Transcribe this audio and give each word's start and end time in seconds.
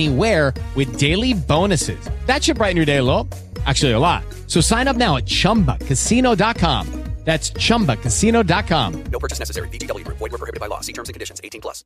anywhere 0.00 0.54
with 0.74 0.98
daily 0.98 1.34
bonuses. 1.34 2.00
That 2.26 2.42
should 2.42 2.56
brighten 2.56 2.76
your 2.76 2.86
day 2.86 2.98
a 2.98 3.02
little. 3.02 3.28
Actually, 3.66 3.92
a 3.92 3.98
lot. 3.98 4.24
So 4.46 4.60
sign 4.60 4.88
up 4.88 4.96
now 4.96 5.16
at 5.16 5.26
chumbacasino.com. 5.26 6.86
That's 7.22 7.50
chumbacasino.com. 7.52 9.04
No 9.12 9.18
purchase 9.18 9.38
necessary. 9.38 9.68
VGW 9.68 10.04
Group. 10.06 10.16
Void 10.16 10.32
were 10.32 10.38
prohibited 10.38 10.58
by 10.58 10.68
law. 10.68 10.80
See 10.80 10.94
terms 10.94 11.10
and 11.10 11.14
conditions. 11.14 11.38
18 11.44 11.60
plus. 11.60 11.84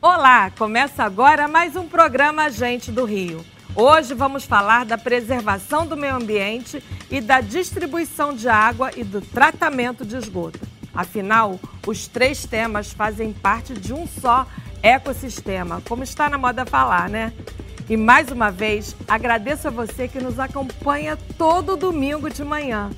Olá, 0.00 0.50
começa 0.52 1.04
agora 1.04 1.46
mais 1.46 1.76
um 1.76 1.86
programa 1.86 2.50
Gente 2.50 2.90
do 2.90 3.04
Rio. 3.04 3.44
Hoje 3.74 4.14
vamos 4.14 4.44
falar 4.44 4.84
da 4.84 4.98
preservação 4.98 5.86
do 5.86 5.96
meio 5.96 6.16
ambiente 6.16 6.82
e 7.08 7.20
da 7.20 7.40
distribuição 7.40 8.34
de 8.34 8.48
água 8.48 8.90
e 8.96 9.04
do 9.04 9.20
tratamento 9.20 10.04
de 10.04 10.16
esgoto. 10.16 10.58
Afinal, 10.92 11.58
os 11.86 12.08
três 12.08 12.44
temas 12.44 12.92
fazem 12.92 13.32
parte 13.32 13.72
de 13.74 13.92
um 13.92 14.08
só 14.08 14.44
ecossistema, 14.82 15.80
como 15.88 16.02
está 16.02 16.28
na 16.28 16.36
moda 16.36 16.66
falar, 16.66 17.08
né? 17.08 17.32
E 17.88 17.96
mais 17.96 18.30
uma 18.30 18.50
vez, 18.50 18.96
agradeço 19.06 19.68
a 19.68 19.70
você 19.70 20.08
que 20.08 20.18
nos 20.18 20.40
acompanha 20.40 21.16
todo 21.38 21.76
domingo 21.76 22.28
de 22.28 22.42
manhã 22.44 22.90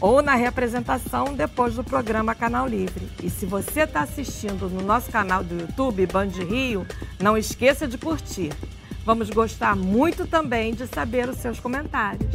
ou 0.00 0.22
na 0.22 0.34
representação 0.34 1.34
depois 1.34 1.74
do 1.74 1.84
programa 1.84 2.34
Canal 2.34 2.66
Livre. 2.66 3.08
E 3.22 3.28
se 3.28 3.44
você 3.44 3.82
está 3.82 4.00
assistindo 4.00 4.70
no 4.70 4.82
nosso 4.82 5.10
canal 5.10 5.44
do 5.44 5.54
YouTube, 5.60 6.06
Band 6.06 6.28
Rio, 6.28 6.86
não 7.20 7.36
esqueça 7.36 7.86
de 7.86 7.98
curtir. 7.98 8.50
Vamos 9.04 9.28
gostar 9.28 9.76
muito 9.76 10.26
também 10.26 10.72
de 10.72 10.86
saber 10.86 11.28
os 11.28 11.36
seus 11.36 11.60
comentários. 11.60 12.32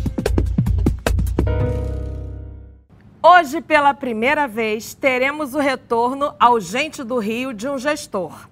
Hoje, 3.24 3.60
pela 3.60 3.92
primeira 3.92 4.48
vez, 4.48 4.94
teremos 4.94 5.56
o 5.56 5.60
retorno 5.60 6.36
ao 6.40 6.60
Gente 6.60 7.04
do 7.04 7.18
Rio 7.18 7.56
de 7.56 7.68
um 7.68 7.80
gestor. 7.80 8.48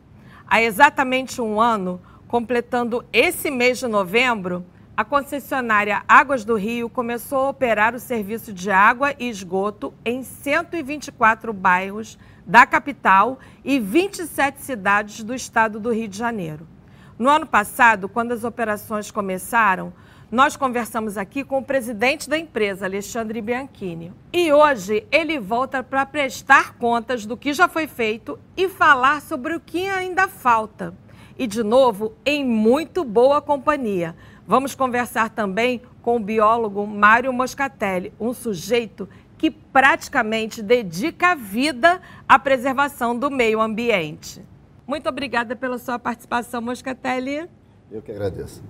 Há 0.47 0.63
exatamente 0.63 1.39
um 1.39 1.61
ano, 1.61 2.01
completando 2.27 3.05
esse 3.13 3.51
mês 3.51 3.77
de 3.77 3.87
novembro, 3.87 4.65
a 4.95 5.05
concessionária 5.05 6.01
Águas 6.07 6.43
do 6.43 6.55
Rio 6.55 6.89
começou 6.89 7.37
a 7.37 7.49
operar 7.49 7.93
o 7.93 7.99
serviço 7.99 8.51
de 8.51 8.71
água 8.71 9.13
e 9.19 9.29
esgoto 9.29 9.93
em 10.03 10.23
124 10.23 11.53
bairros 11.53 12.17
da 12.47 12.65
capital 12.65 13.37
e 13.63 13.79
27 13.79 14.59
cidades 14.59 15.23
do 15.23 15.35
estado 15.35 15.79
do 15.79 15.93
Rio 15.93 16.07
de 16.07 16.17
Janeiro. 16.17 16.76
No 17.17 17.29
ano 17.29 17.47
passado, 17.47 18.07
quando 18.07 18.31
as 18.31 18.43
operações 18.43 19.09
começaram, 19.09 19.91
nós 20.31 20.55
conversamos 20.55 21.17
aqui 21.17 21.43
com 21.43 21.57
o 21.57 21.63
presidente 21.63 22.29
da 22.29 22.37
empresa, 22.37 22.85
Alexandre 22.85 23.41
Bianchini. 23.41 24.13
E 24.31 24.53
hoje 24.53 25.03
ele 25.11 25.39
volta 25.39 25.81
para 25.81 26.05
prestar 26.05 26.75
contas 26.75 27.25
do 27.25 27.35
que 27.35 27.53
já 27.53 27.67
foi 27.67 27.87
feito 27.87 28.37
e 28.55 28.69
falar 28.69 29.21
sobre 29.21 29.55
o 29.55 29.59
que 29.59 29.87
ainda 29.87 30.27
falta. 30.27 30.93
E, 31.39 31.47
de 31.47 31.63
novo, 31.63 32.13
em 32.23 32.45
muito 32.45 33.03
boa 33.03 33.41
companhia. 33.41 34.15
Vamos 34.45 34.75
conversar 34.75 35.29
também 35.29 35.81
com 36.03 36.17
o 36.17 36.19
biólogo 36.19 36.85
Mário 36.85 37.33
Moscatelli, 37.33 38.13
um 38.19 38.31
sujeito 38.31 39.09
que 39.39 39.49
praticamente 39.49 40.61
dedica 40.61 41.31
a 41.31 41.35
vida 41.35 41.99
à 42.29 42.37
preservação 42.37 43.17
do 43.17 43.31
meio 43.31 43.59
ambiente. 43.59 44.45
Muito 44.87 45.09
obrigada 45.09 45.53
pela 45.53 45.77
sua 45.77 45.99
participação, 45.99 46.61
Moscatelli. 46.61 47.49
Eu 47.91 48.01
que 48.01 48.09
agradeço. 48.09 48.63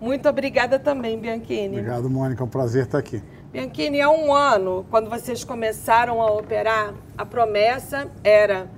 Muito 0.00 0.28
obrigada 0.28 0.80
também, 0.80 1.16
Bianchini. 1.16 1.78
Obrigado, 1.78 2.10
Mônica. 2.10 2.42
É 2.42 2.44
um 2.44 2.48
prazer 2.48 2.86
estar 2.86 2.98
aqui. 2.98 3.22
Bianchini, 3.52 4.00
há 4.00 4.10
um 4.10 4.34
ano, 4.34 4.84
quando 4.90 5.08
vocês 5.08 5.44
começaram 5.44 6.20
a 6.20 6.26
operar, 6.32 6.92
a 7.16 7.24
promessa 7.24 8.10
era 8.24 8.68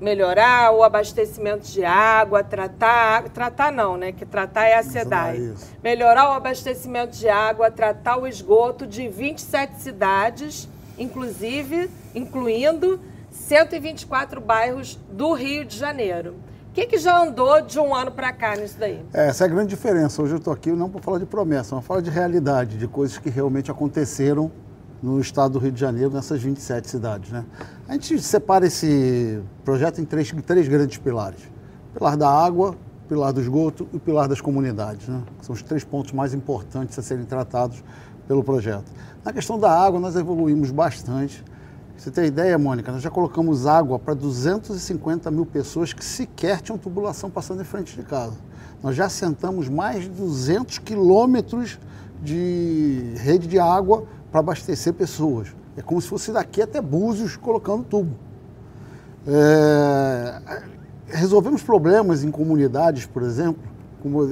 melhorar 0.00 0.70
o 0.72 0.84
abastecimento 0.84 1.66
de 1.66 1.84
água, 1.84 2.44
tratar, 2.44 3.28
tratar 3.30 3.72
não, 3.72 3.96
né? 3.96 4.12
Que 4.12 4.24
tratar 4.24 4.66
é 4.66 4.76
a 4.76 4.82
SEDAI. 4.84 5.54
Melhorar 5.82 6.28
o 6.28 6.32
abastecimento 6.34 7.16
de 7.16 7.28
água, 7.28 7.68
tratar 7.68 8.16
o 8.16 8.28
esgoto 8.28 8.86
de 8.86 9.08
27 9.08 9.80
cidades, 9.80 10.68
inclusive, 10.96 11.90
incluindo 12.14 13.00
124 13.48 14.42
bairros 14.42 14.98
do 15.10 15.32
Rio 15.32 15.64
de 15.64 15.74
Janeiro. 15.74 16.34
O 16.68 16.72
que, 16.74 16.84
que 16.84 16.98
já 16.98 17.22
andou 17.22 17.62
de 17.62 17.80
um 17.80 17.94
ano 17.94 18.12
para 18.12 18.30
cá 18.30 18.54
nisso 18.54 18.76
daí? 18.78 19.02
É, 19.14 19.28
essa 19.28 19.44
é 19.44 19.46
a 19.46 19.48
grande 19.48 19.70
diferença. 19.70 20.20
Hoje 20.22 20.34
eu 20.34 20.38
estou 20.38 20.52
aqui 20.52 20.70
não 20.70 20.90
para 20.90 21.00
falar 21.00 21.18
de 21.18 21.24
promessa, 21.24 21.74
mas 21.74 21.82
falar 21.86 22.02
de 22.02 22.10
realidade, 22.10 22.76
de 22.76 22.86
coisas 22.86 23.16
que 23.16 23.30
realmente 23.30 23.70
aconteceram 23.70 24.52
no 25.02 25.18
estado 25.18 25.52
do 25.52 25.58
Rio 25.58 25.72
de 25.72 25.80
Janeiro, 25.80 26.10
nessas 26.10 26.42
27 26.42 26.90
cidades. 26.90 27.30
Né? 27.30 27.42
A 27.88 27.94
gente 27.94 28.20
separa 28.20 28.66
esse 28.66 29.40
projeto 29.64 29.98
em 29.98 30.04
três, 30.04 30.30
três 30.46 30.68
grandes 30.68 30.98
pilares: 30.98 31.40
pilar 31.94 32.18
da 32.18 32.28
água, 32.28 32.76
pilar 33.08 33.32
do 33.32 33.40
esgoto 33.40 33.88
e 33.94 33.98
pilar 33.98 34.28
das 34.28 34.42
comunidades. 34.42 35.08
Né? 35.08 35.22
São 35.40 35.54
os 35.54 35.62
três 35.62 35.82
pontos 35.82 36.12
mais 36.12 36.34
importantes 36.34 36.98
a 36.98 37.02
serem 37.02 37.24
tratados 37.24 37.82
pelo 38.26 38.44
projeto. 38.44 38.92
Na 39.24 39.32
questão 39.32 39.58
da 39.58 39.72
água, 39.72 39.98
nós 39.98 40.16
evoluímos 40.16 40.70
bastante. 40.70 41.42
Você 41.98 42.12
tem 42.12 42.26
ideia, 42.26 42.56
Mônica? 42.56 42.92
Nós 42.92 43.02
já 43.02 43.10
colocamos 43.10 43.66
água 43.66 43.98
para 43.98 44.14
250 44.14 45.32
mil 45.32 45.44
pessoas 45.44 45.92
que 45.92 46.04
sequer 46.04 46.60
tinham 46.60 46.78
tubulação 46.78 47.28
passando 47.28 47.60
em 47.60 47.64
frente 47.64 47.96
de 47.96 48.04
casa. 48.04 48.36
Nós 48.80 48.94
já 48.94 49.06
assentamos 49.06 49.68
mais 49.68 50.04
de 50.04 50.10
200 50.10 50.78
quilômetros 50.78 51.76
de 52.22 53.14
rede 53.16 53.48
de 53.48 53.58
água 53.58 54.04
para 54.30 54.38
abastecer 54.38 54.94
pessoas. 54.94 55.48
É 55.76 55.82
como 55.82 56.00
se 56.00 56.06
fosse 56.06 56.30
daqui 56.30 56.62
até 56.62 56.80
Búzios 56.80 57.36
colocando 57.36 57.82
tubo. 57.82 58.14
É... 59.26 60.62
Resolvemos 61.08 61.64
problemas 61.64 62.22
em 62.22 62.30
comunidades, 62.30 63.06
por 63.06 63.24
exemplo, 63.24 63.60
como 64.00 64.24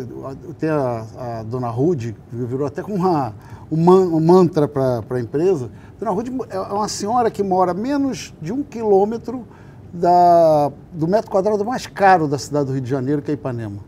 tem 0.56 0.68
a, 0.68 1.04
a 1.18 1.42
dona 1.42 1.68
Rude, 1.68 2.14
virou 2.30 2.66
até 2.66 2.80
com 2.80 2.94
uma, 2.94 3.34
um 3.70 4.20
mantra 4.20 4.68
para 4.68 5.02
a 5.10 5.20
empresa. 5.20 5.70
Dona 5.98 6.10
Rude 6.10 6.32
é 6.50 6.58
uma 6.58 6.88
senhora 6.88 7.30
que 7.30 7.42
mora 7.42 7.72
menos 7.74 8.34
de 8.40 8.52
um 8.52 8.62
quilômetro 8.62 9.44
da, 9.92 10.70
do 10.92 11.08
metro 11.08 11.30
quadrado 11.30 11.64
mais 11.64 11.86
caro 11.86 12.28
da 12.28 12.38
cidade 12.38 12.66
do 12.66 12.72
Rio 12.72 12.82
de 12.82 12.90
Janeiro, 12.90 13.22
que 13.22 13.30
é 13.30 13.34
Ipanema. 13.34 13.78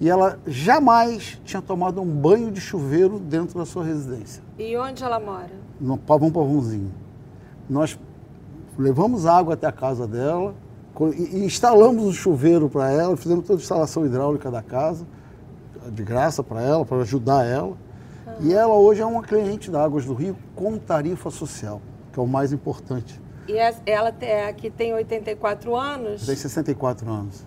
E 0.00 0.08
ela 0.08 0.38
jamais 0.46 1.40
tinha 1.44 1.62
tomado 1.62 2.00
um 2.00 2.06
banho 2.06 2.50
de 2.50 2.60
chuveiro 2.60 3.18
dentro 3.18 3.58
da 3.58 3.64
sua 3.64 3.84
residência. 3.84 4.42
E 4.58 4.76
onde 4.76 5.04
ela 5.04 5.20
mora? 5.20 5.52
No 5.80 5.96
Pavão 5.96 6.30
Pavãozinho. 6.30 6.90
Nós 7.70 7.98
levamos 8.76 9.26
água 9.26 9.54
até 9.54 9.66
a 9.66 9.72
casa 9.72 10.06
dela 10.06 10.54
e 11.16 11.44
instalamos 11.44 12.04
um 12.04 12.12
chuveiro 12.12 12.68
para 12.68 12.90
ela, 12.90 13.16
fizemos 13.16 13.46
toda 13.46 13.58
a 13.58 13.62
instalação 13.62 14.04
hidráulica 14.04 14.50
da 14.50 14.62
casa, 14.62 15.06
de 15.90 16.02
graça 16.02 16.42
para 16.42 16.60
ela, 16.62 16.84
para 16.84 16.98
ajudar 16.98 17.44
ela. 17.46 17.76
E 18.44 18.52
ela 18.52 18.74
hoje 18.74 19.00
é 19.00 19.06
uma 19.06 19.22
cliente 19.22 19.70
da 19.70 19.84
Águas 19.84 20.04
do 20.04 20.14
Rio 20.14 20.36
com 20.56 20.76
tarifa 20.76 21.30
social, 21.30 21.80
que 22.12 22.18
é 22.18 22.22
o 22.22 22.26
mais 22.26 22.52
importante. 22.52 23.20
E 23.46 23.56
ela 23.86 24.12
é, 24.20 24.48
aqui 24.48 24.68
tem 24.68 24.92
84 24.92 25.76
anos? 25.76 26.26
Tem 26.26 26.34
64 26.34 27.08
anos. 27.08 27.46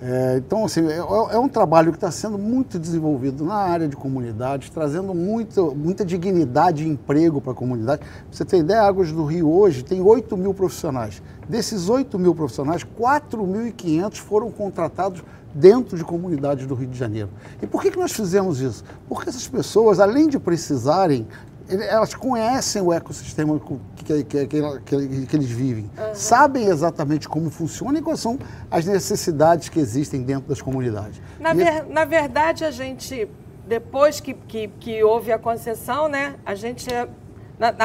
É, 0.00 0.36
então, 0.38 0.64
assim, 0.64 0.86
é, 0.88 0.96
é 0.96 1.38
um 1.38 1.48
trabalho 1.48 1.90
que 1.90 1.98
está 1.98 2.10
sendo 2.10 2.38
muito 2.38 2.78
desenvolvido 2.78 3.44
na 3.44 3.56
área 3.56 3.86
de 3.86 3.96
comunidades, 3.96 4.70
trazendo 4.70 5.14
muito, 5.14 5.74
muita 5.74 6.02
dignidade 6.02 6.84
e 6.84 6.88
emprego 6.88 7.38
para 7.38 7.52
a 7.52 7.54
comunidade. 7.54 8.00
Pra 8.00 8.10
você 8.30 8.44
ter 8.44 8.58
ideia, 8.58 8.80
a 8.80 8.86
Águas 8.86 9.12
do 9.12 9.24
Rio 9.24 9.50
hoje 9.50 9.84
tem 9.84 10.00
8 10.00 10.34
mil 10.34 10.54
profissionais. 10.54 11.22
Desses 11.46 11.90
8 11.90 12.18
mil 12.18 12.34
profissionais, 12.34 12.84
4.500 12.84 14.16
foram 14.16 14.50
contratados 14.50 15.22
dentro 15.56 15.96
de 15.96 16.04
comunidades 16.04 16.66
do 16.66 16.74
Rio 16.74 16.88
de 16.88 16.98
Janeiro. 16.98 17.30
E 17.62 17.66
por 17.66 17.82
que, 17.82 17.90
que 17.90 17.98
nós 17.98 18.12
fizemos 18.12 18.60
isso? 18.60 18.84
Porque 19.08 19.28
essas 19.28 19.48
pessoas, 19.48 19.98
além 19.98 20.28
de 20.28 20.38
precisarem 20.38 21.26
elas 21.68 22.14
conhecem 22.14 22.80
o 22.80 22.92
ecossistema 22.92 23.60
que, 23.96 24.22
que, 24.22 24.46
que, 24.46 25.26
que 25.26 25.36
eles 25.36 25.50
vivem, 25.50 25.90
uhum. 25.98 26.14
sabem 26.14 26.66
exatamente 26.66 27.28
como 27.28 27.50
funciona 27.50 27.98
e 27.98 28.02
quais 28.02 28.20
são 28.20 28.38
as 28.70 28.86
necessidades 28.86 29.68
que 29.68 29.80
existem 29.80 30.22
dentro 30.22 30.48
das 30.48 30.62
comunidades. 30.62 31.20
Na, 31.40 31.52
ver, 31.52 31.84
na 31.88 32.04
verdade, 32.04 32.64
a 32.64 32.70
gente, 32.70 33.28
depois 33.66 34.20
que, 34.20 34.34
que, 34.78 35.02
houve 35.02 35.32
a 35.32 35.38
concessão, 35.40 36.08
né, 36.08 36.36
a 36.46 36.54
gente, 36.54 36.88
a, 36.94 37.08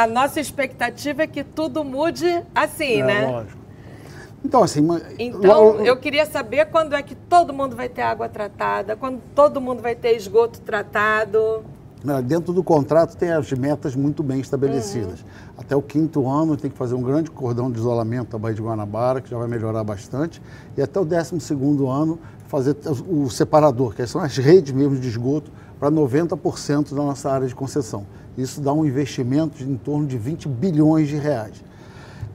a 0.04 0.06
nossa 0.06 0.40
expectativa 0.40 1.24
é 1.24 1.28
que 1.28 1.44
tudo 1.44 1.84
mude 1.84 2.44
assim, 2.54 3.02
é, 3.02 3.04
né? 3.04 3.26
Lógico. 3.26 3.61
Então, 4.44 4.64
assim. 4.64 4.86
Então, 5.20 5.76
eu 5.86 5.96
queria 5.98 6.26
saber 6.26 6.66
quando 6.66 6.94
é 6.96 7.02
que 7.02 7.16
todo 7.16 7.54
mundo 7.54 7.76
vai 7.76 7.88
ter 7.88 8.02
água 8.02 8.28
tratada, 8.28 8.96
quando 8.96 9.22
todo 9.36 9.62
mundo 9.62 9.82
vai 9.82 9.96
ter 9.96 10.16
esgoto 10.16 10.60
tratado. 10.62 11.64
Dentro 12.26 12.52
do 12.52 12.64
contrato 12.64 13.16
tem 13.16 13.32
as 13.32 13.52
metas 13.52 13.96
muito 13.96 14.24
bem 14.24 14.40
estabelecidas. 14.40 15.20
Uhum. 15.20 15.28
Até 15.60 15.76
o 15.76 15.84
quinto 15.84 16.28
ano 16.28 16.58
tem 16.58 16.72
que 16.72 16.78
fazer 16.78 16.96
um 16.96 17.02
grande 17.04 17.30
cordão 17.30 17.72
de 17.72 17.78
isolamento 17.78 18.32
da 18.32 18.40
Baía 18.40 18.56
de 18.56 18.62
Guanabara, 18.62 19.22
que 19.22 19.30
já 19.30 19.38
vai 19.38 19.48
melhorar 19.48 19.84
bastante. 19.84 20.42
E 20.76 20.82
até 20.82 21.00
o 21.00 21.06
décimo 21.06 21.40
segundo 21.40 21.88
ano 21.88 22.18
fazer 22.48 22.76
o 23.08 23.30
separador, 23.30 23.94
que 23.94 24.06
são 24.08 24.20
as 24.20 24.36
redes 24.36 24.74
mesmo 24.74 24.98
de 24.98 25.08
esgoto, 25.08 25.52
para 25.80 25.92
90% 25.92 26.90
da 26.90 27.04
nossa 27.04 27.30
área 27.32 27.48
de 27.48 27.54
concessão. 27.54 28.08
Isso 28.36 28.60
dá 28.62 28.74
um 28.74 28.84
investimento 28.84 29.58
de 29.58 29.72
em 29.72 29.78
torno 29.78 30.08
de 30.08 30.18
20 30.18 30.48
bilhões 30.48 31.08
de 31.08 31.18
reais. 31.18 31.64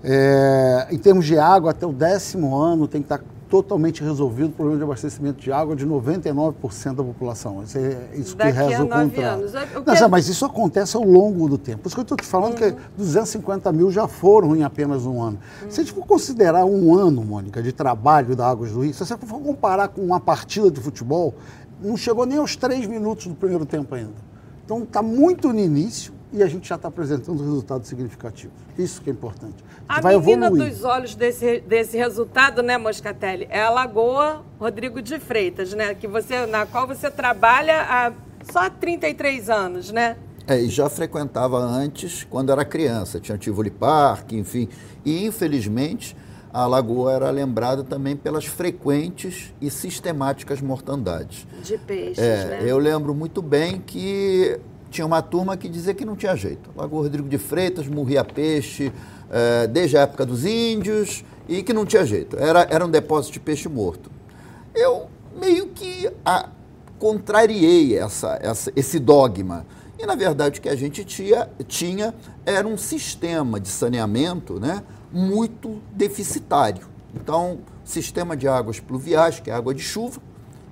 É, 0.05 0.89
em 0.91 0.99
termos 0.99 1.25
de 1.27 1.39
água, 1.39 1.71
até 1.71 1.87
o 1.87 1.93
décimo 1.93 2.57
ano 2.57 2.87
tem 2.87 3.01
que 3.01 3.07
estar 3.13 3.23
totalmente 3.49 4.03
resolvido 4.03 4.49
o 4.49 4.53
problema 4.53 4.79
de 4.79 4.85
abastecimento 4.85 5.41
de 5.41 5.53
água 5.53 5.77
de 5.77 5.87
99% 5.87 6.95
da 6.95 7.05
população. 7.05 7.63
Isso 7.63 7.79
é 7.79 8.09
isso 8.15 8.37
que 8.37 8.45
reza 8.45 8.85
o 8.85 8.89
contrato. 8.89 10.01
Não, 10.01 10.09
mas 10.09 10.29
isso 10.29 10.45
acontece 10.45 10.97
ao 10.97 11.05
longo 11.05 11.49
do 11.49 11.57
tempo. 11.57 11.83
Por 11.83 11.89
isso 11.89 11.97
que 11.97 12.01
eu 12.01 12.03
estou 12.03 12.17
te 12.17 12.27
falando 12.27 12.61
uhum. 12.61 12.73
que 12.73 12.77
250 12.97 13.73
mil 13.73 13.91
já 13.91 14.09
foram 14.09 14.57
em 14.57 14.65
apenas 14.65 15.07
um 15.07 15.23
ano. 15.23 15.39
Uhum. 15.63 15.71
Se 15.71 15.81
a 15.81 15.85
gente 15.85 15.95
for 15.95 16.07
considerar 16.07 16.65
um 16.65 16.95
ano, 16.97 17.25
Mônica, 17.25 17.63
de 17.63 17.73
trabalho 17.73 18.35
da 18.35 18.49
Águas 18.49 18.73
do 18.73 18.81
Rio, 18.81 18.93
se 18.93 19.05
você 19.05 19.17
for 19.17 19.41
comparar 19.41 19.89
com 19.89 20.03
uma 20.03 20.21
partida 20.21 20.71
de 20.71 20.81
futebol, 20.81 21.35
não 21.81 21.97
chegou 21.97 22.27
nem 22.27 22.39
aos 22.39 22.57
três 22.57 22.87
minutos 22.87 23.27
do 23.27 23.35
primeiro 23.35 23.65
tempo 23.65 23.95
ainda. 23.95 24.27
Então 24.65 24.83
está 24.83 25.03
muito 25.03 25.53
no 25.53 25.61
início 25.61 26.16
e 26.33 26.43
a 26.43 26.47
gente 26.47 26.69
já 26.69 26.75
está 26.75 26.89
apresentando 26.89 27.43
resultados 27.43 27.89
significativos. 27.89 28.57
Isso 28.79 29.01
que 29.01 29.11
é 29.11 29.13
importante. 29.13 29.65
A 29.89 30.01
vai 30.01 30.17
menina 30.17 30.47
evoluir. 30.47 30.73
dos 30.73 30.85
olhos 30.85 31.15
desse, 31.15 31.61
desse 31.61 31.97
resultado, 31.97 32.63
né, 32.63 32.77
Moscatelli, 32.77 33.47
é 33.51 33.63
a 33.63 33.71
Lagoa 33.71 34.45
Rodrigo 34.59 35.01
de 35.01 35.19
Freitas, 35.19 35.73
né? 35.73 35.95
Que 35.95 36.07
você, 36.07 36.47
na 36.47 36.67
qual 36.67 36.87
você 36.87 37.11
trabalha 37.11 37.83
há 37.83 38.13
só 38.51 38.61
há 38.61 38.71
33 38.71 39.51
anos, 39.51 39.91
né? 39.91 40.17
É, 40.47 40.61
e 40.61 40.69
já 40.69 40.89
frequentava 40.89 41.59
antes, 41.59 42.25
quando 42.25 42.53
era 42.53 42.65
criança. 42.65 43.19
Tinha 43.19 43.37
Tivoli 43.37 43.71
Park, 43.71 44.33
enfim. 44.33 44.69
E, 45.05 45.27
infelizmente, 45.27 46.17
a 46.53 46.67
lagoa 46.67 47.13
era 47.13 47.31
lembrada 47.31 47.83
também 47.83 48.17
pelas 48.17 48.45
frequentes 48.45 49.53
e 49.61 49.69
sistemáticas 49.71 50.61
mortandades. 50.61 51.47
De 51.63 51.77
peixes, 51.79 52.19
é, 52.19 52.45
né? 52.47 52.61
Eu 52.65 52.79
lembro 52.79 53.13
muito 53.13 53.43
bem 53.43 53.81
que 53.85 54.59
tinha 54.97 55.07
uma 55.07 55.21
turma 55.21 55.59
que 55.59 55.69
dizia 55.69 55.93
que 55.93 56.07
não 56.07 56.17
tinha 56.17 56.35
jeito. 56.35 56.71
Lagoa 56.75 57.03
Rodrigo 57.03 57.29
de 57.29 57.37
Freitas 57.37 57.87
morria 57.87 58.25
peixe 58.25 58.91
é, 59.31 59.67
desde 59.67 59.99
a 59.99 60.01
época 60.01 60.25
dos 60.25 60.47
índios 60.47 61.23
e 61.47 61.63
que 61.63 61.73
não 61.75 61.85
tinha 61.85 62.05
jeito. 62.05 62.39
Era, 62.39 62.67
era 62.71 62.85
um 62.85 62.91
depósito 62.91 63.35
de 63.35 63.41
peixe 63.41 63.69
morto. 63.69 64.11
Eu 64.75 65.07
meio 65.39 65.67
que 65.69 66.11
a, 66.25 66.49
contrariei 66.99 67.99
essa, 67.99 68.39
essa, 68.41 68.73
esse 68.75 68.99
dogma. 68.99 69.67
E, 69.99 70.07
na 70.07 70.15
verdade, 70.15 70.61
o 70.61 70.63
que 70.63 70.69
a 70.69 70.75
gente 70.75 71.05
tinha, 71.05 71.49
tinha 71.69 72.15
era 72.47 72.67
um 72.67 72.79
sistema 72.79 73.61
de 73.61 73.69
saneamento 73.69 74.59
né, 74.59 74.83
muito 75.13 75.79
deficitário. 75.93 76.87
Então, 77.15 77.59
sistema 77.85 78.35
de 78.35 78.49
águas 78.49 78.81
pluviais, 78.81 79.41
que 79.41 79.51
é 79.51 79.55
água 79.55 79.75
de 79.75 79.83
chuva, 79.83 80.23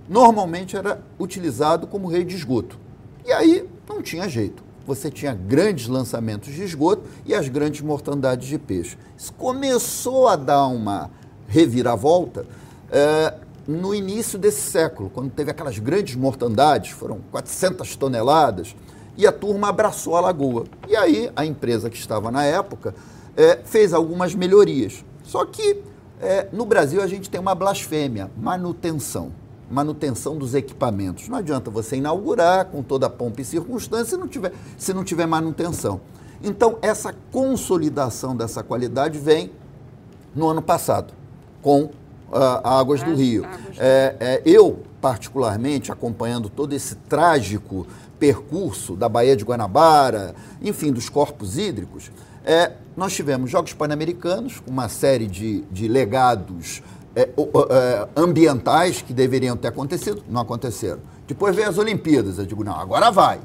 normalmente 0.09 0.77
era 0.77 1.03
utilizado 1.19 1.87
como 1.87 2.09
rede 2.09 2.31
de 2.31 2.37
esgoto. 2.37 2.79
E 3.27 3.33
aí 3.33 3.74
não 3.89 4.03
tinha 4.03 4.29
jeito. 4.29 4.63
Você 4.87 5.11
tinha 5.11 5.35
grandes 5.35 5.89
lançamentos 5.89 6.53
de 6.53 6.63
esgoto 6.63 7.03
e 7.25 7.35
as 7.35 7.49
grandes 7.49 7.81
mortandades 7.81 8.49
de 8.49 8.59
peixe. 8.59 8.99
Isso 9.17 9.33
começou 9.33 10.29
a 10.29 10.37
dar 10.37 10.67
uma 10.67 11.11
reviravolta 11.49 12.47
é, 12.91 13.35
no 13.67 13.95
início 13.95 14.39
desse 14.39 14.61
século, 14.61 15.09
quando 15.09 15.31
teve 15.31 15.51
aquelas 15.51 15.79
grandes 15.79 16.15
mortandades, 16.17 16.91
foram 16.91 17.21
400 17.31 17.97
toneladas, 17.97 18.77
e 19.17 19.27
a 19.27 19.33
turma 19.33 19.69
abraçou 19.69 20.17
a 20.17 20.21
lagoa. 20.21 20.67
E 20.87 20.95
aí 20.95 21.31
a 21.35 21.47
empresa 21.47 21.89
que 21.89 21.97
estava 21.97 22.31
na 22.31 22.45
época 22.45 22.95
é, 23.37 23.61
fez 23.65 23.95
algumas 23.95 24.35
melhorias. 24.35 25.03
Só 25.23 25.47
que 25.47 25.83
é, 26.21 26.49
no 26.53 26.67
Brasil 26.67 27.01
a 27.01 27.07
gente 27.07 27.31
tem 27.31 27.41
uma 27.41 27.55
blasfêmia, 27.55 28.31
manutenção 28.37 29.33
manutenção 29.71 30.37
dos 30.37 30.55
equipamentos. 30.55 31.29
Não 31.29 31.39
adianta 31.39 31.71
você 31.71 31.97
inaugurar 31.97 32.67
com 32.67 32.83
toda 32.83 33.07
a 33.07 33.11
pompa 33.11 33.41
e 33.41 33.45
circunstância 33.45 34.07
se 34.07 34.17
não 34.17 34.29
tiver, 34.29 34.53
se 34.77 34.93
não 34.93 35.05
tiver 35.05 35.27
manutenção. 35.27 36.01
Então, 36.43 36.79
essa 36.83 37.15
consolidação 37.33 38.37
dessa 38.37 38.63
qualidade 38.63 39.19
vem 39.19 39.51
no 40.35 40.49
ano 40.49 40.61
passado, 40.61 41.15
com 41.63 41.85
uh, 41.85 41.91
Águas 42.63 43.03
do 43.03 43.15
Rio. 43.15 43.47
É, 43.79 44.17
é, 44.21 44.43
eu, 44.45 44.81
particularmente, 45.01 45.91
acompanhando 45.91 46.49
todo 46.49 46.75
esse 46.75 46.97
trágico 46.97 47.87
percurso 48.19 48.95
da 48.95 49.09
Baía 49.09 49.37
de 49.37 49.45
Guanabara, 49.45 50.35
enfim, 50.61 50.93
dos 50.93 51.09
corpos 51.09 51.57
hídricos, 51.57 52.11
é, 52.45 52.73
nós 52.95 53.15
tivemos 53.15 53.51
Jogos 53.51 53.73
Pan-Americanos, 53.73 54.63
uma 54.67 54.89
série 54.89 55.27
de, 55.27 55.63
de 55.73 55.89
legados 55.89 56.83
é, 57.17 57.23
é, 57.23 58.09
ambientais 58.17 59.03
que 59.03 59.13
deveriam 59.13 59.57
ter 59.57 59.69
acontecido, 59.69 60.23
não 60.29 60.41
aconteceram. 60.41 61.01
Depois 61.27 61.55
veio 61.55 61.69
as 61.69 61.79
Olimpíadas, 61.79 62.39
eu 62.39 62.47
digo, 62.47 62.65
não, 62.65 62.75
agora 62.75 63.11
vai. 63.11 63.41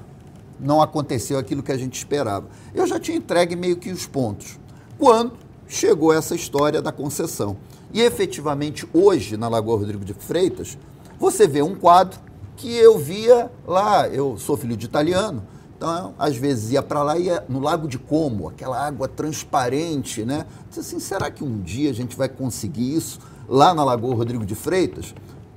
Não 0.59 0.81
aconteceu 0.81 1.37
aquilo 1.37 1.63
que 1.63 1.71
a 1.71 1.77
gente 1.77 1.97
esperava. 1.97 2.47
Eu 2.73 2.85
já 2.85 2.99
tinha 2.99 3.17
entregue 3.17 3.55
meio 3.55 3.77
que 3.77 3.89
os 3.89 4.05
pontos. 4.05 4.59
Quando 4.97 5.33
chegou 5.67 6.11
essa 6.11 6.35
história 6.35 6.81
da 6.81 6.91
concessão. 6.91 7.55
E 7.93 8.01
efetivamente, 8.01 8.87
hoje, 8.93 9.37
na 9.37 9.47
Lagoa 9.47 9.77
Rodrigo 9.77 10.03
de 10.03 10.13
Freitas, 10.13 10.77
você 11.19 11.47
vê 11.47 11.61
um 11.61 11.75
quadro 11.75 12.19
que 12.57 12.75
eu 12.75 12.97
via 12.97 13.49
lá, 13.65 14.07
eu 14.09 14.37
sou 14.37 14.57
filho 14.57 14.75
de 14.75 14.85
italiano, 14.85 15.43
então, 15.77 16.13
às 16.19 16.35
vezes 16.35 16.71
ia 16.71 16.83
para 16.83 17.01
lá 17.01 17.17
e 17.17 17.27
ia 17.27 17.45
no 17.47 17.61
Lago 17.61 17.87
de 17.87 17.97
Como, 17.97 18.49
aquela 18.49 18.85
água 18.85 19.07
transparente, 19.07 20.25
né? 20.25 20.45
Disse 20.67 20.81
assim, 20.81 20.99
será 20.99 21.31
que 21.31 21.41
um 21.41 21.61
dia 21.61 21.89
a 21.89 21.93
gente 21.93 22.17
vai 22.17 22.27
conseguir 22.27 22.93
isso? 22.93 23.17
Lá 23.49 23.73
na 23.73 23.83
Lagoa 23.83 24.15
Rodrigo 24.15 24.45
de 24.45 24.53
Freitas, 24.53 25.15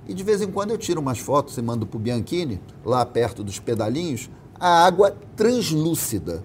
e 0.08 0.14
de 0.14 0.24
vez 0.24 0.40
em 0.40 0.50
quando 0.50 0.70
eu 0.70 0.78
tiro 0.78 1.00
umas 1.00 1.18
fotos 1.18 1.56
e 1.58 1.62
mando 1.62 1.86
para 1.86 1.96
o 1.96 2.00
Bianchini, 2.00 2.60
lá 2.84 3.04
perto 3.04 3.44
dos 3.44 3.58
pedalinhos, 3.58 4.30
a 4.58 4.84
água 4.84 5.14
translúcida. 5.36 6.42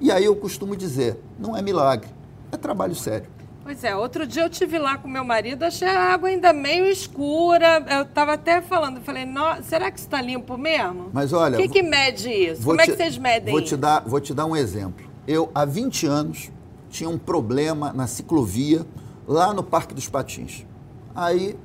E 0.00 0.10
aí 0.10 0.24
eu 0.24 0.34
costumo 0.34 0.74
dizer, 0.74 1.20
não 1.38 1.56
é 1.56 1.60
milagre, 1.60 2.08
é 2.50 2.56
trabalho 2.56 2.94
sério. 2.94 3.28
Pois 3.62 3.84
é, 3.84 3.94
outro 3.94 4.26
dia 4.26 4.42
eu 4.42 4.50
tive 4.50 4.78
lá 4.78 4.96
com 4.96 5.06
meu 5.06 5.22
marido, 5.22 5.62
achei 5.62 5.86
a 5.86 6.12
água 6.12 6.30
ainda 6.30 6.52
meio 6.52 6.86
escura. 6.86 7.84
Eu 7.88 8.02
estava 8.02 8.32
até 8.32 8.60
falando, 8.62 9.00
falei, 9.00 9.24
será 9.62 9.90
que 9.90 10.00
está 10.00 10.20
limpo 10.20 10.56
mesmo? 10.56 11.10
Mas 11.12 11.32
olha. 11.32 11.58
O 11.58 11.62
que, 11.62 11.68
que 11.68 11.82
mede 11.82 12.28
isso? 12.30 12.64
Como 12.64 12.78
te, 12.78 12.82
é 12.82 12.86
que 12.86 12.96
vocês 12.96 13.18
medem 13.18 13.52
vou 13.52 13.62
te 13.62 13.76
dar 13.76 14.02
Vou 14.04 14.20
te 14.20 14.32
dar 14.32 14.46
um 14.46 14.56
exemplo. 14.56 15.06
Eu, 15.28 15.50
há 15.54 15.64
20 15.64 16.06
anos, 16.06 16.50
tinha 16.88 17.08
um 17.08 17.18
problema 17.18 17.92
na 17.92 18.06
ciclovia 18.06 18.84
lá 19.28 19.54
no 19.54 19.62
Parque 19.62 19.94
dos 19.94 20.08
Patins. 20.08 20.64
Aí 21.14 21.56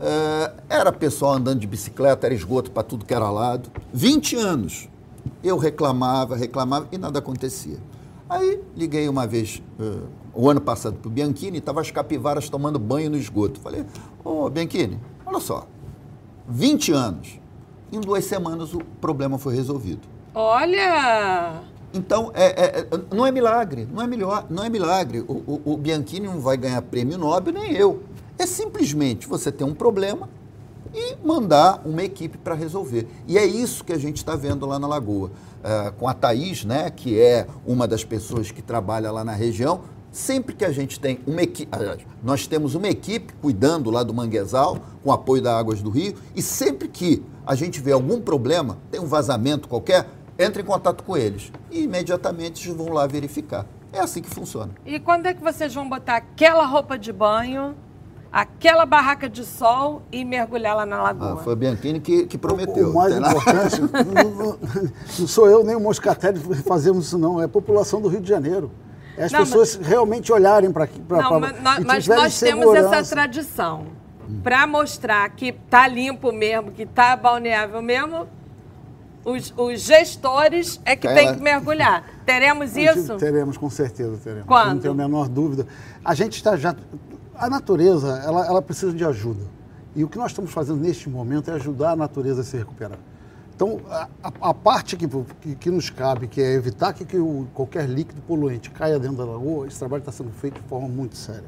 é, 0.00 0.52
era 0.68 0.92
pessoal 0.92 1.34
andando 1.34 1.60
de 1.60 1.66
bicicleta, 1.66 2.26
era 2.26 2.34
esgoto 2.34 2.70
para 2.70 2.82
tudo 2.82 3.04
que 3.04 3.12
era 3.12 3.30
lado. 3.30 3.70
20 3.92 4.36
anos. 4.36 4.88
Eu 5.42 5.58
reclamava, 5.58 6.36
reclamava 6.36 6.88
e 6.92 6.98
nada 6.98 7.18
acontecia. 7.18 7.78
Aí 8.28 8.60
liguei 8.76 9.08
uma 9.08 9.26
vez, 9.26 9.62
uh, 9.80 10.06
o 10.34 10.50
ano 10.50 10.60
passado, 10.60 10.96
para 10.96 11.08
o 11.08 11.10
Bianchini, 11.10 11.58
estava 11.58 11.80
as 11.80 11.90
capivaras 11.90 12.48
tomando 12.48 12.78
banho 12.78 13.10
no 13.10 13.16
esgoto. 13.16 13.58
Falei, 13.60 13.84
ô 14.24 14.44
oh, 14.44 14.50
Bianchini, 14.50 15.00
olha 15.24 15.40
só, 15.40 15.66
20 16.48 16.92
anos. 16.92 17.40
Em 17.90 18.00
duas 18.00 18.24
semanas 18.24 18.74
o 18.74 18.80
problema 19.00 19.38
foi 19.38 19.54
resolvido. 19.54 20.02
Olha! 20.34 21.62
Então, 21.92 22.30
é, 22.34 22.46
é, 22.46 22.80
é, 22.80 22.86
não 23.14 23.26
é 23.26 23.32
milagre, 23.32 23.88
não 23.90 24.02
é, 24.02 24.06
melhor, 24.06 24.44
não 24.50 24.62
é 24.62 24.68
milagre. 24.68 25.20
O, 25.20 25.32
o, 25.32 25.72
o 25.72 25.76
Bianchini 25.76 26.26
não 26.26 26.38
vai 26.38 26.58
ganhar 26.58 26.82
prêmio 26.82 27.16
Nobel, 27.16 27.54
nem 27.54 27.72
eu. 27.72 28.02
É 28.38 28.46
simplesmente 28.46 29.26
você 29.26 29.50
ter 29.50 29.64
um 29.64 29.74
problema, 29.74 30.28
e 30.94 31.16
mandar 31.24 31.82
uma 31.84 32.02
equipe 32.02 32.38
para 32.38 32.54
resolver. 32.54 33.06
E 33.26 33.36
é 33.38 33.44
isso 33.44 33.84
que 33.84 33.92
a 33.92 33.98
gente 33.98 34.16
está 34.16 34.34
vendo 34.36 34.66
lá 34.66 34.78
na 34.78 34.86
Lagoa. 34.86 35.30
É, 35.62 35.90
com 35.90 36.08
a 36.08 36.14
Thaís, 36.14 36.64
né, 36.64 36.90
que 36.90 37.20
é 37.20 37.46
uma 37.66 37.86
das 37.86 38.04
pessoas 38.04 38.50
que 38.50 38.62
trabalha 38.62 39.10
lá 39.10 39.24
na 39.24 39.32
região, 39.32 39.80
sempre 40.10 40.54
que 40.54 40.64
a 40.64 40.72
gente 40.72 40.98
tem 40.98 41.20
uma 41.26 41.42
equipe, 41.42 41.76
nós 42.22 42.46
temos 42.46 42.74
uma 42.74 42.88
equipe 42.88 43.34
cuidando 43.34 43.90
lá 43.90 44.02
do 44.02 44.14
manguezal, 44.14 44.78
com 45.02 45.12
apoio 45.12 45.42
da 45.42 45.58
Águas 45.58 45.82
do 45.82 45.90
Rio, 45.90 46.14
e 46.34 46.40
sempre 46.40 46.88
que 46.88 47.22
a 47.46 47.54
gente 47.54 47.80
vê 47.80 47.92
algum 47.92 48.20
problema, 48.20 48.78
tem 48.90 49.00
um 49.00 49.06
vazamento 49.06 49.68
qualquer, 49.68 50.08
entra 50.38 50.62
em 50.62 50.64
contato 50.64 51.02
com 51.02 51.16
eles 51.16 51.52
e 51.70 51.82
imediatamente 51.82 52.66
eles 52.66 52.76
vão 52.76 52.92
lá 52.92 53.06
verificar. 53.06 53.66
É 53.92 54.00
assim 54.00 54.22
que 54.22 54.30
funciona. 54.30 54.70
E 54.86 55.00
quando 55.00 55.26
é 55.26 55.34
que 55.34 55.42
vocês 55.42 55.74
vão 55.74 55.88
botar 55.88 56.16
aquela 56.16 56.64
roupa 56.66 56.98
de 56.98 57.12
banho, 57.12 57.74
aquela 58.32 58.84
barraca 58.84 59.28
de 59.28 59.44
sol 59.44 60.02
e 60.12 60.24
mergulhar 60.24 60.76
lá 60.76 60.84
na 60.86 61.02
lagoa? 61.02 61.34
Ah, 61.34 61.36
foi 61.36 61.52
a 61.52 61.56
Bianchini 61.56 62.00
que, 62.00 62.26
que 62.26 62.36
prometeu. 62.38 62.88
O, 62.88 62.90
o 62.90 62.94
mais 62.94 63.16
importante, 63.16 63.80
não, 64.14 64.30
não- 64.30 64.58
não 65.18 65.26
sou 65.26 65.48
eu 65.48 65.64
nem 65.64 65.74
o 65.76 65.80
Moscatelli 65.80 66.38
que 66.40 66.54
fazemos 66.62 67.06
isso 67.06 67.18
não, 67.18 67.40
é 67.40 67.44
a 67.44 67.48
população 67.48 68.00
do 68.00 68.08
Rio 68.08 68.20
de 68.20 68.28
Janeiro. 68.28 68.70
É 69.16 69.24
as 69.24 69.32
Não, 69.32 69.40
pessoas 69.40 69.74
realmente 69.74 70.32
olharem 70.32 70.70
para 70.70 70.84
aqui. 70.84 71.00
pra- 71.00 71.22
Não, 71.22 71.28
pra- 71.28 71.40
mas, 71.40 71.62
nós- 71.62 71.84
mas 71.84 72.06
nós 72.06 72.38
temos 72.40 72.66
essa 72.74 72.82
segurança. 72.84 73.10
tradição. 73.16 73.86
Para 74.44 74.66
mostrar 74.66 75.28
que 75.30 75.50
tá 75.52 75.88
limpo 75.88 76.30
mesmo, 76.30 76.70
que 76.70 76.84
tá 76.86 77.16
balneável 77.16 77.80
mesmo, 77.82 78.28
os, 79.24 79.52
os 79.56 79.80
gestores 79.80 80.80
é 80.84 80.94
que 80.94 81.06
Ela- 81.06 81.16
tem 81.16 81.34
que 81.34 81.40
mergulhar. 81.42 82.04
Teremos 82.24 82.72
gente- 82.74 82.96
isso? 82.98 83.16
Teremos, 83.16 83.56
com 83.56 83.68
certeza 83.70 84.16
teremos. 84.22 84.46
Quando? 84.46 84.74
Não 84.74 84.78
tenho 84.78 84.92
a 84.92 84.96
menor 84.96 85.28
dúvida. 85.28 85.66
A 86.04 86.14
gente 86.14 86.34
está 86.36 86.56
já. 86.56 86.76
A 87.38 87.48
natureza, 87.48 88.08
ela, 88.24 88.46
ela 88.46 88.60
precisa 88.60 88.92
de 88.92 89.04
ajuda. 89.04 89.44
E 89.94 90.02
o 90.04 90.08
que 90.08 90.18
nós 90.18 90.32
estamos 90.32 90.50
fazendo 90.50 90.80
neste 90.80 91.08
momento 91.08 91.50
é 91.50 91.54
ajudar 91.54 91.92
a 91.92 91.96
natureza 91.96 92.40
a 92.40 92.44
se 92.44 92.56
recuperar. 92.56 92.98
Então, 93.54 93.80
a, 93.90 94.08
a- 94.40 94.54
parte 94.54 94.96
que, 94.96 95.08
que, 95.40 95.54
que 95.56 95.70
nos 95.70 95.90
cabe, 95.90 96.28
que 96.28 96.40
é 96.40 96.52
evitar 96.52 96.92
que, 96.92 97.04
que 97.04 97.16
o- 97.16 97.46
qualquer 97.54 97.88
líquido 97.88 98.20
poluente 98.22 98.70
caia 98.70 98.98
dentro 98.98 99.16
da 99.16 99.24
lagoa, 99.24 99.66
esse 99.66 99.78
trabalho 99.78 100.00
está 100.00 100.12
sendo 100.12 100.30
feito 100.30 100.60
de 100.60 100.68
forma 100.68 100.88
muito 100.88 101.16
séria. 101.16 101.44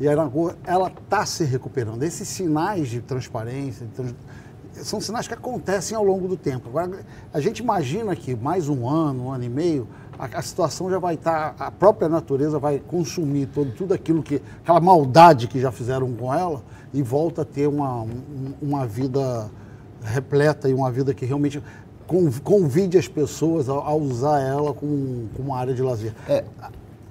E 0.00 0.08
a 0.08 0.14
lagoa, 0.14 0.56
ela 0.64 0.88
está 0.88 1.24
se 1.26 1.44
recuperando. 1.44 2.02
Esses 2.02 2.26
sinais 2.28 2.88
de 2.88 3.00
transparência, 3.00 3.86
de 3.86 3.92
trans- 3.92 4.14
são 4.74 5.00
sinais 5.00 5.26
que 5.26 5.34
acontecem 5.34 5.96
ao 5.96 6.04
longo 6.04 6.26
do 6.28 6.36
tempo. 6.36 6.68
Agora, 6.68 7.00
a 7.32 7.40
gente 7.40 7.60
imagina 7.60 8.14
que 8.14 8.34
mais 8.36 8.68
um 8.68 8.88
ano, 8.88 9.26
um 9.26 9.32
ano 9.32 9.44
e 9.44 9.48
meio, 9.48 9.88
a, 10.18 10.38
a 10.38 10.42
situação 10.42 10.90
já 10.90 10.98
vai 10.98 11.14
estar, 11.14 11.54
a 11.58 11.70
própria 11.70 12.08
natureza 12.08 12.58
vai 12.58 12.78
consumir 12.78 13.46
todo, 13.46 13.70
tudo 13.72 13.94
aquilo 13.94 14.22
que, 14.22 14.40
aquela 14.62 14.80
maldade 14.80 15.46
que 15.48 15.60
já 15.60 15.70
fizeram 15.72 16.12
com 16.14 16.32
ela 16.32 16.62
e 16.94 17.02
volta 17.02 17.42
a 17.42 17.44
ter 17.44 17.66
uma, 17.66 18.02
um- 18.02 18.54
uma 18.62 18.86
vida 18.86 19.50
repleta 20.02 20.68
e 20.68 20.74
uma 20.74 20.90
vida 20.90 21.12
que 21.14 21.24
realmente 21.26 21.62
con- 22.06 22.30
convide 22.44 22.96
as 22.98 23.08
pessoas 23.08 23.68
a, 23.68 23.72
a 23.72 23.94
usar 23.94 24.40
ela 24.40 24.72
como, 24.72 25.28
como 25.36 25.48
uma 25.50 25.58
área 25.58 25.74
de 25.74 25.82
lazer. 25.82 26.14
É. 26.28 26.44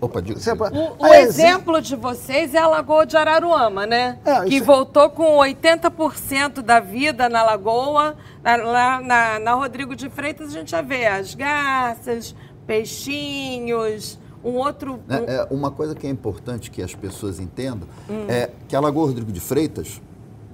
Opa. 0.01 0.21
Você- 0.21 0.51
O, 0.51 0.55
o 0.55 1.05
Ah, 1.05 1.19
exemplo 1.21 1.81
de 1.81 1.95
vocês 1.95 2.53
é 2.53 2.57
a 2.59 2.67
Lagoa 2.67 3.05
de 3.05 3.15
Araruama, 3.15 3.85
né? 3.87 4.19
É, 4.25 4.41
que 4.43 4.55
isso- 4.55 4.65
voltou 4.65 5.09
com 5.09 5.37
80% 5.37 6.61
da 6.61 6.79
vida 6.81 7.29
na 7.29 7.41
Lagoa. 7.43 8.15
Na, 8.43 8.55
lá 8.57 9.01
na, 9.01 9.39
na 9.39 9.53
Rodrigo 9.53 9.95
de 9.95 10.09
Freitas 10.09 10.49
a 10.49 10.51
gente 10.51 10.71
já 10.71 10.81
vê 10.81 11.05
as 11.07 11.33
garças, 11.33 12.35
peixinhos, 12.65 14.19
um 14.43 14.51
outro... 14.53 14.99
um- 15.21 15.23
É, 15.27 15.47
uma 15.51 15.71
coisa 15.71 15.95
que 15.95 16.05
é 16.05 16.09
importante 16.09 16.69
que 16.71 16.81
as 16.81 16.93
pessoas 16.93 17.39
entendam 17.39 17.87
é 18.27 18.51
que 18.67 18.75
a 18.75 18.79
Lagoa 18.79 19.07
Rodrigo 19.07 19.31
de 19.31 19.39
Freitas, 19.39 20.01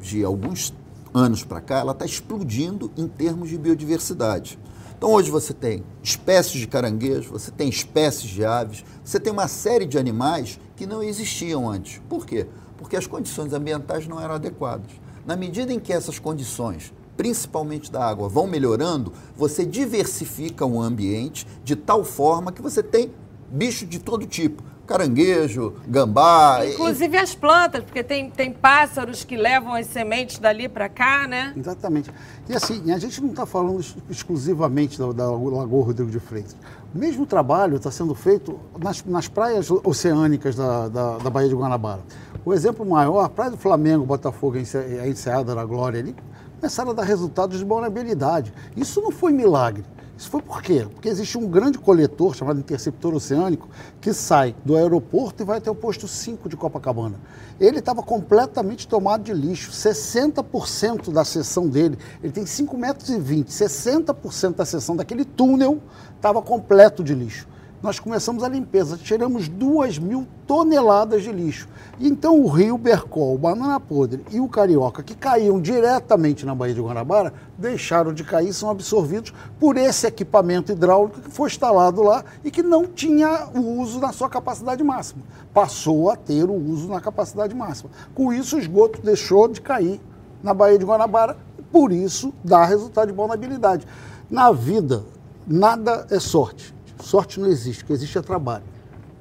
de 0.01 0.23
alguns 0.23 0.73
anos 1.13 1.43
para 1.43 1.59
cá, 1.61 1.79
ela 1.79 1.91
está 1.91 2.05
explodindo 2.05 2.91
em 2.97 3.07
termos 3.07 3.49
de 3.49 3.57
biodiversidade. 3.57 4.57
Então 4.97 5.11
hoje 5.11 5.31
você 5.31 5.53
tem 5.53 5.83
espécies 6.03 6.59
de 6.59 6.67
caranguejos, 6.67 7.25
você 7.27 7.51
tem 7.51 7.67
espécies 7.67 8.29
de 8.29 8.45
aves, 8.45 8.85
você 9.03 9.19
tem 9.19 9.33
uma 9.33 9.47
série 9.47 9.85
de 9.85 9.97
animais 9.97 10.59
que 10.75 10.85
não 10.85 11.01
existiam 11.01 11.69
antes. 11.69 11.99
Por 12.07 12.25
quê? 12.25 12.45
Porque 12.77 12.95
as 12.95 13.07
condições 13.07 13.51
ambientais 13.51 14.07
não 14.07 14.21
eram 14.21 14.35
adequadas. 14.35 14.91
Na 15.25 15.35
medida 15.35 15.73
em 15.73 15.79
que 15.79 15.91
essas 15.91 16.17
condições, 16.19 16.93
principalmente 17.21 17.91
da 17.91 18.03
água, 18.03 18.27
vão 18.27 18.47
melhorando, 18.47 19.13
você 19.37 19.63
diversifica 19.63 20.65
o 20.65 20.81
ambiente 20.81 21.45
de 21.63 21.75
tal 21.75 22.03
forma 22.03 22.51
que 22.51 22.63
você 22.63 22.81
tem 22.81 23.11
bicho 23.47 23.85
de 23.85 23.99
todo 23.99 24.25
tipo. 24.25 24.63
Caranguejo, 24.87 25.75
gambá. 25.87 26.65
e- 26.65 26.73
Inclusive 26.73 27.15
as 27.17 27.35
plantas, 27.35 27.83
porque 27.83 28.03
tem, 28.03 28.29
tem 28.31 28.51
pássaros 28.51 29.23
que 29.23 29.37
levam 29.37 29.75
as 29.75 29.85
sementes 29.85 30.39
dali 30.39 30.67
para 30.67 30.89
cá, 30.89 31.27
né? 31.27 31.53
Exatamente. 31.55 32.09
E 32.49 32.53
assim, 32.55 32.91
a 32.91 32.97
gente 32.97 33.21
não 33.21 33.29
está 33.29 33.45
falando 33.45 33.75
ex- 33.77 33.95
exclusivamente 34.09 34.97
da, 34.97 35.11
da 35.11 35.29
Lagoa 35.31 35.85
Rodrigo 35.85 36.09
de 36.09 36.19
Freitas. 36.19 36.55
O 36.93 36.97
mesmo 36.97 37.25
trabalho 37.27 37.77
está 37.77 37.91
sendo 37.91 38.15
feito 38.15 38.59
nas, 38.83 39.05
nas 39.05 39.27
praias 39.27 39.69
oceânicas 39.71 40.55
da, 40.55 40.89
da, 40.89 41.17
da 41.19 41.29
Baía 41.29 41.47
de 41.47 41.55
Guanabara. 41.55 42.01
O 42.43 42.51
exemplo 42.51 42.83
maior, 42.83 43.23
a 43.23 43.29
Praia 43.29 43.51
do 43.51 43.57
Flamengo, 43.57 44.03
Botafogo, 44.05 44.57
a 44.57 45.07
Enseada 45.07 45.53
da 45.55 45.63
Glória 45.63 45.99
ali, 45.99 46.15
começaram 46.61 46.91
a 46.91 46.93
dar 46.93 47.03
resultados 47.03 47.57
de 47.57 47.65
vulnerabilidade. 47.65 48.53
Isso 48.77 49.01
não 49.01 49.09
foi 49.09 49.33
milagre. 49.33 49.83
Isso 50.15 50.29
foi 50.29 50.43
por 50.43 50.61
quê? 50.61 50.85
Porque 50.87 51.09
existe 51.09 51.35
um 51.35 51.47
grande 51.47 51.79
coletor 51.79 52.35
chamado 52.35 52.59
Interceptor 52.59 53.15
Oceânico 53.15 53.67
que 53.99 54.13
sai 54.13 54.55
do 54.63 54.75
aeroporto 54.75 55.41
e 55.41 55.45
vai 55.45 55.57
até 55.57 55.71
o 55.71 55.73
posto 55.73 56.07
5 56.07 56.47
de 56.47 56.55
Copacabana. 56.55 57.19
Ele 57.59 57.79
estava 57.79 58.03
completamente 58.03 58.87
tomado 58.87 59.23
de 59.23 59.33
lixo. 59.33 59.71
60% 59.71 61.11
da 61.11 61.25
seção 61.25 61.67
dele, 61.67 61.97
ele 62.21 62.31
tem 62.31 62.43
5,20 62.43 62.77
metros, 62.77 63.09
e 63.09 63.19
20, 63.19 63.47
60% 63.47 64.55
da 64.55 64.65
seção 64.65 64.95
daquele 64.95 65.25
túnel 65.25 65.81
estava 66.15 66.43
completo 66.43 67.03
de 67.03 67.15
lixo. 67.15 67.47
Nós 67.81 67.99
começamos 67.99 68.43
a 68.43 68.47
limpeza, 68.47 68.95
tiramos 68.95 69.47
2 69.47 69.97
mil 69.97 70.27
toneladas 70.45 71.23
de 71.23 71.31
lixo. 71.31 71.67
Então 71.99 72.39
o 72.39 72.47
Rio 72.47 72.77
Bercol, 72.77 73.33
o 73.33 73.37
Banana 73.39 73.79
Podre 73.79 74.23
e 74.29 74.39
o 74.39 74.47
Carioca, 74.47 75.01
que 75.01 75.15
caíam 75.15 75.59
diretamente 75.59 76.45
na 76.45 76.53
Baía 76.53 76.75
de 76.75 76.81
Guanabara, 76.81 77.33
deixaram 77.57 78.13
de 78.13 78.23
cair, 78.23 78.53
são 78.53 78.69
absorvidos 78.69 79.33
por 79.59 79.77
esse 79.77 80.05
equipamento 80.05 80.71
hidráulico 80.71 81.21
que 81.21 81.31
foi 81.31 81.49
instalado 81.49 82.03
lá 82.03 82.23
e 82.43 82.51
que 82.51 82.61
não 82.61 82.85
tinha 82.85 83.47
o 83.55 83.81
uso 83.81 83.99
na 83.99 84.13
sua 84.13 84.29
capacidade 84.29 84.83
máxima. 84.83 85.23
Passou 85.51 86.11
a 86.11 86.15
ter 86.15 86.43
o 86.43 86.53
uso 86.53 86.87
na 86.87 87.01
capacidade 87.01 87.55
máxima. 87.55 87.89
Com 88.13 88.31
isso, 88.31 88.57
o 88.57 88.59
esgoto 88.59 89.01
deixou 89.01 89.47
de 89.47 89.59
cair 89.59 89.99
na 90.43 90.53
Baía 90.53 90.77
de 90.77 90.85
Guanabara, 90.85 91.35
por 91.71 91.91
isso 91.91 92.31
dá 92.43 92.63
resultado 92.63 93.07
de 93.07 93.13
vulnerabilidade. 93.13 93.87
Na 94.29 94.51
vida, 94.51 95.03
nada 95.47 96.05
é 96.11 96.19
sorte. 96.19 96.79
Sorte 97.01 97.39
não 97.39 97.47
existe, 97.47 97.83
o 97.83 97.87
que 97.87 97.93
existe 97.93 98.17
é 98.17 98.21
trabalho. 98.21 98.63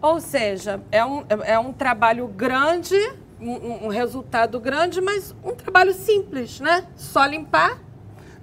Ou 0.01 0.21
seja, 0.21 0.81
é 0.91 1.05
um, 1.05 1.25
é 1.45 1.59
um 1.59 1.73
trabalho 1.73 2.27
grande, 2.29 2.97
um, 3.41 3.87
um 3.87 3.89
resultado 3.89 4.59
grande, 4.61 5.01
mas 5.01 5.35
um 5.45 5.53
trabalho 5.55 5.93
simples, 5.93 6.61
né? 6.61 6.85
Só 6.97 7.25
limpar. 7.27 7.79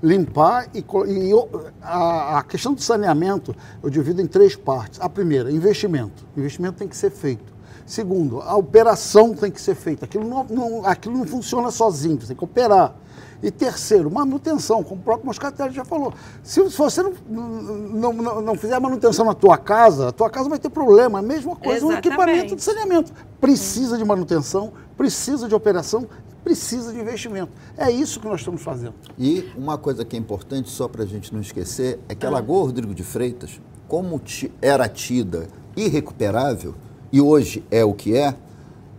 Limpar 0.01 0.67
e, 0.75 0.79
e 0.79 1.34
o- 1.34 1.50
a, 1.82 2.39
a 2.39 2.44
questão 2.44 2.74
do 2.74 2.82
saneamento 2.82 3.56
eu 3.82 3.89
divido 3.89 4.22
em 4.22 4.27
três 4.27 4.56
partes. 4.56 5.00
A 5.01 5.10
primeira, 5.10 5.51
investimento. 5.51 6.24
Investimento 6.36 6.77
tem 6.77 6.88
que 6.88 6.96
ser 6.96 7.10
feito. 7.10 7.56
Segundo, 7.86 8.41
a 8.41 8.56
operação 8.56 9.34
tem 9.34 9.50
que 9.50 9.60
ser 9.62 9.74
feita. 9.74 10.06
Aquilo 10.06 10.27
não, 10.27 10.44
não- 10.44 10.86
aquilo 10.86 11.17
não 11.17 11.25
funciona 11.25 11.72
sozinho, 11.72 12.20
você 12.22 12.27
tem 12.27 12.36
que 12.36 12.44
operar. 12.44 12.94
E 13.41 13.51
terceiro, 13.51 14.10
manutenção, 14.10 14.84
como 14.84 15.00
o 15.00 15.03
próprio 15.03 15.27
Moscatelli 15.27 15.74
já 15.74 15.86
falou. 15.86 16.13
Se, 16.41 16.62
você 16.62 17.03
não, 17.03 17.13
não, 17.29 18.13
não, 18.13 18.41
não 18.41 18.56
fizer 18.56 18.79
manutenção 18.79 19.25
na 19.25 19.34
tua 19.34 19.58
casa, 19.58 20.10
a 20.10 20.12
tua 20.12 20.29
casa 20.29 20.50
vai 20.50 20.58
ter 20.58 20.70
problema. 20.70 21.20
É 21.20 21.22
a 21.22 21.25
mesma 21.25 21.56
coisa 21.56 21.86
o 21.86 21.91
Exatamente. 21.91 22.08
equipamento 22.08 22.56
de 22.56 22.63
saneamento. 22.63 23.13
Precisa 23.39 23.98
de 23.98 24.03
manutenção, 24.03 24.74
precisa 24.98 25.48
de 25.48 25.53
operação, 25.53 26.08
precisa 26.44 26.91
de 26.91 27.00
investimento. 27.00 27.51
É 27.77 27.91
isso 27.91 28.20
que 28.20 28.27
nós 28.27 28.39
estamos 28.39 28.62
fazendo. 28.62 28.96
E 29.20 29.51
uma 29.56 29.77
coisa 29.77 30.03
que 30.03 30.15
é 30.15 30.20
importante, 30.20 30.70
só 30.70 30.88
para 30.88 31.03
a 31.03 31.06
gente 31.06 31.34
não 31.34 31.41
esquecer, 31.41 32.00
é 32.10 32.15
que 32.15 32.25
a 32.25 32.29
Lagoa 32.29 32.65
Rodrigo 32.65 32.96
de 32.96 33.03
Freitas, 33.03 33.62
como 33.88 34.20
era 34.62 34.89
tida 34.89 35.48
irrecuperável, 35.75 36.74
e 37.12 37.22
hoje 37.22 37.63
é 37.70 37.86
o 37.86 37.94
que 37.94 38.17
é, 38.17 38.36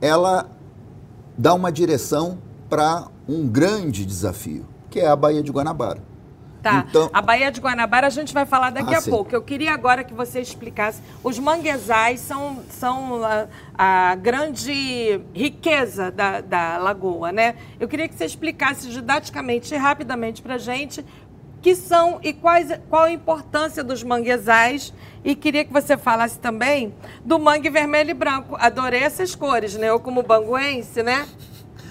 ela 0.00 0.48
dá 1.36 1.54
uma 1.54 1.72
direção 1.72 2.38
para 2.68 3.08
um 3.28 3.46
grande 3.48 4.04
desafio, 4.04 4.66
que 4.90 5.00
é 5.00 5.06
a 5.08 5.16
Baía 5.16 5.42
de 5.42 5.50
Guanabara. 5.50 6.02
Tá. 6.62 6.84
Então- 6.88 7.08
A 7.12 7.22
Baía 7.22 7.52
de 7.52 7.60
Guanabara 7.60 8.08
a 8.08 8.10
gente 8.10 8.34
vai 8.34 8.44
falar 8.44 8.70
daqui 8.70 8.92
Ah, 8.92 8.98
a 8.98 9.00
sim. 9.00 9.10
pouco. 9.10 9.32
Eu 9.34 9.42
queria 9.42 9.72
agora 9.72 10.02
que 10.02 10.12
você 10.12 10.40
explicasse. 10.40 11.00
Os 11.22 11.38
manguezais 11.38 12.18
são, 12.20 12.58
são 12.68 13.22
a, 13.24 13.46
a 14.10 14.14
grande 14.16 15.20
riqueza 15.32 16.10
da, 16.10 16.40
da 16.40 16.76
lagoa, 16.78 17.30
né? 17.30 17.54
Eu 17.78 17.86
queria 17.86 18.08
que 18.08 18.14
você 18.16 18.24
explicasse 18.24 18.88
didaticamente 18.88 19.72
e 19.72 19.76
rapidamente 19.78 20.42
para 20.42 20.58
gente 20.58 21.04
que 21.62 21.74
são 21.76 22.18
e 22.22 22.32
quais, 22.32 22.70
qual 22.88 23.04
a 23.04 23.10
importância 23.12 23.82
dos 23.84 24.02
manguezais. 24.02 24.92
E 25.24 25.34
queria 25.36 25.64
que 25.64 25.72
você 25.72 25.96
falasse 25.96 26.38
também 26.40 26.92
do 27.24 27.38
mangue 27.38 27.70
vermelho 27.70 28.10
e 28.10 28.14
branco. 28.14 28.56
Adorei 28.58 29.02
essas 29.04 29.32
cores, 29.34 29.74
né? 29.76 29.88
Eu 29.90 30.00
como 30.00 30.22
banguense, 30.24 31.02
né? 31.04 31.26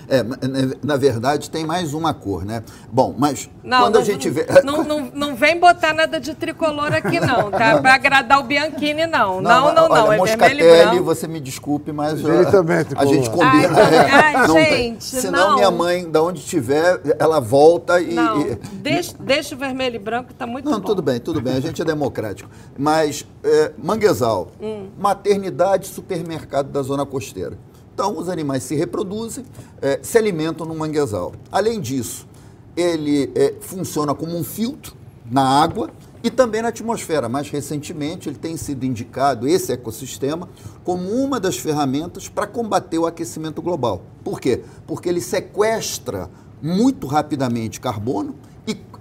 É, 0.09 0.23
na, 0.23 0.37
na 0.83 0.95
verdade 0.97 1.49
tem 1.49 1.65
mais 1.65 1.93
uma 1.93 2.13
cor, 2.13 2.45
né? 2.45 2.63
Bom, 2.89 3.13
mas 3.17 3.49
Não, 3.63 3.81
quando 3.81 3.95
não, 3.95 4.01
a 4.01 4.05
gente 4.05 4.29
vê. 4.29 4.45
Não, 4.63 4.83
não, 4.83 5.11
não 5.13 5.35
vem 5.35 5.59
botar 5.59 5.93
nada 5.93 6.17
de 6.19 6.33
tricolor 6.33 6.93
aqui, 6.93 7.19
não, 7.19 7.51
tá? 7.51 7.81
Pra 7.81 7.95
agradar 7.95 8.39
o 8.39 8.43
Bianchini, 8.43 9.05
não. 9.05 9.41
Não, 9.41 9.73
não, 9.73 9.89
não. 9.89 9.91
olha, 9.91 9.97
é 9.97 10.07
vermelho 10.07 10.15
e 10.15 10.17
Moscatelli, 10.19 10.63
branco. 10.63 11.03
você 11.03 11.27
me 11.27 11.39
desculpe, 11.41 11.91
mas 11.91 12.19
Ele 12.21 12.45
ó, 12.45 12.51
também 12.51 12.77
é 12.77 12.79
a 12.79 12.85
tricolor. 12.85 13.13
gente 13.13 13.29
combina. 13.29 13.77
Ai, 13.83 13.95
é, 13.95 14.37
Ai, 14.37 14.47
gente, 14.47 15.03
Senão 15.03 15.49
não. 15.49 15.55
minha 15.55 15.71
mãe, 15.71 16.09
da 16.09 16.23
onde 16.23 16.39
estiver, 16.39 17.01
ela 17.19 17.39
volta 17.41 17.99
e. 17.99 18.13
Não, 18.13 18.41
e- 18.41 18.55
deixa, 18.75 19.13
deixa 19.19 19.55
o 19.55 19.57
vermelho 19.57 19.97
e 19.97 19.99
branco, 19.99 20.33
tá 20.33 20.47
muito 20.47 20.69
Não, 20.69 20.79
bom. 20.79 20.85
tudo 20.85 21.01
bem, 21.01 21.19
tudo 21.19 21.41
bem, 21.41 21.55
a 21.55 21.59
gente 21.59 21.81
é 21.81 21.85
democrático. 21.85 22.49
Mas 22.77 23.25
é, 23.43 23.71
manguezal, 23.77 24.47
Hum. 24.61 24.87
maternidade, 24.97 25.87
supermercado 25.87 26.69
da 26.69 26.81
zona 26.81 27.05
costeira. 27.05 27.57
Então, 27.98 28.16
os 28.16 28.30
animais 28.30 28.62
se 28.62 28.75
reproduzem, 28.75 29.44
é, 29.82 30.00
se 30.04 30.20
alimentam 30.20 30.68
no 30.68 30.75
manguezal. 30.75 31.34
Além 31.51 31.82
disso, 31.82 32.27
ele 32.75 33.32
é, 33.34 33.56
funciona 33.60 34.13
como 34.13 34.38
um 34.38 34.44
filtro 34.44 34.96
na 35.25 35.42
água 35.42 35.89
e 36.24 36.30
também 36.30 36.62
na 36.62 36.68
atmosfera. 36.68 37.27
Mais 37.27 37.50
recentemente, 37.50 38.30
ele 38.30 38.38
tem 38.38 38.56
sido 38.56 38.86
indicado, 38.86 39.48
esse 39.48 39.72
ecossistema, 39.72 40.48
como 40.84 41.10
uma 41.10 41.39
das 41.39 41.58
ferramentas 41.58 42.30
para 42.30 42.46
combater 42.46 43.00
o 43.00 43.08
aquecimento 43.08 43.63
global. 43.63 44.04
Por 44.24 44.39
quê? 44.39 44.62
Porque 44.86 45.10
ele 45.10 45.20
sequestra 45.20 46.30
muito 46.62 47.08
rapidamente 47.08 47.82
carbono 47.82 48.36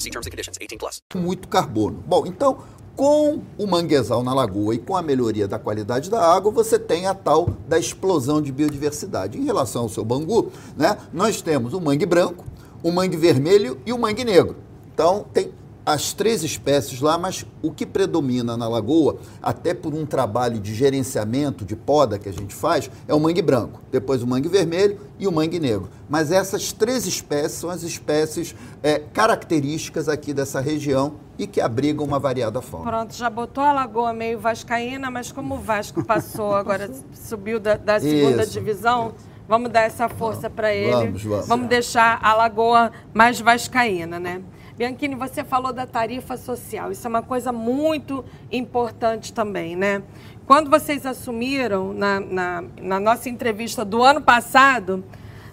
See 0.00 0.10
terms 0.10 0.26
and 0.26 0.30
conditions. 0.30 0.56
18 0.60 0.78
plus. 0.78 1.02
muito 1.14 1.48
carbono. 1.48 2.02
Bom, 2.06 2.26
então, 2.26 2.58
com 2.98 3.42
o 3.56 3.66
manguezal 3.66 4.24
na 4.24 4.34
lagoa 4.34 4.74
e 4.74 4.78
com 4.78 4.96
a 4.96 5.02
melhoria 5.02 5.46
da 5.46 5.58
qualidade 5.58 6.10
da 6.10 6.20
água, 6.20 6.50
você 6.50 6.78
tem 6.78 7.06
a 7.06 7.14
tal 7.14 7.50
da 7.68 7.78
explosão 7.78 8.42
de 8.42 8.50
biodiversidade. 8.50 9.38
Em 9.38 9.44
relação 9.44 9.82
ao 9.82 9.88
seu 9.88 10.04
bangu, 10.04 10.50
né, 10.76 10.98
nós 11.12 11.40
temos 11.40 11.74
o 11.74 11.80
mangue 11.80 12.04
branco, 12.04 12.44
o 12.82 12.90
mangue 12.90 13.16
vermelho 13.16 13.78
e 13.86 13.92
o 13.92 13.98
mangue 13.98 14.24
negro. 14.24 14.56
Então, 14.92 15.24
tem 15.32 15.52
as 15.88 16.12
três 16.12 16.44
espécies 16.44 17.00
lá, 17.00 17.16
mas 17.16 17.46
o 17.62 17.72
que 17.72 17.86
predomina 17.86 18.58
na 18.58 18.68
lagoa, 18.68 19.16
até 19.42 19.72
por 19.72 19.94
um 19.94 20.04
trabalho 20.04 20.60
de 20.60 20.74
gerenciamento, 20.74 21.64
de 21.64 21.74
poda 21.74 22.18
que 22.18 22.28
a 22.28 22.32
gente 22.32 22.54
faz, 22.54 22.90
é 23.08 23.14
o 23.14 23.18
mangue 23.18 23.40
branco, 23.40 23.80
depois 23.90 24.22
o 24.22 24.26
mangue 24.26 24.50
vermelho 24.50 25.00
e 25.18 25.26
o 25.26 25.32
mangue 25.32 25.58
negro. 25.58 25.88
Mas 26.06 26.30
essas 26.30 26.72
três 26.72 27.06
espécies 27.06 27.52
são 27.52 27.70
as 27.70 27.82
espécies 27.82 28.54
é, 28.82 28.98
características 28.98 30.10
aqui 30.10 30.34
dessa 30.34 30.60
região 30.60 31.14
e 31.38 31.46
que 31.46 31.58
abrigam 31.58 32.04
uma 32.04 32.18
variada 32.18 32.60
fauna. 32.60 32.90
Pronto, 32.90 33.14
já 33.14 33.30
botou 33.30 33.64
a 33.64 33.72
lagoa 33.72 34.12
meio 34.12 34.38
vascaína, 34.38 35.10
mas 35.10 35.32
como 35.32 35.54
o 35.54 35.58
Vasco 35.58 36.04
passou 36.04 36.54
agora, 36.54 36.90
subiu 37.14 37.58
da, 37.58 37.78
da 37.78 37.98
segunda 37.98 38.42
Isso. 38.42 38.52
divisão, 38.52 39.14
vamos 39.48 39.72
dar 39.72 39.84
essa 39.84 40.06
força 40.06 40.50
para 40.50 40.74
ele. 40.74 41.12
vamos, 41.12 41.46
vamos. 41.46 41.66
deixar 41.66 42.18
a 42.22 42.34
lagoa 42.34 42.92
mais 43.14 43.40
vascaína, 43.40 44.20
né? 44.20 44.42
Bianchini, 44.78 45.16
você 45.16 45.42
falou 45.42 45.72
da 45.72 45.88
tarifa 45.88 46.36
social. 46.36 46.92
Isso 46.92 47.04
é 47.04 47.10
uma 47.10 47.20
coisa 47.20 47.50
muito 47.50 48.24
importante 48.52 49.32
também, 49.32 49.74
né? 49.74 50.04
Quando 50.46 50.70
vocês 50.70 51.04
assumiram, 51.04 51.92
na, 51.92 52.20
na, 52.20 52.64
na 52.80 53.00
nossa 53.00 53.28
entrevista 53.28 53.84
do 53.84 54.04
ano 54.04 54.22
passado, 54.22 55.02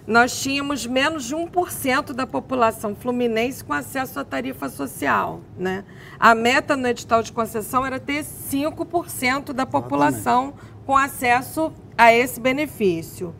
nós 0.06 0.40
tínhamos 0.40 0.86
menos 0.86 1.24
de 1.24 1.34
1% 1.34 2.12
da 2.12 2.24
população 2.24 2.94
fluminense 2.94 3.64
com 3.64 3.72
acesso 3.72 4.20
à 4.20 4.24
tarifa 4.24 4.68
social. 4.68 5.40
Né? 5.58 5.84
A 6.20 6.32
meta 6.32 6.76
no 6.76 6.86
edital 6.86 7.20
de 7.20 7.32
concessão 7.32 7.84
era 7.84 7.98
ter 7.98 8.22
5% 8.22 9.52
da 9.52 9.66
população 9.66 10.54
com 10.86 10.96
acesso 10.96 11.72
a 11.98 12.14
esse 12.14 12.38
benefício. 12.38 13.34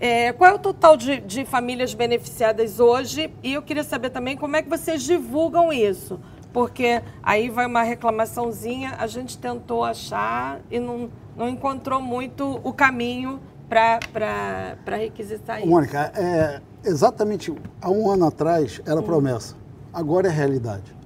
É, 0.00 0.32
qual 0.32 0.50
é 0.50 0.54
o 0.54 0.58
total 0.58 0.96
de, 0.96 1.20
de 1.20 1.44
famílias 1.44 1.92
beneficiadas 1.92 2.78
hoje? 2.78 3.34
E 3.42 3.54
eu 3.54 3.62
queria 3.62 3.82
saber 3.82 4.10
também 4.10 4.36
como 4.36 4.54
é 4.56 4.62
que 4.62 4.68
vocês 4.68 5.02
divulgam 5.02 5.72
isso. 5.72 6.20
Porque 6.52 7.02
aí 7.22 7.50
vai 7.50 7.66
uma 7.66 7.82
reclamaçãozinha, 7.82 8.94
a 8.98 9.06
gente 9.06 9.36
tentou 9.36 9.84
achar 9.84 10.60
e 10.70 10.80
não, 10.80 11.10
não 11.36 11.48
encontrou 11.48 12.00
muito 12.00 12.60
o 12.64 12.72
caminho 12.72 13.40
para 13.68 14.96
requisitar 14.96 15.58
isso. 15.58 15.68
Mônica, 15.68 16.12
é, 16.16 16.60
exatamente 16.84 17.54
há 17.82 17.90
um 17.90 18.10
ano 18.10 18.26
atrás 18.26 18.80
era 18.86 19.02
promessa, 19.02 19.54
agora 19.92 20.28
é 20.28 20.30
realidade. 20.30 20.97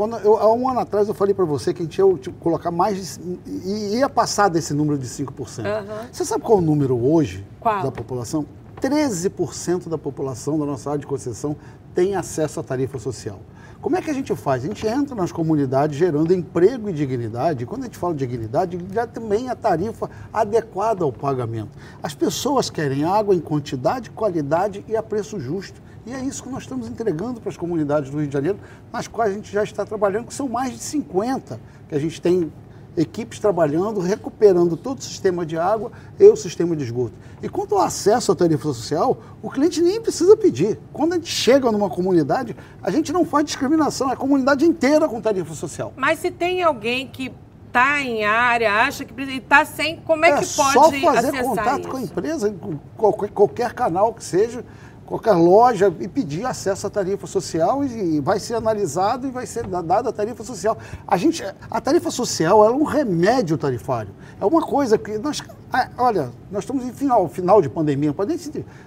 Quando 0.00 0.16
eu, 0.16 0.38
há 0.38 0.50
um 0.54 0.66
ano 0.66 0.80
atrás 0.80 1.08
eu 1.08 1.12
falei 1.14 1.34
para 1.34 1.44
você 1.44 1.74
que 1.74 1.82
a 1.82 1.84
gente 1.84 1.98
ia 1.98 2.14
tipo, 2.16 2.34
colocar 2.38 2.70
mais 2.70 3.18
de, 3.18 3.20
i- 3.46 3.98
ia 3.98 4.08
passar 4.08 4.48
desse 4.48 4.72
número 4.72 4.96
de 4.96 5.06
5%. 5.06 5.66
Aham. 5.66 5.84
Você 6.10 6.24
sabe 6.24 6.42
qual 6.42 6.56
é 6.58 6.62
o 6.62 6.64
número 6.64 6.96
hoje 6.96 7.46
Qual? 7.60 7.82
da 7.82 7.92
população? 7.92 8.46
13% 8.80 9.90
da 9.90 9.98
população 9.98 10.58
da 10.58 10.64
nossa 10.64 10.88
área 10.88 11.00
de 11.00 11.06
concessão 11.06 11.54
tem 11.94 12.14
acesso 12.14 12.58
à 12.60 12.62
tarifa 12.62 12.98
social. 12.98 13.40
Como 13.82 13.94
é 13.94 14.00
que 14.00 14.10
a 14.10 14.14
gente 14.14 14.34
faz? 14.34 14.64
A 14.64 14.68
gente 14.68 14.86
entra 14.86 15.14
nas 15.14 15.32
comunidades 15.32 15.98
gerando 15.98 16.32
emprego 16.32 16.88
e 16.88 16.94
dignidade. 16.94 17.64
E 17.64 17.66
quando 17.66 17.82
a 17.82 17.84
gente 17.84 17.98
fala 17.98 18.14
de 18.14 18.26
dignidade, 18.26 18.78
dignidade 18.78 19.12
também 19.12 19.48
é 19.48 19.50
a 19.50 19.54
tarifa 19.54 20.08
adequada 20.32 21.04
ao 21.04 21.12
pagamento. 21.12 21.76
As 22.02 22.14
pessoas 22.14 22.70
querem 22.70 23.04
água 23.04 23.34
em 23.34 23.40
quantidade, 23.40 24.08
qualidade 24.08 24.82
e 24.88 24.96
a 24.96 25.02
preço 25.02 25.38
justo. 25.38 25.78
E 26.06 26.12
é 26.12 26.20
isso 26.20 26.42
que 26.42 26.48
nós 26.48 26.62
estamos 26.62 26.88
entregando 26.88 27.40
para 27.40 27.50
as 27.50 27.56
comunidades 27.56 28.10
do 28.10 28.18
Rio 28.18 28.26
de 28.26 28.32
Janeiro, 28.32 28.58
nas 28.92 29.06
quais 29.06 29.32
a 29.32 29.34
gente 29.34 29.52
já 29.52 29.62
está 29.62 29.84
trabalhando, 29.84 30.26
que 30.26 30.34
são 30.34 30.48
mais 30.48 30.72
de 30.72 30.78
50 30.78 31.60
que 31.88 31.94
a 31.94 31.98
gente 31.98 32.20
tem 32.20 32.50
equipes 32.96 33.38
trabalhando, 33.38 34.00
recuperando 34.00 34.76
todo 34.76 34.98
o 34.98 35.02
sistema 35.02 35.46
de 35.46 35.56
água 35.56 35.92
e 36.18 36.24
o 36.24 36.36
sistema 36.36 36.74
de 36.74 36.84
esgoto. 36.84 37.12
E 37.42 37.48
quanto 37.48 37.74
ao 37.74 37.82
acesso 37.82 38.32
à 38.32 38.34
tarifa 38.34 38.64
social, 38.64 39.16
o 39.42 39.50
cliente 39.50 39.80
nem 39.80 40.00
precisa 40.00 40.36
pedir. 40.36 40.78
Quando 40.92 41.12
a 41.12 41.16
gente 41.16 41.30
chega 41.30 41.70
numa 41.70 41.88
comunidade, 41.88 42.56
a 42.82 42.90
gente 42.90 43.12
não 43.12 43.24
faz 43.24 43.44
discriminação, 43.44 44.10
é 44.10 44.14
a 44.14 44.16
comunidade 44.16 44.64
inteira 44.64 45.08
com 45.08 45.20
tarifa 45.20 45.54
social. 45.54 45.92
Mas 45.96 46.18
se 46.18 46.30
tem 46.30 46.62
alguém 46.62 47.06
que 47.06 47.32
está 47.70 48.02
em 48.02 48.24
área, 48.24 48.72
acha 48.72 49.04
que 49.04 49.12
precisa, 49.12 49.36
e 49.36 49.38
está 49.38 49.64
sem, 49.64 49.96
como 49.98 50.24
é, 50.24 50.38
que 50.38 50.44
só 50.44 50.72
pode 50.72 51.00
fazer 51.00 51.28
acessar 51.28 51.44
contato 51.44 51.80
isso? 51.80 51.88
com 51.88 51.96
a 51.96 52.02
empresa, 52.02 52.50
com 52.50 52.78
qualquer, 52.96 53.30
qualquer 53.30 53.72
canal 53.72 54.12
que 54.12 54.24
seja, 54.24 54.64
qualquer 55.10 55.32
loja, 55.32 55.92
e 55.98 56.06
pedir 56.06 56.46
acesso 56.46 56.86
à 56.86 56.90
tarifa 56.90 57.26
social 57.26 57.84
e, 57.84 58.20
vai 58.20 58.38
ser 58.38 58.54
analisado 58.54 59.26
e 59.26 59.30
vai 59.32 59.44
ser 59.44 59.66
da- 59.66 59.82
dada 59.82 60.10
a 60.10 60.12
tarifa 60.12 60.44
social. 60.44 60.78
A, 61.04 61.16
gente, 61.16 61.42
a 61.68 61.80
tarifa 61.80 62.12
social 62.12 62.64
é 62.64 62.70
um 62.70 62.84
remédio 62.84 63.58
tarifário. 63.58 64.12
É 64.40 64.44
uma 64.46 64.62
coisa 64.62 64.96
que 64.96 65.18
nós. 65.18 65.42
Ah, 65.72 65.88
Olha, 65.98 66.30
nós 66.50 66.64
estamos 66.64 66.84
em 66.84 66.92
final, 66.92 67.28
final 67.28 67.62
de 67.62 67.68
pandemia. 67.68 68.14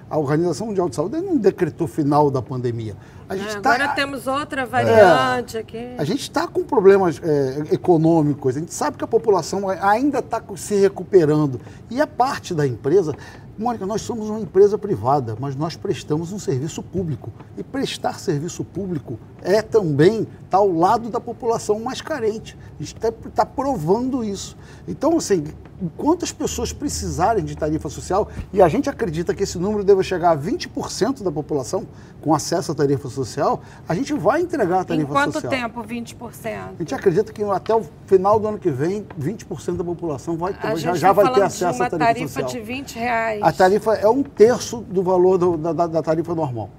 A 0.09 0.17
Organização 0.17 0.67
Mundial 0.67 0.89
de 0.89 0.95
Saúde 0.95 1.21
não 1.21 1.37
decretou 1.37 1.87
final 1.87 2.29
da 2.29 2.41
pandemia. 2.41 2.95
A 3.29 3.37
gente 3.37 3.55
É, 3.55 3.59
tá- 3.61 3.73
agora 3.73 3.95
temos 3.95 4.27
outra 4.27 4.65
variante 4.65 5.57
aqui. 5.57 5.95
a 5.97 6.03
gente 6.03 6.21
está 6.21 6.45
com 6.47 6.63
problemas 6.63 7.21
é, 7.23 7.73
econômicos, 7.73 8.57
a 8.57 8.59
gente 8.59 8.73
sabe 8.73 8.97
que 8.97 9.03
a 9.03 9.07
população 9.07 9.69
ainda 9.69 10.19
está 10.19 10.41
se 10.55 10.75
recuperando. 10.75 11.59
E 11.89 12.01
a 12.01 12.07
parte 12.07 12.53
da 12.53 12.67
empresa. 12.67 13.13
Mônica, 13.55 13.85
nós 13.85 14.01
somos 14.01 14.29
uma 14.31 14.39
empresa 14.39 14.79
privada, 14.79 15.37
mas 15.39 15.55
nós 15.55 15.75
prestamos 15.75 16.31
um 16.31 16.39
serviço 16.39 16.81
público. 16.81 17.31
E 17.55 17.61
prestar 17.63 18.17
serviço 18.17 18.63
público 18.63 19.19
é 19.43 19.61
também 19.61 20.27
estar 20.43 20.57
ao 20.57 20.71
lado 20.75 21.07
da 21.07 21.19
população 21.19 21.79
mais 21.79 22.01
carente. 22.01 22.57
A 22.79 22.83
gente 22.83 22.97
está 23.27 23.45
provando 23.45 24.23
isso. 24.23 24.57
Então, 24.87 25.17
assim, 25.17 25.43
quantas 25.95 26.31
pessoas 26.31 26.72
precisarem 26.73 27.43
de 27.45 27.55
tarifa 27.55 27.89
social, 27.89 28.27
e 28.51 28.61
a 28.61 28.67
gente 28.67 28.89
acredita 28.89 29.33
que 29.33 29.43
esse 29.43 29.57
número 29.57 29.83
deva 29.83 30.01
chegar 30.03 30.31
a 30.31 30.37
20% 30.37 31.23
da 31.23 31.31
população 31.31 31.85
com 32.21 32.33
acesso 32.33 32.71
à 32.71 32.75
tarifa 32.75 33.09
social, 33.09 33.61
a 33.87 33.93
gente 33.95 34.13
vai 34.13 34.41
entregar 34.41 34.79
a 34.79 34.81
Em 34.81 34.85
tarifa 34.85 35.11
quanto 35.11 35.33
social. 35.33 35.51
tempo 35.51 35.83
20%? 35.83 36.15
A 36.79 36.83
gente 36.83 36.95
acredita 36.95 37.31
que 37.31 37.43
até 37.43 37.75
o 37.75 37.83
final 38.05 38.39
do 38.39 38.47
ano 38.47 38.57
que 38.59 38.69
vem, 38.71 39.05
20% 39.19 39.77
da 39.77 39.83
população 39.83 40.37
vai, 40.37 40.55
A 40.61 40.75
já, 40.75 40.93
já 40.95 41.07
tá 41.07 41.13
vai 41.13 41.33
ter 41.33 41.41
acesso 41.43 41.83
à 41.83 41.89
tarifa, 41.89 41.97
tarifa 42.07 42.27
social. 42.41 42.49
de 42.51 42.59
20 42.61 42.95
reais. 42.99 43.39
A 43.43 43.51
tarifa 43.51 43.93
é 43.95 44.07
um 44.09 44.23
terço 44.23 44.77
do 44.81 45.03
valor 45.03 45.37
do- 45.37 45.57
da, 45.57 45.73
da- 45.73 45.87
da 45.87 46.01
tarifa 46.01 46.33
normal. 46.33 46.69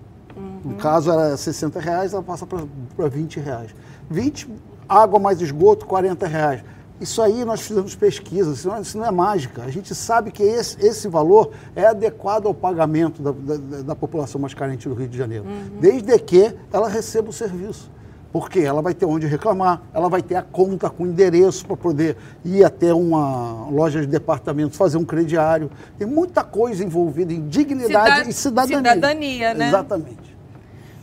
No 0.64 0.74
caso 0.76 1.10
era 1.12 1.36
60 1.36 1.78
reais, 1.78 2.12
ela 2.14 2.22
passa 2.22 2.46
para 2.46 3.08
20 3.08 3.38
reais. 3.38 3.74
20, 4.10 4.48
água 4.88 5.18
mais 5.20 5.40
esgoto, 5.40 5.84
40 5.86 6.26
reais. 6.26 6.62
Isso 7.00 7.20
aí 7.20 7.44
nós 7.44 7.60
fizemos 7.60 7.94
pesquisas, 7.96 8.58
isso 8.58 8.68
não, 8.68 8.80
isso 8.80 8.96
não 8.96 9.04
é 9.04 9.10
mágica. 9.10 9.62
A 9.62 9.70
gente 9.70 9.94
sabe 9.94 10.30
que 10.30 10.42
esse, 10.42 10.76
esse 10.84 11.08
valor 11.08 11.50
é 11.74 11.86
adequado 11.86 12.46
ao 12.46 12.54
pagamento 12.54 13.20
da, 13.20 13.32
da, 13.32 13.82
da 13.82 13.94
população 13.96 14.40
mais 14.40 14.54
carente 14.54 14.88
do 14.88 14.94
Rio 14.94 15.08
de 15.08 15.18
Janeiro, 15.18 15.44
desde 15.80 16.16
que 16.20 16.54
ela 16.72 16.88
receba 16.88 17.30
o 17.30 17.32
serviço. 17.32 17.90
Porque 18.32 18.58
ela 18.60 18.82
vai 18.82 18.94
ter 18.94 19.06
onde 19.06 19.26
reclamar, 19.28 19.82
ela 19.92 20.08
vai 20.08 20.20
ter 20.20 20.34
a 20.34 20.42
conta 20.42 20.90
com 20.90 21.06
endereço 21.06 21.64
para 21.66 21.76
poder 21.76 22.16
ir 22.44 22.64
até 22.64 22.92
uma 22.92 23.68
loja 23.70 24.00
de 24.00 24.08
departamento, 24.08 24.76
fazer 24.76 24.96
um 24.96 25.04
crediário. 25.04 25.70
Tem 25.96 26.04
muita 26.06 26.42
coisa 26.42 26.82
envolvida 26.82 27.32
em 27.32 27.46
dignidade 27.48 28.16
Cida- 28.18 28.30
e 28.30 28.32
cidadania. 28.32 28.76
cidadania, 28.78 29.54
né? 29.54 29.68
Exatamente. 29.68 30.33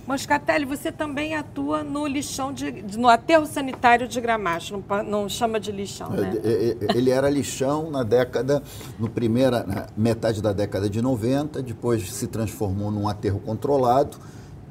Moscatelli, 0.07 0.65
você 0.65 0.91
também 0.91 1.35
atua 1.35 1.83
no 1.83 2.07
lixão 2.07 2.51
de, 2.51 2.83
no 2.97 3.07
aterro 3.07 3.45
sanitário 3.45 4.07
de 4.07 4.19
Gramacho, 4.19 4.83
não, 4.89 5.03
não 5.03 5.29
chama 5.29 5.59
de 5.59 5.71
lixão, 5.71 6.09
né? 6.09 6.37
É, 6.43 6.77
é, 6.81 6.97
Ele 6.97 7.11
era 7.11 7.29
lixão 7.29 7.89
na 7.91 8.03
década, 8.03 8.61
no 8.99 9.07
primeira 9.09 9.63
na 9.63 9.87
metade 9.95 10.41
da 10.41 10.51
década 10.53 10.89
de 10.89 11.01
90, 11.01 11.61
depois 11.61 12.11
se 12.11 12.27
transformou 12.27 12.89
num 12.91 13.07
aterro 13.07 13.39
controlado 13.39 14.17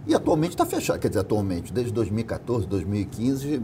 e 0.06 0.14
atualmente 0.14 0.50
está 0.52 0.66
fechado. 0.66 0.98
Quer 0.98 1.08
dizer, 1.08 1.20
atualmente, 1.20 1.72
desde 1.72 1.92
2014, 1.92 2.66
2015, 2.66 3.62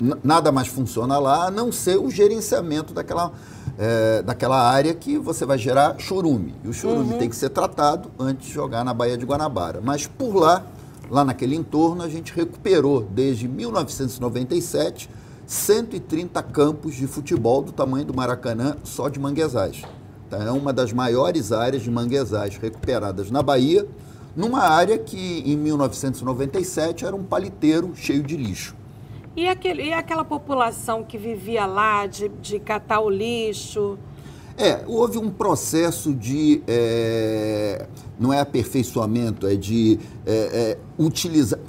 n- 0.00 0.14
nada 0.24 0.50
mais 0.50 0.66
funciona 0.66 1.18
lá, 1.18 1.46
a 1.46 1.50
não 1.50 1.70
ser 1.70 1.96
o 1.98 2.10
gerenciamento 2.10 2.92
daquela, 2.92 3.32
é, 3.78 4.20
daquela 4.22 4.60
área 4.68 4.92
que 4.94 5.16
você 5.16 5.46
vai 5.46 5.58
gerar 5.58 5.96
chorume. 5.98 6.54
E 6.64 6.68
o 6.68 6.72
chorume 6.72 7.14
tem 7.18 7.28
que 7.30 7.36
ser 7.36 7.50
tratado 7.50 8.10
antes 8.18 8.48
de 8.48 8.52
jogar 8.52 8.82
na 8.84 8.92
Baía 8.92 9.16
de 9.16 9.24
Guanabara. 9.24 9.80
Mas 9.82 10.06
por 10.06 10.34
lá, 10.34 10.64
lá 11.10 11.24
naquele 11.24 11.54
entorno, 11.54 12.02
a 12.02 12.08
gente 12.08 12.32
recuperou 12.32 13.02
desde 13.02 13.48
1997 13.48 15.08
130 15.46 16.42
campos 16.42 16.94
de 16.94 17.06
futebol 17.06 17.62
do 17.62 17.72
tamanho 17.72 18.04
do 18.04 18.14
Maracanã 18.14 18.76
só 18.84 19.08
de 19.08 19.18
manguezais. 19.18 19.82
Tá? 20.28 20.44
É 20.44 20.50
uma 20.50 20.72
das 20.72 20.92
maiores 20.92 21.52
áreas 21.52 21.82
de 21.82 21.90
manguezais 21.90 22.56
recuperadas 22.58 23.30
na 23.30 23.42
Bahia, 23.42 23.86
numa 24.36 24.60
área 24.60 24.98
que 24.98 25.42
em 25.46 25.56
1997 25.56 27.06
era 27.06 27.16
um 27.16 27.24
paliteiro 27.24 27.92
cheio 27.96 28.22
de 28.22 28.36
lixo. 28.36 28.76
E, 29.34 29.48
aquele, 29.48 29.84
e 29.84 29.92
aquela 29.92 30.24
população 30.24 31.02
que 31.02 31.16
vivia 31.16 31.64
lá 31.64 32.06
de, 32.06 32.28
de 32.28 32.58
catar 32.58 33.00
o 33.00 33.08
lixo? 33.08 33.98
É, 34.58 34.82
houve 34.88 35.18
um 35.18 35.30
processo 35.30 36.12
de. 36.12 36.60
é, 36.66 37.86
não 38.18 38.32
é 38.32 38.40
aperfeiçoamento, 38.40 39.46
é 39.46 39.54
de 39.54 40.00
é, 40.26 40.32
é, 40.32 40.78
utilizar. 40.98 41.60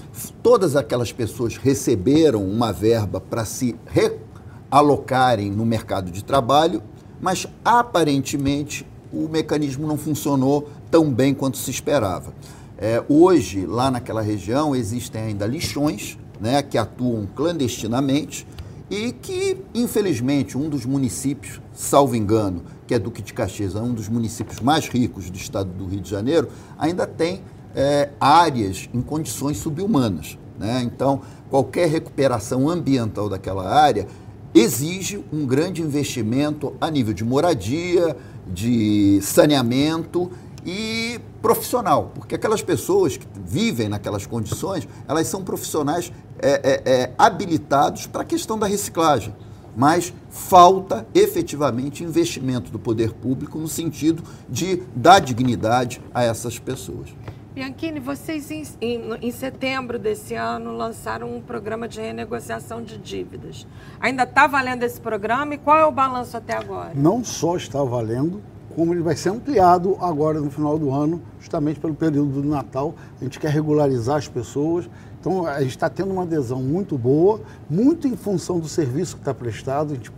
Todas 0.42 0.76
aquelas 0.76 1.12
pessoas 1.12 1.56
receberam 1.56 2.44
uma 2.44 2.74
verba 2.74 3.22
para 3.22 3.46
se 3.46 3.76
realocarem 3.86 5.52
no 5.52 5.68
mercado 5.68 6.10
de 6.10 6.24
trabalho, 6.24 6.82
mas 7.22 7.46
aparentemente 7.64 8.84
o 9.14 9.30
mecanismo 9.30 9.86
não 9.86 9.98
funcionou 9.98 10.68
tão 10.90 11.14
bem 11.14 11.36
quanto 11.36 11.58
se 11.58 11.70
esperava. 11.70 12.34
É, 12.76 13.04
hoje, 13.08 13.68
lá 13.68 13.92
naquela 13.92 14.24
região, 14.24 14.76
existem 14.76 15.22
ainda 15.22 15.46
lixões 15.46 16.18
né, 16.40 16.64
que 16.64 16.78
atuam 16.78 17.28
clandestinamente 17.36 18.48
e 18.90 19.12
que, 19.12 19.58
infelizmente, 19.76 20.58
um 20.58 20.68
dos 20.68 20.86
municípios, 20.86 21.62
salvo 21.74 22.16
engano, 22.16 22.64
que 22.90 22.96
é 22.96 22.98
Duque 22.98 23.22
de 23.22 23.36
Caxias, 23.36 23.76
é 23.76 23.80
um 23.80 23.94
dos 23.94 24.10
municípios 24.10 24.60
mais 24.62 24.88
ricos 24.88 25.30
do 25.30 25.38
estado 25.38 25.70
do 25.70 25.86
Rio 25.86 26.02
de 26.02 26.10
Janeiro, 26.10 26.50
ainda 26.76 27.06
tem 27.06 27.44
é, 27.76 28.10
áreas 28.20 28.90
em 28.92 29.00
condições 29.00 29.58
subhumanas. 29.58 30.40
Né? 30.58 30.82
Então, 30.84 31.22
qualquer 31.52 31.88
recuperação 31.88 32.68
ambiental 32.68 33.30
daquela 33.30 33.70
área 33.72 34.08
exige 34.56 35.24
um 35.32 35.46
grande 35.46 35.84
investimento 35.84 36.74
a 36.82 36.90
nível 36.90 37.14
de 37.14 37.24
moradia, 37.24 38.18
de 38.48 39.20
saneamento 39.22 40.32
e 40.66 41.20
profissional, 41.44 42.12
porque 42.16 42.34
aquelas 42.34 42.64
pessoas 42.64 43.18
que 43.18 43.28
vivem 43.46 43.88
naquelas 43.88 44.26
condições, 44.26 44.88
elas 45.08 45.28
são 45.28 45.44
profissionais 45.44 46.12
é, 46.40 46.50
é, 46.50 46.92
é, 46.92 47.14
habilitados 47.20 48.08
para 48.08 48.24
a 48.24 48.26
questão 48.26 48.58
da 48.58 48.66
reciclagem, 48.66 49.32
mas 49.76 50.14
falta 50.30 51.08
efetivamente 51.14 52.04
investimento 52.04 52.72
do 52.72 52.80
poder 52.80 53.14
público 53.14 53.58
no 53.60 53.68
sentido 53.68 54.24
de 54.50 54.84
dar 54.96 55.20
dignidade 55.20 56.02
a 56.14 56.24
essas 56.24 56.58
pessoas. 56.60 57.10
Bianchini, 57.54 58.00
vocês 58.00 58.50
em, 58.52 58.64
em- 58.80 59.18
em 59.22 59.32
setembro 59.32 59.98
desse 59.98 60.36
ano 60.36 60.72
lançaram 60.76 61.36
um 61.36 61.42
programa 61.42 61.88
de 61.88 62.00
renegociação 62.00 62.82
de 62.82 62.98
dívidas. 62.98 63.66
Ainda 64.00 64.24
está 64.24 64.48
valendo 64.48 64.84
esse 64.84 65.02
programa 65.02 65.56
e 65.56 65.58
qual 65.58 65.78
é 65.78 65.86
o 65.86 65.92
balanço 65.92 66.38
até 66.38 66.56
agora? 66.56 66.92
não 66.96 67.24
só 67.24 67.56
está 67.58 67.84
valendo, 67.84 68.42
como 68.76 68.94
ele 68.94 69.02
vai 69.02 69.16
ser 69.16 69.30
ampliado 69.30 69.98
agora 70.00 70.40
no 70.40 70.50
final 70.50 70.78
do 70.78 70.92
ano, 70.94 71.22
justamente 71.40 71.80
pelo 71.80 71.96
período 71.96 72.42
do 72.42 72.48
Natal. 72.48 72.96
A 73.20 73.24
gente 73.24 73.40
quer 73.40 73.50
regularizar 73.50 74.18
as 74.18 74.28
pessoas. 74.28 74.88
Então, 75.20 75.46
a 75.46 75.60
gente 75.62 75.72
está 75.72 75.90
tendo 75.90 76.12
uma 76.12 76.24
adesão 76.24 76.62
muito 76.62 76.98
boa, 76.98 77.42
muito 77.70 78.08
em 78.08 78.16
função 78.16 78.60
do 78.60 78.68
serviço 78.68 79.16
que 79.16 79.22
está 79.22 79.34
prestado. 79.34 79.92
A 79.92 79.96
gente 79.96 80.12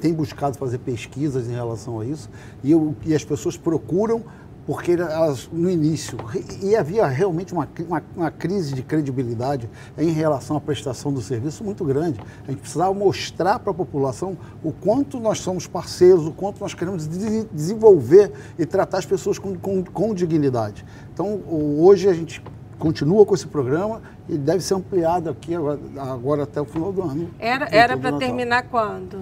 tem 0.00 0.12
buscado 0.12 0.58
fazer 0.58 0.78
pesquisas 0.78 1.48
em 1.48 1.52
relação 1.54 2.00
a 2.00 2.04
isso 2.04 2.28
e, 2.62 2.72
eu- 2.72 2.94
e 3.06 3.14
as 3.14 3.24
pessoas 3.24 3.56
procuram 3.56 4.22
porque 4.66 4.92
elas, 4.92 5.48
no 5.50 5.70
início, 5.70 6.18
e 6.62 6.76
havia 6.76 7.06
realmente 7.06 7.54
uma, 7.54 7.66
uma, 7.88 8.02
uma 8.14 8.30
crise 8.30 8.74
de 8.74 8.82
credibilidade 8.82 9.66
em 9.96 10.10
relação 10.10 10.58
à 10.58 10.60
prestação 10.60 11.10
do 11.10 11.22
serviço 11.22 11.64
muito 11.64 11.82
grande. 11.86 12.20
A 12.46 12.50
gente 12.50 12.60
precisava 12.60 12.92
mostrar 12.92 13.58
para 13.60 13.70
a 13.70 13.74
população 13.74 14.36
o 14.62 14.70
quanto 14.70 15.18
nós 15.18 15.38
somos 15.40 15.66
parceiros, 15.66 16.26
o 16.26 16.32
quanto 16.32 16.60
nós 16.60 16.74
queremos 16.74 17.08
de- 17.08 17.44
desenvolver 17.46 18.30
e 18.58 18.66
tratar 18.66 18.98
as 18.98 19.06
pessoas 19.06 19.38
com, 19.38 19.56
com, 19.56 19.82
com 19.82 20.12
dignidade. 20.12 20.84
Então, 21.14 21.40
hoje 21.48 22.06
a 22.06 22.12
gente 22.12 22.42
continua 22.78 23.24
com 23.26 23.34
esse 23.34 23.46
programa 23.46 24.00
e 24.28 24.36
deve 24.36 24.62
ser 24.62 24.74
ampliado 24.74 25.30
aqui 25.30 25.54
agora, 25.54 25.80
agora 25.98 26.42
até 26.44 26.60
o 26.60 26.64
final 26.64 26.92
do 26.92 27.02
ano. 27.02 27.30
Era, 27.38 27.68
era 27.70 27.96
para 27.96 28.12
terminar 28.16 28.64
quando? 28.64 29.18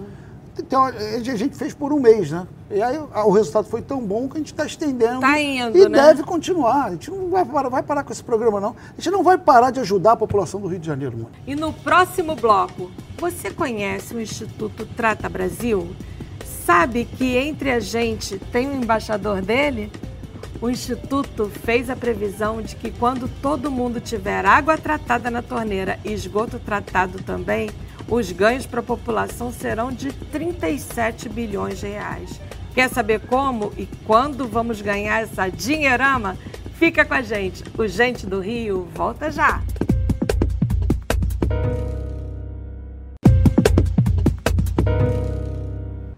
Então, 0.59 0.85
a 0.85 0.91
gente 1.21 1.55
fez 1.55 1.75
por 1.75 1.93
um 1.93 2.01
mês, 2.01 2.31
né? 2.31 2.47
E 2.71 2.83
aí 2.83 2.99
o 2.99 3.31
resultado 3.31 3.69
foi 3.69 3.83
tão 3.83 4.01
bom 4.01 4.27
que 4.27 4.37
a 4.37 4.39
gente 4.39 4.53
está 4.53 4.65
estendendo. 4.65 5.21
Tá 5.21 5.39
indo, 5.39 5.77
E 5.77 5.89
né? 5.89 6.03
deve 6.07 6.23
continuar. 6.23 6.87
A 6.87 6.91
gente 6.93 7.11
não 7.11 7.29
vai 7.29 7.45
parar, 7.45 7.69
vai 7.69 7.83
parar 7.83 8.05
com 8.05 8.13
esse 8.13 8.25
programa, 8.25 8.59
não. 8.59 8.71
A 8.71 8.97
gente 8.97 9.11
não 9.11 9.23
vai 9.23 9.37
parar 9.37 9.71
de 9.71 9.81
ajudar 9.81 10.13
a 10.13 10.17
população 10.17 10.61
do 10.61 10.67
Rio 10.67 10.79
de 10.79 10.87
Janeiro, 10.87 11.17
mano. 11.17 11.31
E 11.47 11.55
no 11.55 11.73
próximo 11.73 12.35
bloco, 12.35 12.91
você 13.19 13.51
conhece 13.51 14.15
o 14.15 14.21
Instituto 14.21 14.87
Trata 14.97 15.29
Brasil? 15.29 15.89
Sabe 16.65 17.05
que 17.05 17.37
entre 17.37 17.71
a 17.71 17.79
gente 17.79 18.39
tem 18.51 18.67
um 18.67 18.83
embaixador 18.83 19.43
dele? 19.43 19.93
O 20.61 20.71
Instituto 20.71 21.51
fez 21.65 21.91
a 21.91 21.97
previsão 21.97 22.63
de 22.63 22.77
que 22.77 22.91
quando 22.91 23.29
todo 23.43 23.71
mundo 23.71 24.01
tiver 24.01 24.45
água 24.45 24.79
tratada 24.79 25.31
na 25.31 25.43
torneira 25.43 25.99
e 26.05 26.13
esgoto 26.13 26.59
tratado 26.59 27.23
também, 27.23 27.71
os 28.09 28.33
ganhos 28.33 28.65
para 28.65 28.81
a 28.81 28.85
população 28.85 29.53
serão 29.53 29.93
de 29.93 30.13
37 30.13 31.29
bilhões 31.29 31.81
de 31.81 31.89
reais. 31.89 32.41
Quer 32.75 32.89
saber 32.89 33.21
como 33.21 33.73
e 33.77 33.87
quando 34.07 34.49
vamos 34.49 34.81
ganhar 34.81 35.23
essa 35.23 35.49
dinheirama? 35.49 36.37
Fica 36.79 37.05
com 37.05 37.15
a 37.15 37.23
gente. 37.23 37.65
O 37.77 37.87
Gente 37.87 38.27
do 38.27 38.41
Rio 38.41 38.89
volta 38.95 39.31
já. 39.31 39.63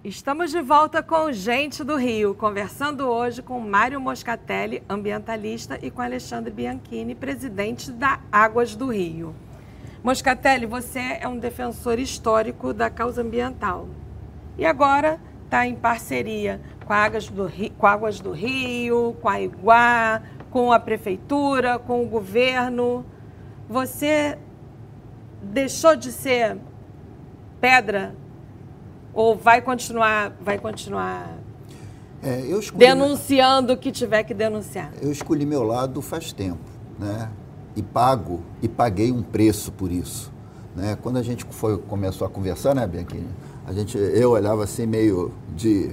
Estamos 0.09 0.53
de 0.53 0.63
volta 0.63 1.03
com 1.03 1.31
Gente 1.31 1.85
do 1.85 1.95
Rio, 1.95 2.35
conversando 2.35 3.07
hoje 3.07 3.43
com 3.43 3.61
Mário 3.61 4.01
Moscatelli, 4.01 4.83
ambientalista, 4.89 5.79
e 5.83 5.91
com 5.91 6.01
Alexandre 6.01 6.51
Bianchini, 6.51 7.15
presidente 7.15 7.93
da 7.93 8.19
Águas 8.33 8.75
do 8.75 8.87
Rio. 8.87 9.35
Moscatelli, 10.03 10.65
você 10.65 11.19
é 11.21 11.29
um 11.29 11.39
defensor 11.39 11.99
histórico 11.99 12.73
da 12.73 12.89
causa 12.89 13.21
ambiental. 13.21 13.87
E 14.57 14.65
agora 14.65 15.21
está 15.45 15.67
em 15.67 15.75
parceria 15.75 16.59
com, 16.87 16.95
Águas 16.95 17.29
do 17.29 17.45
Rio, 17.45 17.73
com 17.77 17.87
Águas 17.87 18.19
do 18.19 18.33
Rio, 18.33 19.15
com 19.21 19.29
a 19.29 19.39
Iguá, 19.39 20.23
com 20.51 20.73
a 20.73 20.81
prefeitura, 20.81 21.79
com 21.79 22.03
o 22.03 22.09
governo. 22.09 23.05
Você 23.69 24.39
deixou 25.43 25.95
de 25.95 26.11
ser 26.11 26.57
pedra 27.61 28.15
ou 29.19 29.35
vai 29.35 29.61
continuar, 29.61 30.33
vai 30.41 30.59
continuar 30.59 31.37
É, 32.23 32.41
eu 32.49 32.61
escolhi, 32.61 32.87
denunciando 32.87 33.73
o 33.73 33.77
que 33.77 33.91
tiver 33.91 34.23
que 34.23 34.33
denunciar? 34.33 34.93
eu 35.03 35.11
escolhi 35.11 35.45
meu 35.45 35.65
lado 35.65 36.01
faz 36.01 36.33
tempo, 36.33 36.61
né? 36.97 37.29
E 37.75 37.83
pago, 37.83 38.41
e 38.63 38.69
paguei 38.69 39.11
um 39.11 39.21
preço 39.21 39.73
por 39.73 39.91
isso. 39.91 40.33
Né? 40.75 40.97
Quando 41.03 41.17
a 41.17 41.23
gente 41.23 41.45
foi, 41.51 41.79
começou 41.79 42.29
a 42.29 42.31
conversar, 42.31 42.77
né, 42.77 42.87
Bianchini? 42.87 43.29
A 43.67 43.73
gente, 43.73 43.99
eu 43.99 44.31
olhava 44.31 44.63
assim 44.63 44.87
meio 44.87 45.33
de, 45.55 45.91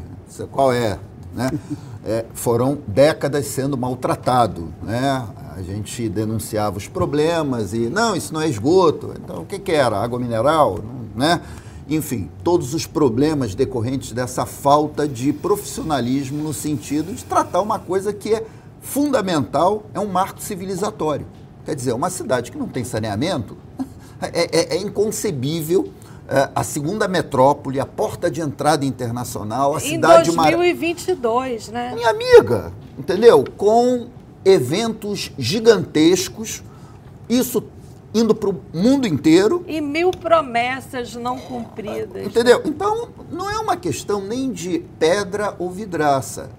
qual 0.51 0.71
é, 0.71 0.99
né? 1.33 1.49
É, 2.07 2.23
foram 2.35 2.77
décadas 2.87 3.47
sendo 3.47 3.75
maltratado, 3.75 4.71
né? 4.83 5.27
A 5.57 5.61
gente 5.63 6.07
denunciava 6.07 6.77
os 6.77 6.87
problemas 6.87 7.73
e, 7.73 7.89
não, 7.89 8.15
isso 8.15 8.31
não 8.31 8.41
é 8.41 8.47
esgoto. 8.47 9.15
Então, 9.17 9.41
o 9.41 9.45
que, 9.47 9.57
que 9.57 9.71
era? 9.71 9.97
Água 9.97 10.19
mineral, 10.19 10.77
né? 11.15 11.41
Enfim, 11.89 12.29
todos 12.43 12.73
os 12.73 12.85
problemas 12.87 13.53
decorrentes 13.53 14.11
dessa 14.11 14.45
falta 14.45 15.07
de 15.07 15.31
profissionalismo 15.31 16.41
no 16.43 16.53
sentido 16.53 17.13
de 17.13 17.23
tratar 17.23 17.61
uma 17.61 17.77
coisa 17.79 18.11
que 18.11 18.33
é 18.33 18.43
fundamental, 18.81 19.83
é 19.93 19.99
um 19.99 20.07
marco 20.07 20.41
civilizatório. 20.41 21.25
Quer 21.65 21.75
dizer, 21.75 21.93
uma 21.93 22.09
cidade 22.09 22.51
que 22.51 22.57
não 22.57 22.67
tem 22.67 22.83
saneamento 22.83 23.57
é, 24.21 24.73
é, 24.73 24.75
é 24.77 24.81
inconcebível. 24.81 25.89
é, 26.27 26.49
a 26.55 26.63
segunda 26.63 27.07
metrópole, 27.07 27.79
a 27.79 27.85
porta 27.85 28.31
de 28.31 28.41
entrada 28.41 28.83
internacional, 28.85 29.75
a 29.75 29.77
Em 29.77 29.91
cidade 29.91 30.31
mar- 30.31 30.51
2022, 30.51 31.69
né? 31.69 31.93
minha 31.93 32.09
amiga, 32.09 32.73
entendeu? 32.97 33.43
Com 33.57 34.07
eventos 34.43 35.31
gigantescos, 35.37 36.63
isso 37.29 37.63
indo 38.15 38.33
para 38.33 38.49
o 38.49 38.55
mundo 38.73 39.05
inteiro, 39.05 39.65
E 39.67 39.81
mil 39.81 40.09
promessas 40.09 41.13
não 41.15 41.37
cumpridas. 41.37 42.25
entendeu? 42.25 42.61
Então, 42.63 43.09
não 43.29 43.49
é 43.51 43.59
uma 43.59 43.75
questão 43.75 44.21
nem 44.21 44.53
de 44.53 44.79
pedra 44.97 45.53
ou 45.59 45.69
vidraça. 45.69 46.49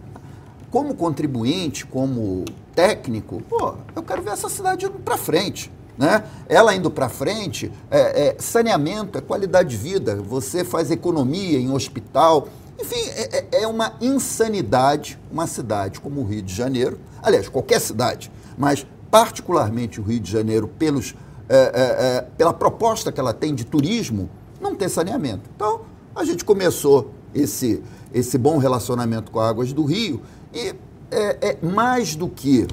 Como 0.71 0.95
contribuinte, 0.95 1.87
como 1.87 2.45
técnico, 2.75 3.41
pô, 3.49 3.75
eu 3.95 4.03
quero 4.03 4.21
ver 4.21 4.33
essa 4.33 4.51
cidade 4.51 4.85
indo 4.85 4.99
para 4.99 5.17
frente. 5.17 5.73
Né? 5.97 6.25
Ela 6.47 6.75
indo 6.75 6.91
para 6.91 7.09
frente, 7.09 7.73
é, 7.91 8.27
é, 8.29 8.37
saneamento, 8.39 9.17
é 9.17 9.23
qualidade 9.23 9.71
de 9.71 9.77
vida, 9.79 10.17
você 10.17 10.63
faz 10.63 10.91
economia 10.91 11.59
em 11.59 11.71
hospital. 11.73 12.49
Enfim, 12.79 13.01
é, 13.15 13.39
é- 13.39 13.63
é 13.63 13.67
uma 13.67 13.95
insanidade 14.03 15.19
uma 15.33 15.47
cidade 15.47 15.99
como 16.01 16.21
o 16.21 16.25
Rio 16.25 16.43
de 16.43 16.53
Janeiro, 16.55 16.99
aliás, 17.23 17.49
qualquer 17.49 17.81
cidade, 17.81 18.31
mas 18.59 18.87
particularmente 19.11 19.99
o 19.99 20.05
Rio 20.05 20.21
de 20.21 20.31
Janeiro, 20.31 20.69
pelos, 20.69 21.15
é, 21.49 21.57
é, 21.57 22.17
é, 22.17 22.21
pela 22.37 22.53
proposta 22.53 23.13
que 23.13 23.21
ela 23.21 23.33
tem 23.33 23.55
de 23.55 23.65
turismo, 23.65 24.29
não 24.61 24.75
ter 24.75 24.89
saneamento. 24.89 25.49
Então, 25.55 25.83
a 26.15 26.25
gente 26.25 26.45
começou 26.45 27.13
esse, 27.35 27.83
esse 28.13 28.37
bom 28.39 28.59
relacionamento 28.59 29.31
com 29.31 29.41
Águas 29.41 29.73
do 29.73 29.85
Rio 29.85 30.23
e 30.53 30.75
é, 31.11 31.51
é 31.51 31.59
mais 31.67 32.17
do 32.17 32.29
que 32.29 32.67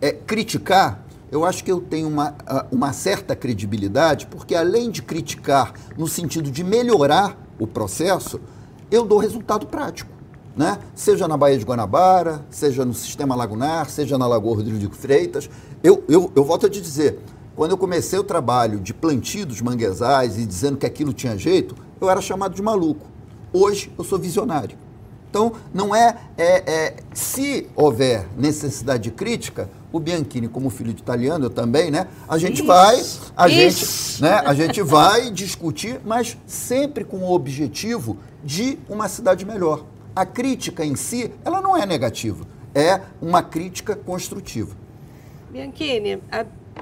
é, 0.00 0.12
criticar, 0.12 1.04
eu 1.30 1.44
acho 1.44 1.62
que 1.62 1.70
eu 1.70 1.80
tenho 1.80 2.08
uma, 2.08 2.34
uma 2.72 2.92
certa 2.92 3.36
credibilidade, 3.36 4.26
porque 4.26 4.54
além 4.54 4.90
de 4.90 5.00
criticar 5.00 5.72
no 5.96 6.08
sentido 6.08 6.50
de 6.50 6.64
melhorar 6.64 7.38
o 7.58 7.66
processo, 7.66 8.40
eu 8.90 9.04
dou 9.04 9.18
resultado 9.18 9.66
prático. 9.66 10.10
Né? 10.56 10.78
Seja 10.94 11.28
na 11.28 11.36
Baía 11.36 11.56
de 11.56 11.64
Guanabara, 11.64 12.44
seja 12.50 12.84
no 12.84 12.92
Sistema 12.92 13.36
Lagunar, 13.36 13.88
seja 13.88 14.18
na 14.18 14.26
Lagoa 14.26 14.56
Rodrigo 14.56 14.78
de 14.78 14.88
Freitas. 14.88 15.48
Eu, 15.82 16.04
eu, 16.08 16.30
eu 16.34 16.44
volto 16.44 16.66
a 16.66 16.70
te 16.70 16.80
dizer, 16.80 17.18
quando 17.56 17.70
eu 17.70 17.78
comecei 17.78 18.18
o 18.18 18.24
trabalho 18.24 18.78
de 18.80 18.92
plantio 18.92 19.46
dos 19.46 19.60
manguezais 19.62 20.38
e 20.38 20.44
dizendo 20.44 20.76
que 20.76 20.84
aquilo 20.86 21.12
tinha 21.12 21.36
jeito, 21.38 21.74
eu 22.00 22.10
era 22.10 22.20
chamado 22.20 22.54
de 22.54 22.62
maluco. 22.62 23.06
Hoje 23.52 23.90
eu 23.98 24.04
sou 24.04 24.18
visionário. 24.18 24.76
Então, 25.30 25.52
não 25.72 25.94
é, 25.94 26.16
é, 26.36 26.70
é- 26.70 26.96
Se 27.14 27.68
houver 27.76 28.26
necessidade 28.36 29.04
de 29.04 29.10
crítica, 29.12 29.70
o 29.92 29.98
Bianchini, 30.00 30.48
como 30.48 30.68
filho 30.70 30.92
de 30.92 31.00
italiano, 31.00 31.46
eu 31.46 31.50
também, 31.50 31.90
né? 31.90 32.08
A 32.28 32.36
gente 32.36 32.62
vai, 32.62 32.96
a 33.36 33.48
gente, 33.48 34.22
né? 34.22 34.42
A 34.44 34.54
gente 34.54 34.82
vai 34.82 35.30
discutir, 35.30 36.00
mas 36.04 36.36
sempre 36.46 37.04
com 37.04 37.18
o 37.18 37.32
objetivo 37.32 38.18
de 38.44 38.78
uma 38.88 39.08
cidade 39.08 39.44
melhor. 39.46 39.84
A 40.14 40.26
crítica 40.26 40.84
em 40.84 40.96
si, 40.96 41.30
ela 41.44 41.60
não 41.60 41.76
é 41.76 41.86
negativa, 41.86 42.44
é 42.74 43.00
uma 43.22 43.42
crítica 43.42 43.94
construtiva. 43.96 44.76
Bianchini, 45.50 46.22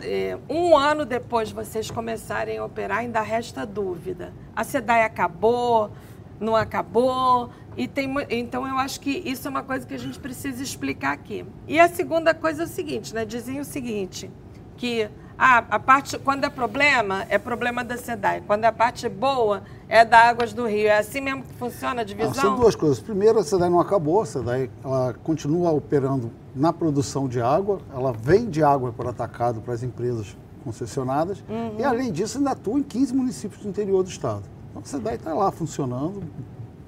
é, 0.02 0.38
um 0.48 0.76
ano 0.76 1.06
depois 1.06 1.48
de 1.48 1.54
vocês 1.54 1.90
começarem 1.90 2.58
a 2.58 2.64
operar, 2.64 2.98
ainda 2.98 3.20
resta 3.22 3.64
dúvida. 3.64 4.32
A 4.54 4.62
SEDAI 4.62 5.04
acabou, 5.04 5.90
não 6.38 6.54
acabou? 6.54 7.48
E 7.78 7.88
tem, 7.88 8.12
então, 8.28 8.68
eu 8.68 8.76
acho 8.76 9.00
que 9.00 9.10
isso 9.24 9.48
é 9.48 9.50
uma 9.50 9.62
coisa 9.62 9.86
que 9.86 9.94
a 9.94 9.98
gente 9.98 10.18
precisa 10.18 10.62
explicar 10.62 11.12
aqui. 11.12 11.46
E 11.66 11.80
a 11.80 11.88
segunda 11.88 12.34
coisa 12.34 12.64
é 12.64 12.66
o 12.66 12.68
seguinte, 12.68 13.14
né? 13.14 13.24
Dizem 13.24 13.58
o 13.58 13.64
seguinte, 13.64 14.30
que 14.76 15.08
ah, 15.38 15.64
a 15.70 15.78
parte, 15.78 16.18
quando 16.18 16.44
é 16.44 16.50
problema, 16.50 17.24
é 17.30 17.38
problema 17.38 17.82
da 17.82 17.96
SEDAI. 17.96 18.42
Quando 18.46 18.66
a 18.66 18.72
parte 18.72 19.06
é 19.06 19.08
boa, 19.08 19.62
é 19.88 20.04
da 20.04 20.18
Águas 20.28 20.52
do 20.52 20.66
Rio. 20.66 20.88
É 20.88 20.98
assim 20.98 21.20
mesmo 21.20 21.42
que 21.42 21.54
funciona 21.54 22.00
a 22.00 22.02
Ah, 22.02 22.04
divisão? 22.04 22.34
são 22.34 22.56
duas 22.56 22.74
coisas. 22.74 23.00
Primeiro, 23.00 23.38
a 23.38 23.42
SEDAI 23.42 23.70
não 23.70 23.80
acabou, 23.80 24.22
a 24.22 24.26
SEDAI 24.26 24.70
ela 24.84 25.14
continua 25.24 25.70
operando 25.70 26.30
na 26.54 26.72
produção 26.72 27.28
de 27.28 27.40
água, 27.40 27.80
ela 27.94 28.12
vende 28.12 28.62
água 28.62 28.92
para 28.92 29.10
atacado 29.10 29.60
para 29.60 29.74
as 29.74 29.82
empresas 29.82 30.36
concessionadas 30.64 31.42
e, 31.78 31.84
além 31.84 32.12
disso, 32.12 32.38
ainda 32.38 32.50
atua 32.50 32.78
em 32.78 32.82
15 32.82 33.14
municípios 33.14 33.62
do 33.62 33.68
interior 33.68 34.02
do 34.02 34.10
estado. 34.10 34.42
Então, 34.70 34.82
a 34.82 34.84
SEDAI 34.84 35.14
está 35.14 35.32
lá 35.32 35.50
funcionando, 35.50 36.22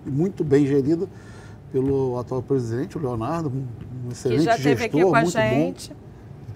muito 0.05 0.45
bem 0.45 0.67
gerida 0.67 1.09
pelo 1.73 2.19
atual 2.19 2.43
presidente, 2.43 2.99
o 2.99 3.01
Leonardo, 3.01 3.49
um 3.49 4.11
excelente 4.11 4.45
gestor, 4.45 4.85
aqui 4.87 5.03
com 5.03 5.15
a 5.15 5.23
muito 5.23 5.39
bom 5.39 5.75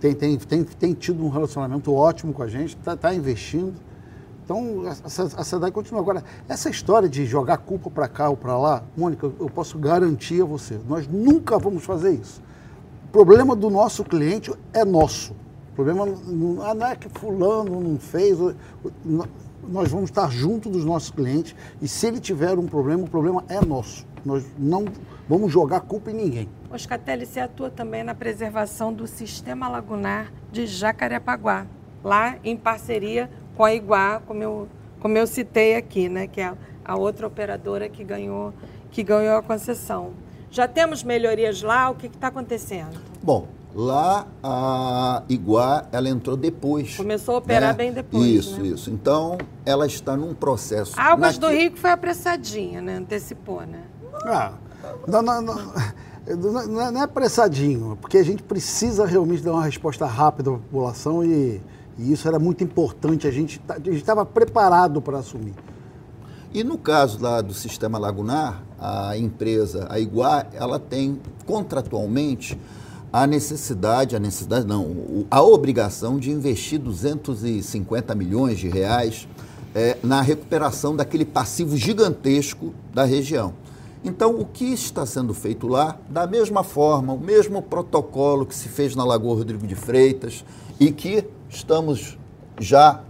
tem, 0.00 0.12
tem, 0.12 0.36
tem, 0.36 0.64
tem 0.64 0.92
tido 0.92 1.24
um 1.24 1.30
relacionamento 1.30 1.94
ótimo 1.94 2.34
com 2.34 2.42
a 2.42 2.48
gente, 2.48 2.76
está 2.86 3.14
investindo. 3.14 3.72
Então, 4.44 4.82
a, 4.86 5.42
SEDAI 5.42 5.70
continua. 5.70 6.00
Agora, 6.00 6.22
essa 6.48 6.68
história 6.68 7.08
de 7.08 7.24
jogar 7.24 7.56
culpa 7.58 7.90
para 7.90 8.06
cá 8.06 8.28
ou 8.28 8.36
para 8.36 8.56
lá, 8.58 8.84
Mônica, 8.94 9.32
eu 9.40 9.48
posso 9.48 9.78
garantir 9.78 10.42
a 10.42 10.44
você, 10.44 10.78
nós 10.86 11.08
nunca 11.08 11.58
vamos 11.58 11.82
fazer 11.84 12.12
isso. 12.12 12.42
O 13.06 13.08
problema 13.08 13.56
do 13.56 13.70
nosso 13.70 14.04
cliente 14.04 14.52
é 14.72 14.84
nosso. 14.84 15.32
O 15.72 15.74
problema 15.74 16.04
não, 16.04 16.58
ah, 16.62 16.90
é 16.90 16.96
que 16.96 17.08
fulano 17.08 17.80
não 17.80 17.98
fez. 17.98 18.38
Nós 19.66 19.90
vamos 19.90 20.10
estar 20.10 20.30
junto 20.30 20.68
dos 20.68 20.84
nossos 20.84 21.10
clientes 21.10 21.54
e 21.80 21.88
se 21.88 22.06
ele 22.06 22.20
tiver 22.20 22.58
um 22.58 22.66
problema, 22.66 23.04
o 23.04 23.08
problema 23.08 23.44
é 23.48 23.64
nosso. 23.64 24.06
Nós 24.24 24.44
não 24.58 24.84
vamos 25.28 25.50
jogar 25.50 25.80
culpa 25.80 26.10
em 26.10 26.14
ninguém. 26.14 26.48
Oscatelli, 26.70 27.24
você 27.24 27.40
atua 27.40 27.70
também 27.70 28.04
na 28.04 28.14
preservação 28.14 28.92
do 28.92 29.06
sistema 29.06 29.68
lagunar 29.68 30.32
de 30.52 30.66
Jacarepaguá, 30.66 31.66
lá 32.02 32.36
em 32.44 32.56
parceria 32.56 33.30
com 33.56 33.64
a 33.64 33.72
Iguá, 33.74 34.20
como 34.26 34.42
eu, 34.42 34.68
como 35.00 35.16
eu 35.16 35.26
citei 35.26 35.76
aqui, 35.76 36.08
né, 36.08 36.26
que 36.26 36.40
é 36.40 36.46
a, 36.46 36.54
a 36.84 36.96
outra 36.96 37.26
operadora 37.26 37.88
que 37.88 38.02
ganhou, 38.04 38.52
que 38.90 39.02
ganhou 39.02 39.36
a 39.36 39.42
concessão. 39.42 40.10
Já 40.50 40.68
temos 40.68 41.02
melhorias 41.02 41.62
lá? 41.62 41.90
O 41.90 41.94
que 41.94 42.06
está 42.06 42.28
acontecendo? 42.28 43.00
Bom, 43.22 43.48
lá 43.74 44.26
a 44.42 45.22
Iguá, 45.28 45.86
ela 45.90 46.08
entrou 46.08 46.36
depois. 46.36 46.96
Começou 46.96 47.34
a 47.34 47.38
operar 47.38 47.74
bem 47.74 47.92
depois, 47.92 48.24
Isso, 48.24 48.60
né? 48.60 48.68
isso. 48.68 48.90
Então, 48.90 49.36
ela 49.66 49.86
está 49.86 50.16
num 50.16 50.32
processo... 50.32 50.92
A 50.98 51.12
Águas 51.12 51.38
do 51.38 51.48
Rio 51.48 51.72
que 51.72 51.80
foi 51.80 51.90
apressadinha, 51.90 52.80
né? 52.80 52.96
Antecipou, 52.98 53.62
né? 53.62 53.80
Ah, 54.26 54.52
não, 55.08 55.22
não, 55.22 55.42
não, 55.42 55.54
não- 55.56 56.60
é- 56.60 56.90
não 56.90 57.00
é 57.00 57.04
apressadinho, 57.04 57.98
porque 58.00 58.16
a 58.18 58.22
gente 58.24 58.42
precisa 58.42 59.04
realmente 59.04 59.42
dar 59.42 59.52
uma 59.52 59.64
resposta 59.64 60.06
rápida 60.06 60.50
à 60.50 60.54
população 60.54 61.24
e, 61.24 61.60
e 61.98 62.12
isso 62.12 62.26
era 62.26 62.38
muito 62.38 62.64
importante. 62.64 63.26
A 63.26 63.30
gente 63.30 63.60
estava 63.86 64.24
preparado 64.24 65.00
para 65.00 65.18
assumir. 65.18 65.54
E 66.52 66.62
no 66.62 66.78
caso 66.78 67.20
lá 67.20 67.40
do 67.40 67.52
sistema 67.52 67.98
lagunar, 67.98 68.62
a 68.78 69.16
empresa, 69.16 69.86
a 69.90 69.98
Iguá, 69.98 70.46
ela 70.52 70.78
tem 70.78 71.20
contratualmente 71.46 72.58
a 73.12 73.26
necessidade, 73.26 74.14
a 74.14 74.18
necessidade 74.18 74.66
não, 74.66 75.26
a 75.30 75.42
obrigação 75.42 76.18
de 76.18 76.30
investir 76.30 76.78
250 76.78 78.14
milhões 78.14 78.58
de 78.58 78.68
reais 78.68 79.28
eh, 79.74 79.96
na 80.02 80.20
recuperação 80.20 80.94
daquele 80.94 81.24
passivo 81.24 81.76
gigantesco 81.76 82.74
da 82.92 83.04
região. 83.04 83.54
Então, 84.04 84.38
o 84.38 84.44
que 84.44 84.66
está 84.66 85.06
sendo 85.06 85.32
feito 85.32 85.66
lá, 85.66 85.98
da 86.10 86.26
mesma 86.26 86.62
forma, 86.62 87.12
o 87.12 87.18
mesmo 87.18 87.62
protocolo 87.62 88.44
que 88.44 88.54
se 88.54 88.68
fez 88.68 88.94
na 88.94 89.04
Lagoa 89.04 89.36
Rodrigo 89.36 89.66
de 89.66 89.74
Freitas 89.74 90.44
e 90.78 90.92
que 90.92 91.24
estamos 91.56 92.18
já 92.58 93.00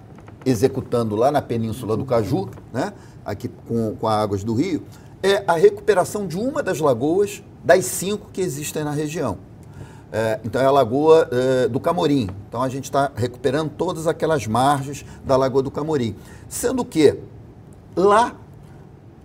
executando 0.45 1.17
lá 1.17 1.31
na 1.31 1.41
Península 1.41 1.97
do 1.97 2.05
Caju, 2.05 2.49
né, 2.73 2.93
aqui 3.25 3.49
com, 3.49 3.97
com 3.97 4.07
as 4.07 4.15
águas 4.15 4.45
do 4.45 4.55
Rio, 4.55 4.83
é 5.23 5.43
a 5.47 5.55
recuperação 5.55 6.27
de 6.27 6.37
uma 6.37 6.63
das 6.63 6.81
lagoas 6.81 7.43
das 7.65 7.87
cinco 7.87 8.29
que 8.31 8.43
existem 8.43 8.85
na 8.85 8.91
região. 8.91 9.39
É, 10.13 10.39
então 10.45 10.61
é 10.63 10.67
a 10.67 10.71
Lagoa 10.71 11.29
é, 11.33 11.67
do 11.67 11.81
Camorim. 11.81 12.29
Então 12.49 12.63
a 12.63 12.69
gente 12.69 12.85
está 12.85 13.11
recuperando 13.17 13.71
todas 13.71 14.07
aquelas 14.07 14.47
margens 14.47 15.05
da 15.25 15.37
Lagoa 15.37 15.63
do 15.63 15.73
Camorim. 15.73 16.15
Sendo 16.49 16.85
que 16.85 17.19
lá 17.97 18.37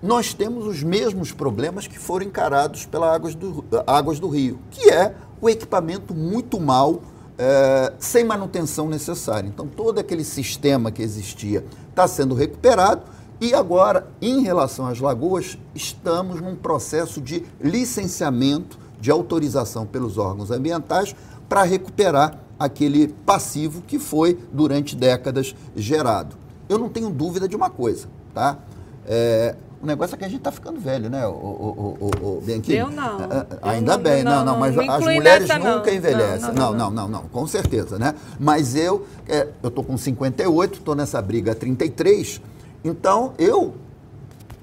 nós 0.02 0.34
temos 0.34 0.66
os 0.66 0.82
mesmos 0.82 1.32
problemas 1.32 1.86
que 1.86 2.00
foram 2.00 2.26
encarados 2.26 2.86
pelas 2.86 3.14
águas 3.14 3.36
do, 3.36 3.64
águas 3.86 4.20
do 4.20 4.30
Rio, 4.30 4.60
que 4.72 4.90
é 4.90 5.14
o 5.42 5.50
equipamento 5.50 6.16
muito 6.16 6.60
mal, 6.60 7.02
é, 7.40 7.94
sem 7.98 8.26
manutenção 8.26 8.90
necessária. 8.90 9.48
Então, 9.48 9.66
todo 9.66 9.98
aquele 9.98 10.26
sistema 10.26 10.92
que 10.92 11.02
existia 11.02 11.66
está 11.90 12.06
sendo 12.06 12.36
recuperado 12.36 13.04
e 13.40 13.54
agora, 13.54 14.08
em 14.22 14.42
relação 14.42 14.86
às 14.86 15.00
lagoas, 15.00 15.58
estamos 15.74 16.42
num 16.42 16.56
processo 16.56 17.22
de 17.22 17.46
licenciamento, 17.62 18.78
de 19.00 19.10
autorização 19.10 19.86
pelos 19.86 20.18
órgãos 20.18 20.52
ambientais 20.52 21.16
para 21.48 21.64
recuperar 21.64 22.38
aquele 22.60 23.08
passivo 23.08 23.82
que 23.82 23.98
foi, 23.98 24.38
durante 24.52 24.94
décadas, 24.94 25.56
gerado. 25.74 26.36
Eu 26.68 26.78
não 26.78 26.90
tenho 26.90 27.10
dúvida 27.10 27.48
de 27.48 27.56
uma 27.56 27.70
coisa: 27.70 28.10
tá? 28.34 28.60
É, 29.08 29.56
o 29.82 29.86
negócio 29.86 30.16
é 30.16 30.18
que 30.18 30.26
a 30.26 30.28
gente 30.28 30.40
está 30.40 30.52
ficando 30.52 30.80
velho, 30.80 31.10
né, 31.10 31.26
o, 31.26 31.32
o, 31.32 31.98
o, 32.02 32.26
o? 32.26 32.44
Eu 32.68 32.90
não. 32.90 33.20
É, 33.22 33.26
Eu 33.26 33.70
Ainda 33.70 33.96
não- 33.98 34.04
bem, 34.04 34.24
não, 34.24 34.32
não, 34.38 34.46
não, 34.46 34.60
mas 34.60 34.78
as 34.78 35.00
mulheres 35.04 35.48
nessa, 35.48 35.60
nunca 35.60 35.94
envelhecem. 35.94 36.54
Não, 36.54 36.74
Não, 36.74 36.92
não, 36.92 37.08
não, 37.08 37.22
com 37.24 37.48
certeza, 37.48 37.98
né? 37.98 38.14
Mas 38.40 38.76
eu, 38.76 39.06
é, 39.28 39.48
eu 39.64 39.72
tô 39.72 39.84
com 39.84 39.98
58, 39.98 40.82
tô 40.82 40.94
nessa 40.96 41.22
briga 41.22 41.54
há 41.54 41.56
33, 41.56 42.42
então 42.84 43.34
eu, 43.38 43.74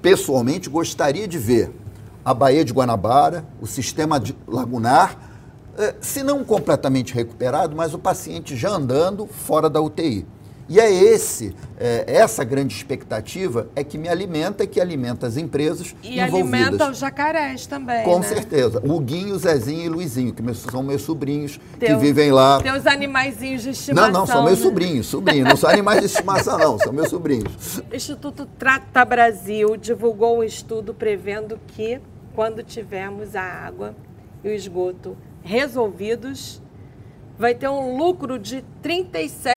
pessoalmente, 0.01 0.69
gostaria 0.69 1.27
de 1.27 1.37
ver 1.37 1.71
a 2.23 2.33
Baía 2.33 2.63
de 2.63 2.73
Guanabara, 2.73 3.45
o 3.61 3.65
sistema 3.67 4.19
de- 4.19 4.35
lagunar, 4.47 5.17
eh, 5.77 5.95
se 6.01 6.21
não 6.23 6.43
completamente 6.43 7.13
recuperado, 7.13 7.75
mas 7.75 7.93
o 7.93 7.97
paciente 7.99 8.55
já 8.55 8.69
andando 8.69 9.25
fora 9.27 9.69
da 9.69 9.79
UTI. 9.81 10.25
E 10.69 10.81
é 10.81 10.91
esse, 10.91 11.55
eh, 11.79 12.03
essa 12.07 12.43
grande 12.43 12.75
expectativa 12.75 13.69
é 13.73 13.85
que 13.85 13.97
me 13.97 14.09
alimenta 14.09 14.65
e 14.65 14.67
que 14.67 14.81
alimenta 14.81 15.25
as 15.25 15.37
empresas 15.37 15.95
E 16.03 16.19
envolvidas. 16.19 16.61
alimenta 16.61 16.91
os 16.91 16.97
jacarés 16.97 17.65
também. 17.65 18.03
Com 18.03 18.19
né? 18.19 18.27
certeza. 18.27 18.81
O 18.83 18.99
Guinho, 18.99 19.37
Zezinho 19.39 19.85
e 19.85 19.89
Luizinho, 19.89 20.33
que 20.33 20.43
são 20.55 20.83
meus 20.83 21.03
sobrinhos, 21.03 21.57
que 21.79 21.85
Teu- 21.85 21.99
vivem 21.99 22.31
lá. 22.33 22.61
Teus 22.61 22.85
animaizinhos 22.85 23.63
de 23.63 23.69
estimação. 23.69 24.11
Não, 24.11 24.19
não, 24.19 24.27
são 24.27 24.43
meus 24.43 24.59
né? 24.59 24.65
sobrinhos, 24.65 25.07
sobrinhos. 25.07 25.47
Não 25.47 25.55
são 25.55 25.69
animais 25.69 25.99
de 26.01 26.05
estimação, 26.07 26.57
não, 26.57 26.77
são 26.77 26.91
meus 26.91 27.09
sobrinhos. 27.09 27.77
O 27.77 27.83
Instituto 27.95 28.45
Trata 28.59 29.05
Brasil 29.05 29.77
divulgou 29.77 30.39
um 30.39 30.43
estudo 30.43 30.93
prevendo 30.93 31.57
que, 31.67 32.01
quando 32.35 32.61
tivermos 32.61 33.37
a 33.37 33.41
água 33.41 33.95
e 34.43 34.49
o 34.49 34.51
esgoto 34.51 35.15
resolvidos, 35.43 36.61
vai 37.39 37.55
ter 37.55 37.69
um 37.69 37.95
lucro 37.97 38.37
de 38.37 38.63
37 38.81 39.56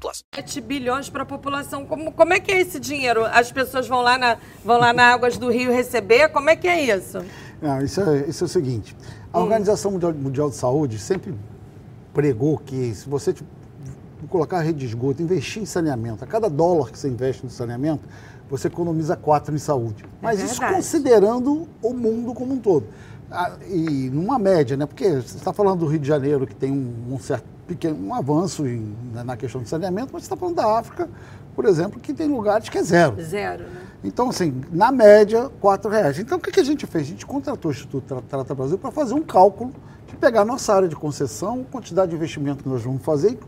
plus. 0.00 0.24
bilhões 0.62 1.08
para 1.08 1.22
a 1.22 1.26
população. 1.26 1.86
Como, 1.86 2.12
como 2.12 2.32
é 2.32 2.40
que 2.40 2.50
é 2.52 2.60
esse 2.60 2.78
dinheiro? 2.80 3.24
As 3.24 3.50
pessoas 3.52 3.86
vão 3.86 4.00
lá, 4.00 4.18
na, 4.18 4.38
vão 4.64 4.78
lá 4.78 4.92
na 4.92 5.12
Águas 5.12 5.36
do 5.36 5.50
Rio 5.50 5.72
receber? 5.72 6.28
Como 6.28 6.50
é 6.50 6.56
que 6.56 6.68
é 6.68 6.96
isso? 6.96 7.24
Não, 7.60 7.80
isso, 7.80 8.00
é, 8.00 8.26
isso 8.28 8.44
é 8.44 8.46
o 8.46 8.48
seguinte: 8.48 8.96
a 9.32 9.40
Organização 9.40 9.90
Mundial, 9.92 10.12
Mundial 10.12 10.50
de 10.50 10.56
Saúde 10.56 10.98
sempre 10.98 11.34
pregou 12.12 12.58
que 12.58 12.94
se 12.94 13.08
você 13.08 13.32
tipo, 13.32 13.48
colocar 14.28 14.58
a 14.58 14.60
rede 14.60 14.80
de 14.80 14.86
esgoto, 14.86 15.22
investir 15.22 15.62
em 15.62 15.66
saneamento, 15.66 16.24
a 16.24 16.26
cada 16.26 16.48
dólar 16.48 16.90
que 16.90 16.98
você 16.98 17.08
investe 17.08 17.44
no 17.44 17.50
saneamento, 17.50 18.08
você 18.48 18.68
economiza 18.68 19.16
quatro 19.16 19.54
em 19.54 19.58
saúde. 19.58 20.04
Mas 20.20 20.40
isso 20.40 20.60
verdade. 20.60 20.76
considerando 20.76 21.68
o 21.82 21.92
mundo 21.92 22.34
como 22.34 22.54
um 22.54 22.58
todo. 22.58 22.86
Ah, 23.30 23.56
E 23.68 24.10
numa 24.10 24.38
média, 24.38 24.76
né? 24.76 24.86
Porque 24.86 25.08
você 25.08 25.36
está 25.36 25.52
falando 25.52 25.80
do 25.80 25.86
Rio 25.86 25.98
de 25.98 26.06
Janeiro, 26.06 26.46
que 26.46 26.54
tem 26.54 26.70
um, 26.70 27.14
um 27.14 27.18
certo 27.18 27.53
pequeno 27.66 27.96
um 28.06 28.14
avanço 28.14 28.66
em- 28.66 28.94
na- 29.12 29.24
questão 29.36 29.62
de 29.62 29.68
saneamento, 29.68 30.10
mas 30.12 30.22
você 30.22 30.26
está 30.26 30.36
falando 30.36 30.56
da 30.56 30.78
África, 30.78 31.08
por 31.54 31.64
exemplo, 31.64 32.00
que 32.00 32.12
tem 32.12 32.28
lugares 32.28 32.68
que 32.68 32.78
é 32.78 32.82
zero. 32.82 33.20
Zero, 33.22 33.64
né? 33.64 33.80
Então, 34.04 34.28
assim, 34.28 34.60
na 34.70 34.92
média, 34.92 35.50
R$ 35.62 35.88
reais. 35.90 36.18
Então, 36.18 36.36
o 36.36 36.40
que, 36.40 36.50
que 36.52 36.60
a 36.60 36.64
gente 36.64 36.86
fez? 36.86 37.04
A 37.06 37.10
gente 37.10 37.24
contratou 37.26 37.70
o 37.70 37.74
Instituto 37.74 38.04
Tra- 38.06 38.20
Trata 38.20 38.54
Brasil 38.54 38.76
para 38.78 38.90
fazer 38.90 39.14
um 39.14 39.22
cálculo 39.22 39.72
de 40.06 40.14
pegar 40.16 40.42
a 40.42 40.44
nossa 40.44 40.74
área 40.74 40.86
de 40.86 40.94
concessão, 40.94 41.64
quantidade 41.64 42.10
de 42.10 42.16
investimento 42.16 42.62
que 42.62 42.68
nós 42.68 42.82
vamos 42.82 43.02
fazer 43.02 43.38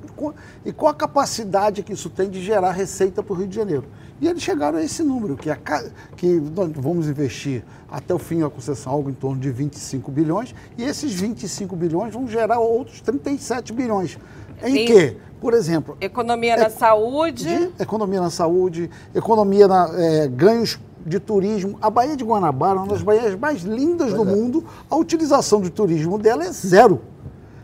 e, 0.65 0.69
e 0.71 0.73
qual 0.73 0.91
a 0.91 0.95
capacidade 0.95 1.83
que 1.83 1.93
isso 1.93 2.09
tem 2.09 2.31
de 2.31 2.43
gerar 2.43 2.73
receita 2.73 3.23
para 3.23 3.35
o 3.35 3.37
Rio 3.37 3.47
de 3.47 3.55
Janeiro. 3.55 3.85
E 4.19 4.27
eles 4.27 4.43
chegaram 4.43 4.79
a 4.79 4.83
esse 4.83 5.03
número, 5.03 5.37
que, 5.37 5.55
ca- 5.57 5.85
que 6.17 6.27
nós 6.27 6.73
vamos 6.75 7.07
investir 7.07 7.63
até 7.91 8.15
o 8.15 8.19
fim 8.19 8.41
da 8.41 8.49
concessão 8.49 8.95
algo 8.95 9.11
em 9.11 9.15
torno 9.15 9.39
de 9.39 9.51
25 9.51 10.11
bilhões, 10.11 10.55
e 10.79 10.85
esses 10.85 11.13
25 11.13 11.77
bilhões 11.77 12.15
vão 12.15 12.27
gerar 12.27 12.59
outros 12.59 13.03
37 13.03 13.75
bilhões. 13.75 14.19
Em 14.63 14.85
quê? 14.87 15.17
Por 15.41 15.53
exemplo, 15.55 15.97
Economia 16.01 16.57
da 16.57 16.65
É- 16.65 16.69
saúde. 16.71 17.45
de 17.45 17.83
economia 17.83 18.21
na 18.21 18.31
saúde, 18.31 18.91
economia 19.15 19.69
na 19.69 19.91
eh, 19.95 20.29
ganhos 20.29 20.79
de 21.05 21.21
turismo. 21.21 21.79
A 21.81 21.89
Baía 21.91 22.17
de 22.17 22.25
Guanabara 22.25 22.79
é 22.79 22.83
uma 22.83 22.89
das 22.89 23.03
baías 23.03 23.39
mais 23.39 23.63
lindas 23.63 24.13
do 24.13 24.25
mundo. 24.25 24.65
A 24.91 24.97
utilização 24.97 25.61
de 25.61 25.71
turismo 25.71 26.19
dela 26.19 26.45
é 26.45 26.51
zero. 26.51 27.01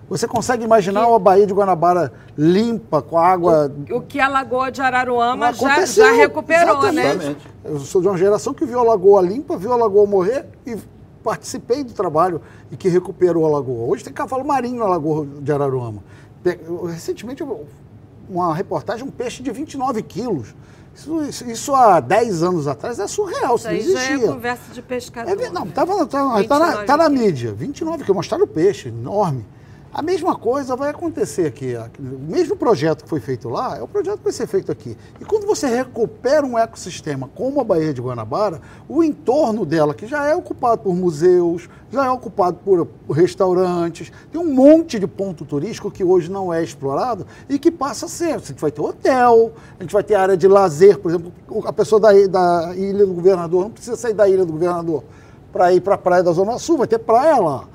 Você 0.09 0.29
consegue 0.29 0.63
imaginar 0.63 1.09
uma 1.09 1.19
Baía 1.19 1.47
de 1.47 1.55
Guanabara 1.55 2.13
limpa, 2.37 3.01
com 3.01 3.17
água. 3.19 3.73
O 3.91 4.03
que 4.03 4.21
a 4.21 4.29
Lagoa 4.29 4.71
de 4.71 4.83
Araruama 4.83 5.53
já, 5.55 5.85
já 5.87 6.13
recuperou, 6.13 6.93
né? 6.93 7.15
exatamente. 7.15 7.49
Eu 7.65 7.81
sou 7.81 8.03
de 8.03 8.09
uma 8.09 8.19
geração 8.19 8.53
que 8.53 8.67
viu 8.67 8.79
a 8.79 8.83
Lagoa 8.83 9.23
limpa, 9.23 9.57
viu 9.57 9.73
a 9.73 9.77
Lagoa 9.77 10.07
morrer 10.07 10.45
e 10.67 10.77
participei 11.25 11.83
do 11.83 11.95
trabalho 11.95 12.43
e 12.71 12.77
que 12.77 12.89
recuperou 12.89 13.47
a 13.47 13.49
Lagoa. 13.49 13.89
Hoje 13.91 14.05
tem 14.05 14.13
cavalo 14.13 14.45
marinho 14.45 14.81
na 14.81 14.87
Lagoa 14.87 15.27
de 15.41 15.51
Araruama. 15.51 16.03
Recentemente, 16.91 17.45
uma 18.29 18.55
reportagem, 18.55 19.07
um 19.07 19.11
peixe 19.11 19.43
de 19.43 19.51
29 19.51 20.03
quilos. 20.03 20.55
Isso, 20.95 21.23
isso- 21.23 21.51
isso 21.51 21.75
há 21.75 22.01
10 22.01 22.43
anos 22.43 22.67
atrás 22.67 22.99
é 22.99 23.07
surreal, 23.07 23.57
isso 23.57 23.71
Isso 23.73 23.93
não 23.93 23.99
é 24.01 24.05
existia. 24.13 24.29
conversa 24.33 24.73
de 24.75 24.83
pescador. 24.83 25.41
É, 25.41 25.49
não, 25.51 25.67
tava, 25.67 26.07
tá, 26.07 26.19
tá, 26.19 26.59
na, 26.59 26.67
29 26.67 26.85
tá 26.87 26.97
na 26.97 27.05
quilos. 27.09 27.21
mídia. 27.21 27.53
29, 27.55 28.05
que 28.05 28.13
mostraram 28.13 28.45
o 28.45 28.49
peixe, 28.49 28.89
enorme. 28.89 29.47
A 29.95 30.01
mesma 30.01 30.35
coisa 30.35 30.75
vai 30.75 30.89
acontecer 30.89 31.47
aqui. 31.47 31.75
O 31.99 32.33
mesmo 32.33 32.57
projeto 32.57 33.05
que 33.05 33.11
foi 33.11 33.21
feito 33.21 33.51
lá 33.51 33.77
é 33.77 33.83
o 33.83 33.87
projeto 33.87 34.19
que 34.19 34.25
vai 34.25 34.33
ser 34.33 34.47
feito 34.47 34.73
aqui. 34.73 34.97
E 35.21 35.25
quando 35.25 35.47
você 35.47 35.67
recupera 35.67 36.47
um 36.47 36.59
ecossistema 36.59 37.29
como 37.35 37.61
a 37.61 37.65
Baía 37.65 37.93
de 37.93 38.01
Guanabara, 38.01 38.63
o 38.89 39.05
entorno 39.05 39.67
dela, 39.67 39.93
que 39.93 40.07
já 40.07 40.27
é 40.27 40.35
ocupado 40.35 40.81
por 40.81 40.95
museus, 40.95 41.69
já 41.91 42.07
é 42.07 42.11
ocupado 42.11 42.59
por 42.65 42.89
restaurantes, 43.11 44.11
tem 44.33 44.41
um 44.41 44.55
monte 44.55 44.99
de 44.99 45.07
ponto 45.07 45.45
turístico 45.45 45.91
que 45.91 46.03
hoje 46.03 46.31
não 46.31 46.51
é 46.51 46.63
explorado 46.63 47.27
e 47.47 47.59
que 47.59 47.71
passa 47.71 48.07
a 48.07 48.09
ser. 48.09 48.37
A 48.37 48.39
gente 48.39 48.63
vai 48.63 48.71
ter 48.71 48.81
hotel, 48.81 49.53
a 49.79 49.83
gente 49.83 49.93
vai 49.93 50.03
ter 50.03 50.15
área 50.15 50.39
de 50.39 50.49
lazer, 50.49 50.99
por 51.01 51.11
exemplo, 51.11 51.33
a 51.67 51.73
pessoa 51.73 52.01
da, 52.01 52.13
da 52.29 52.75
Ilha 52.75 53.05
do 53.05 53.13
Governador 53.13 53.65
não 53.65 53.71
precisa 53.71 53.97
sair 53.97 54.15
da 54.15 54.27
Ilha 54.27 54.47
do 54.47 54.53
Governador 54.53 55.05
para 55.53 55.71
ir 55.71 55.83
para 55.83 55.97
a 55.97 55.99
praia 55.99 56.23
da 56.23 56.33
Zona 56.33 56.59
Sul, 56.59 56.79
vai 56.79 56.87
ter 56.87 56.99
praia 56.99 57.37
lá. 57.37 57.69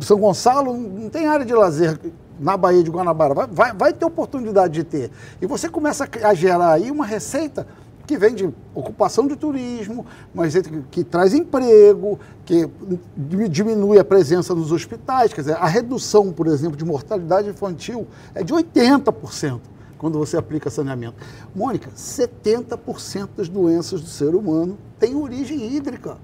São 0.00 0.18
Gonçalo 0.18 0.76
não 0.76 1.08
tem 1.08 1.26
área 1.26 1.44
de 1.44 1.52
lazer 1.52 1.98
na 2.40 2.56
Baía 2.56 2.82
de 2.82 2.90
Guanabara. 2.90 3.34
Vai, 3.34 3.46
vai, 3.46 3.72
vai 3.74 3.92
ter 3.92 4.04
oportunidade 4.04 4.72
de 4.74 4.84
ter. 4.84 5.10
E 5.40 5.46
você 5.46 5.68
começa 5.68 6.08
a 6.22 6.34
gerar 6.34 6.72
aí 6.72 6.90
uma 6.90 7.04
receita 7.04 7.66
que 8.06 8.18
vem 8.18 8.34
de 8.34 8.52
ocupação 8.74 9.28
de 9.28 9.36
turismo, 9.36 10.04
receita 10.34 10.68
que, 10.90 11.04
traz 11.04 11.32
emprego, 11.34 12.18
que 12.44 12.68
di- 13.16 13.48
diminui 13.48 13.98
a 13.98 14.04
presença 14.04 14.54
nos 14.54 14.72
hospitais. 14.72 15.32
Quer 15.32 15.42
dizer, 15.42 15.56
a 15.56 15.66
redução, 15.66 16.32
por 16.32 16.46
exemplo, 16.48 16.76
de 16.76 16.84
mortalidade 16.84 17.48
infantil 17.48 18.06
é 18.34 18.42
de 18.42 18.52
80% 18.52 19.60
quando 19.98 20.18
você 20.18 20.36
aplica 20.36 20.68
saneamento. 20.68 21.14
Mônica, 21.54 21.90
70% 21.96 23.28
das 23.36 23.48
doenças 23.48 24.00
do 24.00 24.08
ser 24.08 24.34
humano 24.34 24.76
têm 24.98 25.14
origem 25.14 25.72
hídrica. 25.74 26.16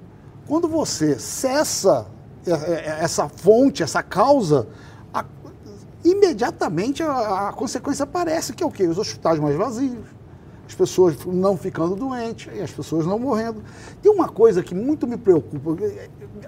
Quando 0.48 0.66
você 0.66 1.16
cessa 1.18 2.06
essa 2.50 3.28
fonte, 3.28 3.82
essa 3.82 4.02
causa, 4.02 4.66
a- 5.12 5.24
imediatamente 6.04 7.02
a, 7.02 7.48
a 7.48 7.52
consequência 7.52 8.04
aparece, 8.04 8.52
que 8.52 8.62
é 8.62 8.66
o 8.66 8.70
quê? 8.70 8.86
Os 8.86 8.98
hospitais 8.98 9.38
mais 9.38 9.56
vazios, 9.56 9.98
as 10.66 10.74
pessoas 10.74 11.16
não 11.26 11.56
ficando 11.56 11.96
doentes 11.96 12.50
e 12.54 12.60
as 12.60 12.70
pessoas 12.70 13.06
não 13.06 13.18
morrendo. 13.18 13.62
Tem 14.02 14.12
uma 14.12 14.28
coisa 14.28 14.62
que 14.62 14.74
muito 14.74 15.06
me 15.06 15.16
preocupa, 15.16 15.76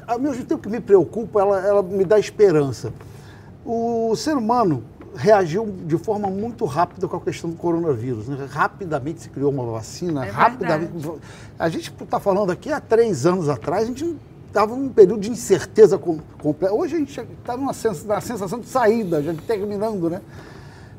ao 0.06 0.18
mesmo 0.18 0.44
tempo 0.44 0.62
que 0.62 0.68
me 0.68 0.80
preocupa, 0.80 1.40
ela, 1.40 1.58
ela 1.66 1.82
me 1.82 2.04
dá 2.04 2.18
esperança. 2.18 2.92
O 3.64 4.14
ser 4.16 4.36
humano 4.36 4.82
reagiu 5.14 5.66
de 5.86 5.98
forma 5.98 6.28
muito 6.28 6.64
rápida 6.64 7.08
com 7.08 7.16
a 7.16 7.20
questão 7.20 7.50
do 7.50 7.56
coronavírus. 7.56 8.28
né? 8.28 8.46
Rapidamente 8.48 9.22
se 9.22 9.28
criou 9.28 9.50
uma 9.50 9.64
vacina, 9.64 10.24
É 10.24 10.30
rapidamente. 10.30 10.92
A 11.58 11.68
gente 11.68 11.92
está 12.02 12.20
falando 12.20 12.50
aqui 12.52 12.70
há 12.72 12.80
três 12.80 13.26
anos 13.26 13.48
atrás, 13.48 13.84
a 13.84 13.86
gente 13.86 14.16
estava 14.50 14.74
num 14.74 14.88
período 14.88 15.20
de 15.20 15.30
incerteza 15.30 15.96
com- 15.96 16.18
completa. 16.42 16.74
Hoje 16.74 16.96
a 16.96 16.98
gente 16.98 17.20
está 17.20 17.56
numa 17.56 17.72
sensação 17.72 18.58
de 18.58 18.66
saída, 18.66 19.22
já 19.22 19.32
terminando, 19.46 20.10
né? 20.10 20.20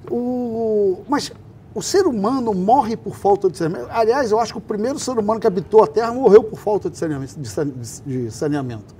O, 0.09 1.01
mas 1.07 1.31
o 1.75 1.81
ser 1.81 2.07
humano 2.07 2.53
morre 2.53 2.97
por 2.97 3.15
falta 3.15 3.49
de 3.49 3.57
saneamento. 3.57 3.91
Aliás, 3.93 4.31
eu 4.31 4.39
acho 4.39 4.53
que 4.53 4.57
o 4.57 4.61
primeiro 4.61 4.97
ser 4.99 5.11
humano 5.17 5.39
que 5.39 5.47
habitou 5.47 5.83
a 5.83 5.87
Terra 5.87 6.13
morreu 6.13 6.43
por 6.43 6.57
falta 6.59 6.89
de 6.89 6.97
saneamento. 6.97 7.39
de 7.39 7.47
sane- 7.47 7.73
de 8.05 8.31
saneamento. 8.31 8.95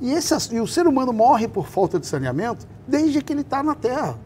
E, 0.00 0.12
esse, 0.12 0.54
e 0.54 0.60
o 0.60 0.66
ser 0.66 0.86
humano 0.86 1.12
morre 1.12 1.48
por 1.48 1.66
falta 1.66 1.98
de 1.98 2.06
saneamento 2.06 2.66
desde 2.86 3.20
que 3.20 3.32
ele 3.32 3.40
está 3.42 3.62
na 3.62 3.74
Terra. 3.74 4.16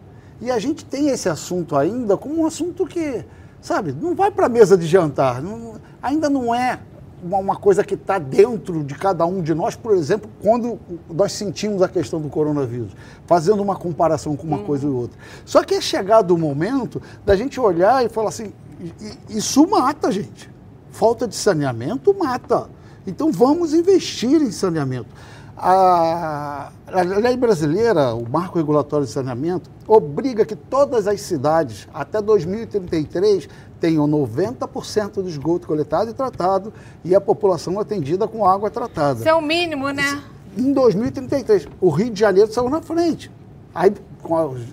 E 0.41 0.51
a 0.51 0.59
gente 0.59 0.85
tem 0.85 1.09
esse 1.09 1.29
assunto 1.29 1.77
ainda 1.77 2.17
como 2.17 2.43
um 2.43 2.47
assunto 2.47 2.87
que 2.87 3.25
Sabe? 3.61 3.93
Não 3.93 4.13
vai 4.13 4.29
para 4.29 4.47
a 4.47 4.49
mesa 4.49 4.77
de 4.77 4.89
jantar. 4.89 5.41
Não- 5.41 5.75
ainda 6.03 6.29
não 6.29 6.53
é 6.53 6.81
uma, 7.23 7.57
coisa 7.57 7.85
que 7.85 7.95
está 7.95 8.19
dentro 8.19 8.83
de 8.83 8.95
cada 8.95 9.25
um 9.25 9.41
de 9.41 9.55
nós, 9.55 9.77
por 9.77 9.95
exemplo, 9.97 10.29
quando 10.43 10.79
nós 11.09 11.33
sentimos 11.33 11.81
a 11.83 11.89
questão 11.89 12.21
do 12.21 12.29
coronavírus, 12.29 12.93
fazendo 13.27 13.63
uma 13.63 13.77
comparação 13.77 14.37
com 14.37 14.47
uma 14.47 14.59
coisa 14.59 14.87
e 14.87 14.91
outra. 14.91 15.19
Só 15.45 15.63
que 15.63 15.75
é 15.75 15.81
chegado 15.81 16.33
o 16.35 16.39
momento 16.39 17.01
da 17.25 17.37
gente 17.37 17.61
olhar 17.61 18.05
e 18.05 18.09
falar 18.09 18.31
assim: 18.31 18.53
"I- 18.81 18.93
i- 19.31 19.39
isso 19.39 19.67
mata, 19.69 20.11
gente. 20.11 20.51
Falta 20.91 21.27
de 21.29 21.35
saneamento 21.37 22.13
mata. 22.19 22.69
Então 23.07 23.31
vamos 23.33 23.73
investir 23.73 24.43
em 24.43 24.51
saneamento. 24.51 25.09
A, 25.57 26.73
a 26.89 27.03
lei 27.03 27.37
brasileira, 27.37 28.15
o 28.15 28.29
marco 28.29 28.59
regulatório 28.59 29.07
de 29.07 29.13
saneamento, 29.13 29.71
obriga 29.87 30.45
que 30.45 30.57
todas 30.57 31.07
as 31.07 31.21
cidades, 31.21 31.87
até 31.95 32.21
2033, 32.21 33.49
tenham 33.83 34.07
90% 34.07 35.15
do 35.15 35.29
esgoto 35.29 35.67
coletado 35.67 36.09
e 36.09 36.15
tratado 36.15 36.73
e 37.05 37.17
a 37.17 37.21
população 37.21 37.81
atendida 37.81 38.29
com 38.29 38.47
água 38.47 38.71
tratada. 38.71 39.19
Isso 39.19 39.29
é 39.29 39.35
o 39.35 39.43
mínimo, 39.43 39.91
né? 39.91 40.23
Em 40.57 40.73
2033, 40.73 41.67
o 41.81 41.91
Rio 41.91 42.11
de 42.11 42.21
Janeiro 42.21 42.53
saiu 42.53 42.71
na 42.71 42.81
frente. 42.81 43.29
Aí 43.75 43.93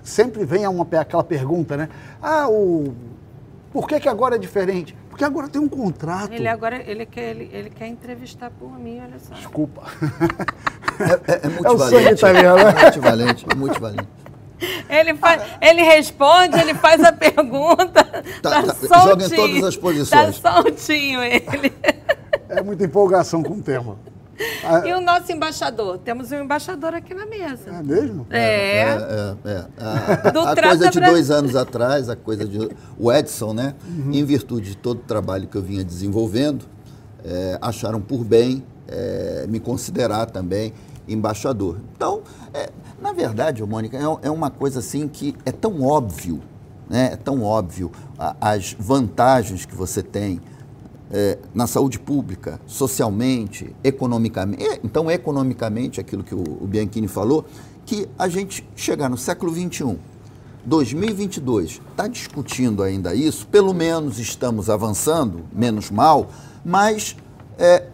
sempre 0.03 0.45
vem 0.45 0.67
uma, 0.67 0.87
aquela 0.99 1.23
pergunta, 1.23 1.75
né? 1.75 1.89
Ah, 2.21 2.47
o, 2.47 2.93
por 3.73 3.87
que, 3.87 3.99
que 3.99 4.07
agora 4.07 4.35
é 4.35 4.37
diferente? 4.37 4.95
Porque 5.09 5.23
agora 5.23 5.49
tem 5.49 5.59
um 5.59 5.67
contrato. 5.67 6.31
Ele 6.31 6.47
agora 6.47 6.77
ele 6.87 7.07
quer, 7.07 7.31
ele, 7.31 7.49
ele 7.51 7.69
quer 7.71 7.87
entrevistar 7.87 8.51
por 8.51 8.77
mim, 8.77 9.01
olha 9.01 9.17
só. 9.19 9.33
Desculpa. 9.33 9.81
É, 10.99 11.31
é, 11.31 11.35
é 11.35 11.45
É 11.45 11.47
o 11.47 11.51
multivalente. 11.53 11.95
sangue 11.95 12.13
italiano, 12.13 12.57
né? 12.57 12.73
É 12.77 12.81
multivalente, 12.83 13.45
é 13.49 13.55
multivalente. 13.55 14.07
Ele, 14.89 15.15
faz, 15.15 15.41
ele 15.61 15.81
responde, 15.81 16.59
ele 16.59 16.73
faz 16.73 17.03
a 17.03 17.11
pergunta. 17.11 18.03
Tá, 18.41 18.63
tá, 18.63 18.75
soltinho. 18.75 18.89
joga 18.89 19.25
em 19.25 19.29
todas 19.29 19.63
as 19.63 19.77
posições. 19.77 20.39
Tá 20.39 20.51
soltinho 20.53 21.23
ele. 21.23 21.73
É 22.49 22.61
muita 22.61 22.83
empolgação 22.83 23.43
com 23.43 23.53
o 23.53 23.61
tema. 23.61 23.97
Ah, 24.63 24.87
E 24.87 24.93
o 24.93 25.01
nosso 25.01 25.31
embaixador? 25.31 25.97
Temos 25.97 26.31
um 26.31 26.41
embaixador 26.41 26.93
aqui 26.93 27.13
na 27.13 27.25
mesa. 27.25 27.69
É 27.71 27.83
mesmo? 27.83 28.25
É. 28.29 28.79
É, 28.79 29.35
é. 29.45 29.65
A, 29.77 30.29
Do 30.31 30.39
a 30.39 30.55
Trata 30.55 30.77
coisa 30.77 30.89
de 30.89 30.99
dois 30.99 31.29
anos 31.29 31.55
atrás, 31.55 32.09
a 32.09 32.15
coisa 32.15 32.45
de. 32.45 32.69
O 32.97 33.11
Edson, 33.11 33.53
né? 33.53 33.75
Uhum. 33.85 34.13
Em 34.13 34.23
virtude 34.23 34.69
de 34.71 34.77
todo 34.77 34.99
o 34.99 35.03
trabalho 35.03 35.47
que 35.47 35.57
eu 35.57 35.61
vinha 35.61 35.83
desenvolvendo, 35.83 36.65
é, 37.23 37.57
acharam 37.61 37.99
por 37.99 38.23
bem 38.23 38.63
é, 38.87 39.45
me 39.47 39.59
considerar 39.59 40.25
também 40.27 40.73
embaixador. 41.09 41.77
Então, 41.95 42.21
é, 42.53 42.69
na 43.01 43.11
verdade, 43.13 43.63
Mônica, 43.63 43.97
é, 43.97 44.27
é 44.27 44.31
uma 44.31 44.49
coisa 44.49 44.79
assim 44.79 45.07
que 45.07 45.35
é 45.45 45.51
tão 45.51 45.81
óbvio, 45.81 46.41
né? 46.89 47.11
É 47.13 47.15
tão 47.15 47.43
óbvio 47.43 47.91
a- 48.17 48.35
as 48.41 48.75
vantagens 48.79 49.65
que 49.65 49.75
você 49.75 50.01
tem 50.03 50.39
é, 51.11 51.39
na 51.55 51.65
saúde 51.65 51.99
pública, 51.99 52.59
socialmente, 52.67 53.75
economicamente. 53.83 54.63
E, 54.63 54.79
Então, 54.83 55.09
economicamente, 55.09 55.99
aquilo 55.99 56.23
que 56.23 56.35
o, 56.35 56.43
o 56.61 56.67
Bianchini 56.67 57.07
falou, 57.07 57.45
que 57.83 58.07
a 58.17 58.27
gente 58.27 58.63
chegar 58.75 59.09
no 59.09 59.17
século 59.17 59.51
XXI, 59.51 59.97
2022, 60.63 61.81
está 61.89 62.07
discutindo 62.07 62.83
ainda 62.83 63.15
isso, 63.15 63.47
pelo 63.47 63.73
menos 63.73 64.19
estamos 64.19 64.69
avançando, 64.69 65.41
menos 65.51 65.89
mal, 65.89 66.29
mas, 66.63 67.15
é, 67.57 67.87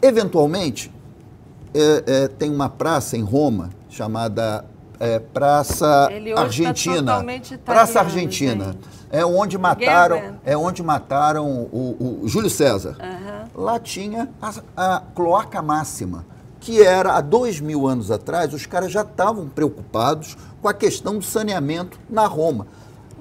eventualmente, 0.00 0.92
é, 1.74 2.04
é, 2.06 2.28
tem 2.28 2.50
uma 2.50 2.68
praça 2.68 3.16
em 3.16 3.22
Roma 3.22 3.70
chamada 3.88 4.64
é, 5.00 5.18
Praça 5.18 6.08
tá 6.34 6.40
Argentina. 6.40 6.96
totalmente 6.98 7.58
praça 7.58 8.00
Argentina. 8.00 8.66
gente. 8.66 8.94
É 9.10 9.24
onde 9.24 9.56
mataram, 9.58 10.38
é 10.44 10.56
onde 10.56 10.82
mataram 10.82 11.46
o, 11.46 12.20
o 12.22 12.28
Júlio 12.28 12.50
César. 12.50 12.96
Lá 13.54 13.78
tinha 13.78 14.28
a, 14.42 14.54
a 14.76 15.02
cloaca 15.14 15.62
máxima, 15.62 16.24
que 16.58 16.82
era 16.82 17.12
há 17.12 17.20
dois 17.20 17.60
mil 17.60 17.86
anos 17.86 18.10
atrás, 18.10 18.52
os 18.52 18.66
caras 18.66 18.90
já 18.90 19.02
estavam 19.02 19.48
preocupados 19.48 20.36
com 20.60 20.68
a 20.68 20.74
questão 20.74 21.18
do 21.18 21.24
saneamento 21.24 21.98
na 22.08 22.26
Roma. 22.26 22.66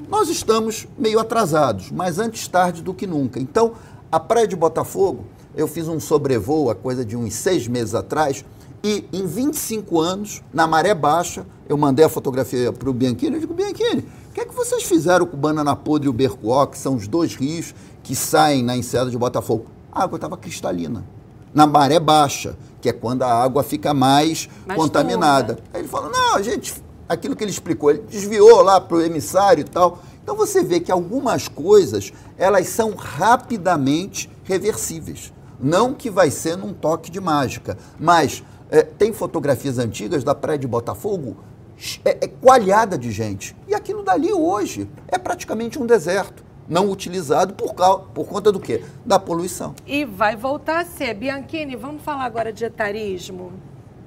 Nós 0.10 0.30
estamos 0.30 0.88
meio 0.97 1.20
atrasados, 1.20 1.91
mas 1.91 2.18
antes 2.18 2.47
tarde 2.47 2.82
do 2.82 2.93
que 2.93 3.06
nunca. 3.06 3.39
Então, 3.39 3.74
a 4.12 4.20
Praia 4.20 4.47
de 4.47 4.56
Botafogo, 4.56 5.26
eu 5.56 5.68
fiz 5.68 5.88
um 5.88 5.99
sobrevoo 5.99 6.70
há 6.70 6.76
coisa 6.76 7.06
de 7.06 7.16
uns 7.16 7.34
seis 7.34 7.68
meses 7.68 7.95
atrás, 7.95 8.43
e 8.84 9.06
em 9.14 9.26
25 9.26 9.99
anos, 9.99 10.41
na 10.54 10.68
maré 10.68 10.93
baixa, 10.93 11.45
eu 11.70 11.78
mandei 11.78 12.04
a 12.04 12.10
fotografia 12.10 12.74
para 12.74 12.89
o 12.89 12.93
Bianchini, 12.93 13.36
eu 13.36 13.39
digo, 13.39 13.54
Bianchini, 13.54 14.06
o 14.30 14.34
que 14.34 14.41
é 14.41 14.45
que 14.45 14.54
vocês 14.54 14.84
fizeram 14.84 15.26
com 15.26 15.38
o 15.38 15.39
Banana 15.39 15.76
Podre 15.76 16.08
e 16.08 16.10
o 16.10 16.14
Bercoó, 16.14 16.66
que 16.66 16.78
são 16.78 16.95
os 16.95 17.08
dois 17.08 17.36
rios 17.36 17.74
que 18.04 18.16
saem 18.16 18.62
na 18.62 18.76
enseada 18.76 19.10
de 19.10 19.18
Botafogo? 19.18 19.68
A 19.91 20.04
água 20.04 20.18
estava 20.18 20.36
cristalina. 20.36 21.06
Na 21.54 21.66
maré 21.66 21.99
baixa, 21.99 22.58
que 22.82 22.89
é 22.89 22.91
quando 22.91 23.24
a 23.24 23.32
água 23.32 23.64
fica 23.64 23.93
mais, 23.93 24.49
Mais 24.68 24.78
contaminada. 24.78 25.60
Aí 25.74 25.82
ele 25.82 25.88
falou, 25.88 26.12
não, 26.12 26.43
gente, 26.43 26.74
aquilo 27.08 27.36
que 27.36 27.43
ele 27.43 27.51
explicou, 27.51 27.91
ele 27.91 28.04
desviou 28.10 28.62
lá 28.62 28.82
para 28.82 28.97
o 28.97 29.01
emissário 29.01 29.62
e 29.62 29.64
tal. 29.64 29.99
Então 30.22 30.36
você 30.36 30.64
vê 30.64 30.80
que 30.80 30.91
algumas 30.91 31.47
coisas, 31.47 32.12
elas 32.38 32.68
são 32.68 32.95
rapidamente 32.95 34.30
reversíveis. 34.43 35.32
Não 35.64 35.93
que 35.93 36.09
vai 36.09 36.30
ser 36.30 36.57
num 36.57 36.74
toque 36.74 37.09
de 37.09 37.22
mágica, 37.22 37.78
mas 37.97 38.43
é, 38.70 38.84
tem 38.84 39.14
fotografias 39.14 39.80
antigas 39.80 40.24
da 40.24 40.36
praia 40.36 40.59
de 40.59 40.68
Botafogo 40.68 41.38
é, 42.03 42.26
é 42.26 42.28
coalhada 42.28 42.97
de 42.97 43.11
gente. 43.11 43.55
E 43.68 43.74
aquilo 43.74 44.03
dali 44.03 44.32
hoje 44.32 44.89
é 45.07 45.18
praticamente 45.18 45.80
um 45.80 45.86
deserto, 45.86 46.43
não 46.68 46.89
utilizado 46.91 47.53
por, 47.53 47.74
cau- 47.74 48.09
por 48.14 48.28
conta 48.28 48.51
do 48.51 48.59
quê? 48.59 48.84
Da 49.05 49.18
poluição. 49.18 49.74
E 49.88 50.05
vai 50.05 50.36
voltar 50.36 50.80
a 50.82 50.86
ser. 50.86 51.14
Bianchini, 51.14 51.76
vamos 51.76 52.01
falar 52.03 52.26
agora 52.26 52.51
de 52.53 52.64
etarismo. 52.66 53.53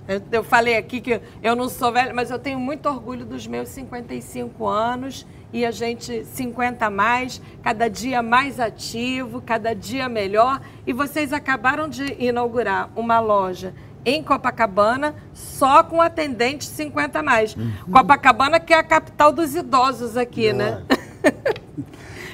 Eu, 0.07 0.23
eu 0.31 0.45
falei 0.45 0.77
aqui 0.77 1.01
que 1.01 1.21
eu 1.43 1.57
não 1.57 1.69
sou 1.69 1.91
velha, 1.93 2.15
mas 2.15 2.31
eu 2.31 2.39
tenho 2.39 2.61
muito 2.61 2.89
orgulho 2.89 3.25
dos 3.25 3.47
meus 3.47 3.69
55 3.71 4.67
anos 4.67 5.27
e 5.57 5.65
a 5.65 5.71
gente 5.71 6.23
50 6.23 6.85
a 6.85 6.91
mais, 6.91 7.41
cada 7.63 7.89
dia 7.89 8.23
mais 8.23 8.61
ativo, 8.61 9.41
cada 9.41 9.75
dia 9.75 10.07
melhor. 10.07 10.61
E 10.87 10.93
vocês 10.93 11.33
acabaram 11.33 11.89
de 11.89 12.15
inaugurar 12.23 12.91
uma 12.95 13.19
loja 13.21 13.73
em 14.05 14.23
Copacabana 14.23 15.15
só 15.33 15.83
com 15.83 16.03
atendentes 16.03 16.69
50 16.69 17.21
a 17.21 17.23
mais. 17.23 17.57
Copacabana 17.91 18.61
que 18.61 18.75
é 18.75 18.77
a 18.77 18.83
capital 18.83 19.33
dos 19.33 19.55
idosos 19.55 20.15
aqui, 20.15 20.53
né? 20.53 20.83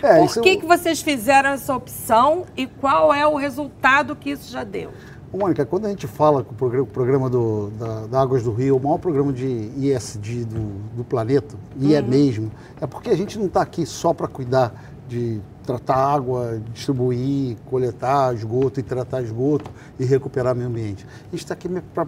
É, 0.04 0.18
Por 0.18 0.24
isso 0.24 0.40
que, 0.40 0.56
que 0.56 0.66
vocês 0.66 1.00
fizeram 1.00 1.50
essa 1.50 1.72
opção 1.72 2.44
e 2.56 2.66
qual 2.66 3.14
é 3.14 3.24
o 3.24 3.36
resultado 3.36 4.16
que 4.16 4.30
isso 4.30 4.50
já 4.50 4.64
deu? 4.64 4.90
Ô, 5.32 5.38
Mônica, 5.38 5.64
quando 5.64 5.86
a 5.86 5.88
gente 5.88 6.06
fala 6.06 6.44
com 6.44 6.52
o 6.52 6.86
programa, 6.86 7.30
do, 7.30 7.70
da, 7.78 8.06
da 8.06 8.20
Águas 8.20 8.42
do 8.42 8.52
Rio, 8.52 8.76
o 8.76 8.80
maior 8.80 8.98
programa 8.98 9.32
de 9.32 9.46
ISD 9.46 10.44
do, 10.44 10.94
do 10.94 11.04
planeta, 11.04 11.56
e 11.78 11.94
é 11.94 12.02
mesmo, 12.02 12.52
é 12.78 12.86
porque 12.86 13.08
a 13.08 13.16
gente 13.16 13.38
não 13.38 13.46
está 13.46 13.62
aqui 13.62 13.86
só 13.86 14.12
para 14.12 14.28
cuidar 14.28 14.74
de 15.08 15.40
tratar 15.64 15.96
água, 15.96 16.60
distribuir, 16.74 17.56
coletar 17.64 18.34
esgoto 18.34 18.78
e 18.78 18.82
tratar 18.82 19.22
esgoto 19.22 19.70
e 19.98 20.04
recuperar 20.04 20.54
meio 20.54 20.68
ambiente. 20.68 21.06
A 21.06 21.30
gente 21.30 21.44
está 21.44 21.54
aqui 21.54 21.66
para 21.94 22.06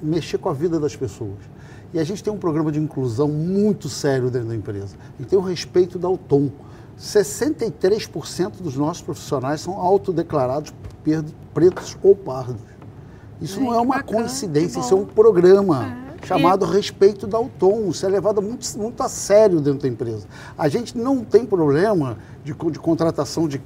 mexer 0.00 0.38
com 0.38 0.48
a 0.48 0.54
vida 0.54 0.80
das 0.80 0.96
pessoas. 0.96 1.36
E 1.92 1.98
a 1.98 2.04
gente 2.04 2.24
tem 2.24 2.32
um 2.32 2.38
programa 2.38 2.72
de 2.72 2.80
inclusão 2.80 3.28
muito 3.28 3.86
sério 3.90 4.30
dentro 4.30 4.48
da 4.48 4.56
empresa. 4.56 4.96
E 5.20 5.24
tem 5.24 5.38
o 5.38 5.42
respeito 5.42 5.98
da 5.98 6.08
Autom. 6.08 6.50
63% 6.98 8.62
dos 8.62 8.76
nossos 8.76 9.02
profissionais 9.02 9.60
são 9.60 9.74
autodeclarados 9.74 10.72
pretos 11.52 11.96
ou 12.02 12.14
pardos. 12.16 12.56
Isso 13.40 13.58
Ai, 13.58 13.64
não 13.66 13.74
é 13.74 13.80
uma 13.80 13.96
bacana, 13.96 14.20
coincidência, 14.20 14.80
isso 14.80 14.94
é 14.94 14.96
um 14.96 15.04
programa 15.04 16.04
É. 16.22 16.26
chamado 16.26 16.64
Respeito 16.64 17.26
da 17.26 17.36
Autom. 17.36 17.90
Isso 17.90 18.06
é 18.06 18.08
levado 18.08 18.40
muito, 18.40 18.66
muito 18.78 19.02
a 19.02 19.08
sério 19.08 19.60
dentro 19.60 19.80
da 19.82 19.88
empresa. 19.88 20.26
A 20.56 20.68
gente 20.68 20.96
não 20.96 21.22
tem 21.24 21.44
problema 21.44 22.16
de, 22.44 22.54
de 22.54 22.78
contratação 22.78 23.46
de, 23.46 23.60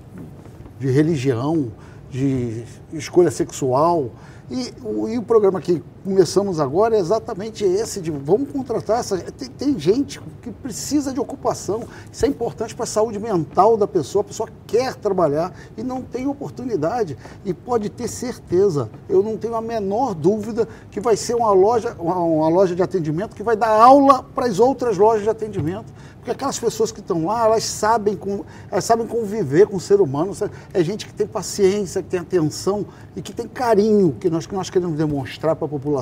de 0.78 0.90
religião, 0.90 1.70
de 2.10 2.64
escolha 2.92 3.30
sexual. 3.30 4.10
E 4.50 4.72
o, 4.82 5.08
e 5.08 5.18
o 5.18 5.22
programa 5.22 5.60
que 5.60 5.82
começamos 6.08 6.58
agora 6.58 6.96
é 6.96 6.98
exatamente 6.98 7.62
esse, 7.64 8.00
de 8.00 8.10
vamos 8.10 8.50
contratar 8.50 9.00
essa. 9.00 9.18
Tem, 9.18 9.48
tem 9.48 9.78
gente 9.78 10.18
que 10.40 10.50
precisa 10.50 11.12
de 11.12 11.20
ocupação. 11.20 11.82
Isso 12.10 12.24
é 12.24 12.28
importante 12.28 12.74
para 12.74 12.84
a 12.84 12.86
saúde 12.86 13.18
mental 13.18 13.76
da 13.76 13.86
pessoa. 13.86 14.22
A 14.22 14.24
pessoa 14.24 14.48
quer 14.66 14.94
trabalhar 14.94 15.52
e 15.76 15.82
não 15.82 16.00
tem 16.00 16.26
oportunidade. 16.26 17.14
E 17.44 17.52
pode 17.52 17.90
ter 17.90 18.08
certeza, 18.08 18.88
eu 19.06 19.22
não 19.22 19.36
tenho 19.36 19.54
a 19.54 19.60
menor 19.60 20.14
dúvida 20.14 20.66
que 20.90 20.98
vai 20.98 21.14
ser 21.14 21.34
uma 21.34 21.52
loja, 21.52 21.94
uma, 21.98 22.16
uma 22.16 22.48
loja 22.48 22.74
de 22.74 22.82
atendimento 22.82 23.36
que 23.36 23.42
vai 23.42 23.56
dar 23.56 23.68
aula 23.68 24.22
para 24.22 24.46
as 24.46 24.58
outras 24.58 24.96
lojas 24.96 25.24
de 25.24 25.28
atendimento. 25.28 25.92
Porque 26.16 26.30
aquelas 26.32 26.58
pessoas 26.58 26.90
que 26.90 27.00
estão 27.00 27.26
lá, 27.26 27.44
elas 27.44 27.64
sabem, 27.64 28.16
com, 28.16 28.44
elas 28.70 28.84
sabem 28.84 29.06
conviver 29.06 29.66
com 29.66 29.76
o 29.76 29.80
ser 29.80 30.00
humano. 30.00 30.32
É 30.74 30.82
gente 30.82 31.06
que 31.06 31.14
tem 31.14 31.26
paciência, 31.26 32.02
que 32.02 32.08
tem 32.08 32.20
atenção 32.20 32.84
e 33.14 33.22
que 33.22 33.32
tem 33.32 33.46
carinho, 33.46 34.14
que 34.18 34.28
nós, 34.28 34.46
que 34.46 34.54
nós 34.54 34.68
queremos 34.68 34.96
demonstrar 34.98 35.54
para 35.56 35.66
a 35.66 35.68
população 35.68 35.97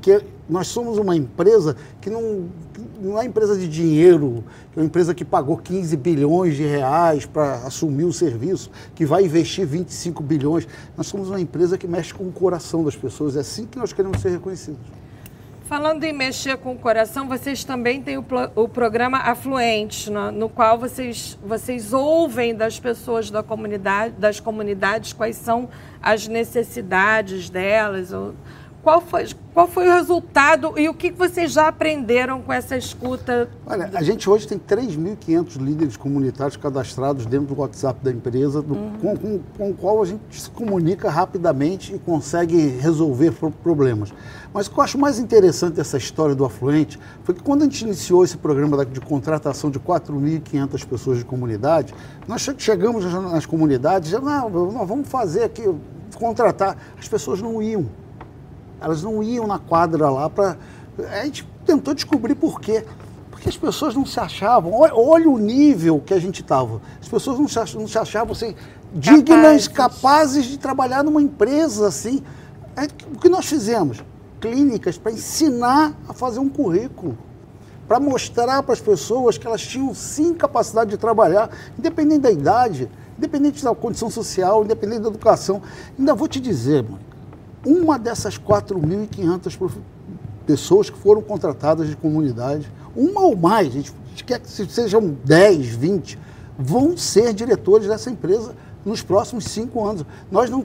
que 0.00 0.24
nós 0.48 0.66
somos 0.66 0.98
uma 0.98 1.14
empresa 1.14 1.76
que 2.00 2.10
não, 2.10 2.48
não 3.00 3.20
é 3.20 3.24
empresa 3.24 3.56
de 3.56 3.68
dinheiro, 3.68 4.42
é 4.76 4.80
uma 4.80 4.86
empresa 4.86 5.14
que 5.14 5.24
pagou 5.24 5.56
15 5.56 5.96
bilhões 5.96 6.56
de 6.56 6.64
reais 6.64 7.24
para 7.26 7.54
assumir 7.66 8.04
o 8.04 8.12
serviço, 8.12 8.70
que 8.94 9.06
vai 9.06 9.24
investir 9.24 9.66
25 9.66 10.22
bilhões. 10.22 10.66
Nós 10.96 11.06
somos 11.06 11.28
uma 11.28 11.40
empresa 11.40 11.78
que 11.78 11.86
mexe 11.86 12.12
com 12.12 12.24
o 12.24 12.32
coração 12.32 12.82
das 12.82 12.96
pessoas. 12.96 13.36
É 13.36 13.40
assim 13.40 13.66
que 13.66 13.78
nós 13.78 13.92
queremos 13.92 14.20
ser 14.20 14.30
reconhecidos. 14.30 14.80
Falando 15.66 16.02
em 16.02 16.12
mexer 16.12 16.56
com 16.56 16.72
o 16.72 16.76
coração, 16.76 17.28
vocês 17.28 17.62
também 17.62 18.02
têm 18.02 18.18
o, 18.18 18.24
o 18.56 18.68
programa 18.68 19.18
Afluente, 19.18 20.10
no, 20.10 20.32
no, 20.32 20.48
qual 20.48 20.76
vocês, 20.76 21.38
vocês 21.46 21.92
ouvem 21.92 22.56
das 22.56 22.80
pessoas 22.80 23.30
da 23.30 23.40
comunidade, 23.40 24.16
das 24.18 24.40
comunidades 24.40 25.12
quais 25.12 25.36
são 25.36 25.68
as 26.02 26.26
necessidades 26.26 27.48
delas. 27.48 28.12
Ou, 28.12 28.34
qual 28.82 29.00
foi, 29.00 29.28
qual 29.52 29.68
foi 29.68 29.86
o 29.88 29.92
resultado 29.92 30.78
e 30.78 30.88
o 30.88 30.94
que 30.94 31.10
vocês 31.10 31.52
já 31.52 31.68
aprenderam 31.68 32.40
com 32.40 32.50
essa 32.50 32.78
escuta? 32.78 33.50
Olha, 33.66 33.90
a 33.92 34.02
gente 34.02 34.28
hoje 34.28 34.48
tem 34.48 34.58
3.500 34.58 35.56
líderes 35.58 35.96
comunitários 35.98 36.56
cadastrados 36.56 37.26
dentro 37.26 37.54
do 37.54 37.60
WhatsApp 37.60 38.02
da 38.02 38.10
empresa, 38.10 38.62
do, 38.62 38.74
uhum. 38.74 38.98
com, 38.98 39.16
com, 39.16 39.40
com, 39.58 39.70
o 39.70 39.74
qual 39.74 40.02
a 40.02 40.06
gente 40.06 40.40
se 40.40 40.48
comunica 40.48 41.10
rapidamente 41.10 41.94
e 41.94 41.98
consegue 41.98 42.56
resolver 42.68 43.32
problemas. 43.62 44.14
Mas 44.52 44.66
o 44.66 44.70
que 44.70 44.78
eu 44.78 44.82
acho 44.82 44.98
mais 44.98 45.18
interessante 45.18 45.74
dessa 45.74 45.98
história 45.98 46.34
do 46.34 46.44
Afluente 46.44 46.98
foi 47.22 47.34
que 47.34 47.42
quando 47.42 47.62
a 47.62 47.64
gente 47.64 47.82
iniciou 47.82 48.24
esse 48.24 48.38
programa 48.38 48.84
de 48.86 49.00
contratação 49.00 49.70
de 49.70 49.78
4.500 49.78 50.86
pessoas 50.86 51.18
de 51.18 51.24
comunidade, 51.24 51.94
nós 52.26 52.48
chegamos 52.56 53.04
nas 53.04 53.44
comunidades, 53.44 54.08
já, 54.08 54.20
não, 54.20 54.48
nós 54.48 54.88
vamos 54.88 55.06
fazer 55.06 55.44
aqui, 55.44 55.62
contratar. 56.14 56.78
As 56.98 57.06
pessoas 57.06 57.42
não 57.42 57.62
iam 57.62 57.86
elas 58.80 59.02
não 59.02 59.22
iam 59.22 59.46
na 59.46 59.58
quadra 59.58 60.08
lá 60.08 60.28
para. 60.28 60.56
A 61.12 61.24
gente 61.24 61.46
tentou 61.64 61.94
descobrir 61.94 62.34
por 62.34 62.60
quê. 62.60 62.84
Porque 63.30 63.48
as 63.48 63.56
pessoas 63.56 63.94
não 63.94 64.04
se 64.04 64.18
achavam. 64.20 64.72
Olha, 64.72 64.94
olha 64.94 65.28
o 65.28 65.38
nível 65.38 66.02
que 66.04 66.12
a 66.12 66.18
gente 66.18 66.42
estava. 66.42 66.80
As 67.00 67.08
pessoas 67.08 67.38
não 67.38 67.48
se, 67.48 67.76
não 67.76 67.88
se 67.88 67.98
achavam 67.98 68.32
assim, 68.32 68.54
dignas, 68.92 69.66
capazes. 69.66 69.68
capazes 69.68 70.44
de 70.46 70.58
trabalhar 70.58 71.02
numa 71.02 71.22
empresa 71.22 71.88
assim. 71.88 72.22
É, 72.76 72.84
o 73.14 73.18
que 73.18 73.28
nós 73.28 73.46
fizemos? 73.46 74.02
Clínicas 74.40 74.98
para 74.98 75.12
ensinar 75.12 75.94
a 76.08 76.12
fazer 76.12 76.38
um 76.38 76.48
currículo 76.48 77.16
para 77.90 77.98
mostrar 77.98 78.62
para 78.62 78.72
as 78.72 78.80
pessoas 78.80 79.36
que 79.36 79.44
elas 79.44 79.62
tinham 79.62 79.92
sim 79.92 80.32
capacidade 80.32 80.90
de 80.90 80.96
trabalhar, 80.96 81.50
independente 81.76 82.20
da 82.20 82.30
idade, 82.30 82.88
independente 83.18 83.64
da 83.64 83.74
condição 83.74 84.08
social, 84.08 84.62
independente 84.62 85.00
da 85.00 85.08
educação. 85.08 85.60
Ainda 85.98 86.14
vou 86.14 86.28
te 86.28 86.38
dizer, 86.38 86.84
mãe, 86.84 87.00
uma 87.64 87.98
dessas 87.98 88.38
4.500 88.38 89.70
pessoas 90.46 90.90
que 90.90 90.98
foram 90.98 91.22
contratadas 91.22 91.88
de 91.88 91.96
comunidade, 91.96 92.70
uma 92.96 93.22
ou 93.22 93.36
mais, 93.36 93.68
a 93.68 93.70
gente 93.70 93.92
quer 94.26 94.40
que 94.40 94.48
sejam 94.48 95.16
10, 95.24 95.66
20, 95.68 96.18
vão 96.58 96.96
ser 96.96 97.32
diretores 97.32 97.86
dessa 97.86 98.10
empresa 98.10 98.54
nos 98.84 99.02
próximos 99.02 99.44
cinco 99.44 99.84
anos. 99.84 100.04
Nós 100.30 100.48
não 100.50 100.64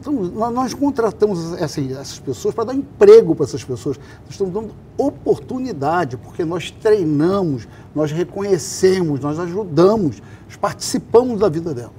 nós 0.52 0.74
contratamos 0.74 1.54
assim, 1.62 1.91
essas 1.91 2.20
pessoas 2.20 2.56
para 2.56 2.66
dar 2.66 2.74
emprego 2.74 3.36
para 3.36 3.46
essas 3.46 3.64
pessoas. 3.64 3.98
Nós 3.98 4.32
estamos 4.32 4.54
dando 4.54 4.74
oportunidade, 4.98 6.18
porque 6.18 6.46
nós 6.46 6.72
treinamos, 6.72 7.68
nós 7.93 8.12
reconhecemos, 8.12 9.20
nós 9.20 9.39
ajudamos, 9.39 10.22
participamos 10.60 11.39
da 11.39 11.50
vida 11.50 11.74
delas. 11.74 11.91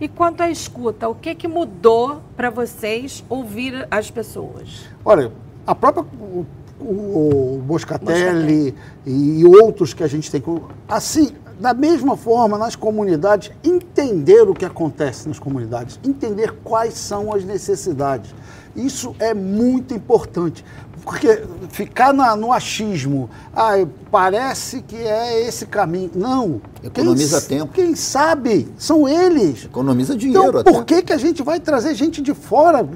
E 0.00 0.08
quanto 0.08 0.42
à 0.42 0.48
escuta, 0.48 1.08
o 1.08 1.14
que, 1.14 1.34
que 1.34 1.46
mudou 1.46 2.22
para 2.34 2.48
vocês 2.48 3.22
ouvir 3.28 3.86
as 3.90 4.10
pessoas? 4.10 4.86
Olha, 5.04 5.30
a 5.66 5.74
própria 5.74 6.06
o, 6.18 6.46
o 6.80 7.62
Boscatelli, 7.66 8.74
e 9.04 9.44
outros 9.44 9.92
que 9.92 10.02
a 10.02 10.06
gente 10.06 10.30
tem. 10.30 10.42
Assim, 10.88 11.32
da 11.60 11.74
mesma 11.74 12.16
forma, 12.16 12.56
nas 12.56 12.74
comunidades, 12.74 13.52
entender 13.62 14.48
o 14.48 14.54
que 14.54 14.64
acontece 14.64 15.28
nas 15.28 15.38
comunidades, 15.38 16.00
entender 16.02 16.52
quais 16.64 16.94
são 16.94 17.34
as 17.34 17.44
necessidades. 17.44 18.34
Isso 18.74 19.14
é 19.18 19.34
muito 19.34 19.94
importante. 19.94 20.64
Porque 21.02 21.44
ficar 21.70 22.12
na, 22.12 22.36
no 22.36 22.52
achismo, 22.52 23.30
ah, 23.54 23.72
parece 24.10 24.82
que 24.82 24.96
é 24.96 25.46
esse 25.46 25.66
caminho. 25.66 26.10
Não. 26.14 26.60
Economiza 26.82 27.40
quem, 27.40 27.58
tempo. 27.58 27.72
Quem 27.72 27.96
sabe 27.96 28.68
são 28.76 29.08
eles. 29.08 29.64
Economiza 29.64 30.14
dinheiro 30.16 30.48
então, 30.48 30.60
até. 30.60 30.70
Por 30.70 30.84
que, 30.84 31.02
que 31.02 31.12
a 31.12 31.16
gente 31.16 31.42
vai 31.42 31.58
trazer 31.58 31.94
gente 31.94 32.20
de 32.20 32.34
fora 32.34 32.86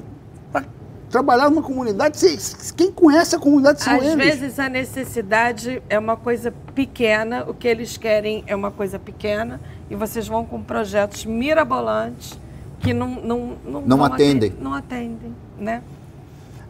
para 0.53 0.65
trabalhar 1.11 1.49
numa 1.49 1.63
comunidade? 1.63 2.19
Quem 2.77 2.93
conhece 2.93 3.35
a 3.37 3.39
comunidade 3.39 3.83
são 3.83 3.95
Às 3.95 4.03
eles. 4.03 4.13
Às 4.13 4.39
vezes 4.41 4.59
a 4.59 4.69
necessidade 4.69 5.83
é 5.89 5.99
uma 5.99 6.17
coisa 6.17 6.53
pequena, 6.75 7.45
o 7.49 7.55
que 7.55 7.67
eles 7.67 7.97
querem 7.97 8.45
é 8.47 8.55
uma 8.55 8.71
coisa 8.71 8.99
pequena, 8.99 9.61
e 9.91 9.95
vocês 9.95 10.29
vão 10.29 10.45
com 10.45 10.63
projetos 10.63 11.25
mirabolantes 11.25 12.39
que 12.81 12.93
não, 12.93 13.09
não, 13.09 13.57
não, 13.65 13.81
não 13.81 14.05
atendem. 14.05 14.53
Não 14.61 14.75
atendem, 14.75 15.35
né? 15.59 15.83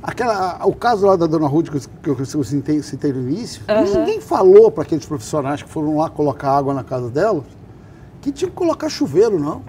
Aquela, 0.02 0.66
o 0.66 0.74
caso 0.74 1.06
lá 1.06 1.16
da 1.16 1.26
dona 1.26 1.46
Ruth, 1.46 1.70
que 1.70 2.10
eu, 2.10 2.14
que 2.14 2.20
eu 2.22 2.44
citei, 2.44 2.82
citei, 2.82 3.12
no 3.12 3.28
início, 3.28 3.62
uhum. 3.68 4.00
ninguém 4.00 4.20
falou 4.20 4.70
para 4.70 4.82
aqueles 4.82 5.06
profissionais 5.06 5.62
que 5.62 5.68
foram 5.68 5.96
lá 5.96 6.10
colocar 6.10 6.50
água 6.50 6.74
na 6.74 6.84
casa 6.84 7.08
delas 7.08 7.44
que 8.24 8.32
tinha 8.32 8.48
que 8.48 8.56
colocar 8.56 8.88
chuveiro, 8.88 9.38
não. 9.38 9.62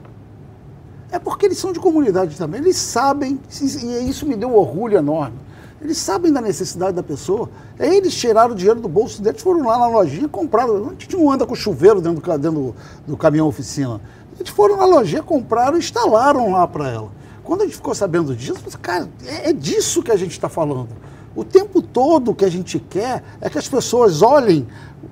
É 1.11 1.19
porque 1.19 1.45
eles 1.45 1.57
são 1.57 1.73
de 1.73 1.79
comunidade 1.79 2.37
também, 2.37 2.61
eles 2.61 2.77
sabem, 2.77 3.37
e 3.61 4.09
isso 4.09 4.25
me 4.25 4.35
deu 4.35 4.49
um 4.49 4.55
orgulho 4.55 4.97
enorme. 4.97 5.37
Eles 5.81 5.97
sabem 5.97 6.31
da 6.31 6.39
necessidade 6.39 6.93
da 6.93 7.03
pessoa. 7.03 7.49
Eles 7.77 8.15
tiraram 8.15 8.53
o 8.53 8.55
dinheiro 8.55 8.79
do 8.79 8.87
bolso 8.87 9.21
deles, 9.21 9.41
foram 9.41 9.67
lá 9.67 9.77
na 9.77 9.87
lojinha 9.87 10.25
e 10.25 10.29
compraram. 10.29 10.87
A 10.87 10.89
gente 10.91 11.15
não 11.17 11.29
anda 11.29 11.45
com 11.45 11.53
chuveiro 11.53 11.99
dentro 11.99 12.21
do, 12.21 12.37
dentro 12.37 12.59
do, 12.59 12.75
do 13.05 13.17
caminhão 13.17 13.47
oficina. 13.47 13.99
Eles 14.39 14.49
foram 14.49 14.77
na 14.77 14.85
lojinha, 14.85 15.21
compraram 15.21 15.75
e 15.75 15.79
instalaram 15.79 16.53
lá 16.53 16.65
para 16.65 16.89
ela. 16.89 17.11
Quando 17.45 17.61
a 17.61 17.65
gente 17.65 17.75
ficou 17.75 17.93
sabendo 17.93 18.35
disso, 18.35 18.59
cara, 18.81 19.07
é, 19.23 19.51
é 19.51 19.53
disso 19.53 20.01
que 20.01 20.11
a 20.11 20.17
gente 20.17 20.31
está 20.31 20.49
falando. 20.49 20.89
O 21.35 21.43
tempo 21.43 21.81
todo 21.81 22.31
o 22.31 22.35
que 22.35 22.43
a 22.43 22.49
gente 22.49 22.79
quer 22.79 23.23
é 23.39 23.49
que 23.49 23.57
as 23.57 23.67
pessoas 23.67 24.21
olhem 24.21 24.65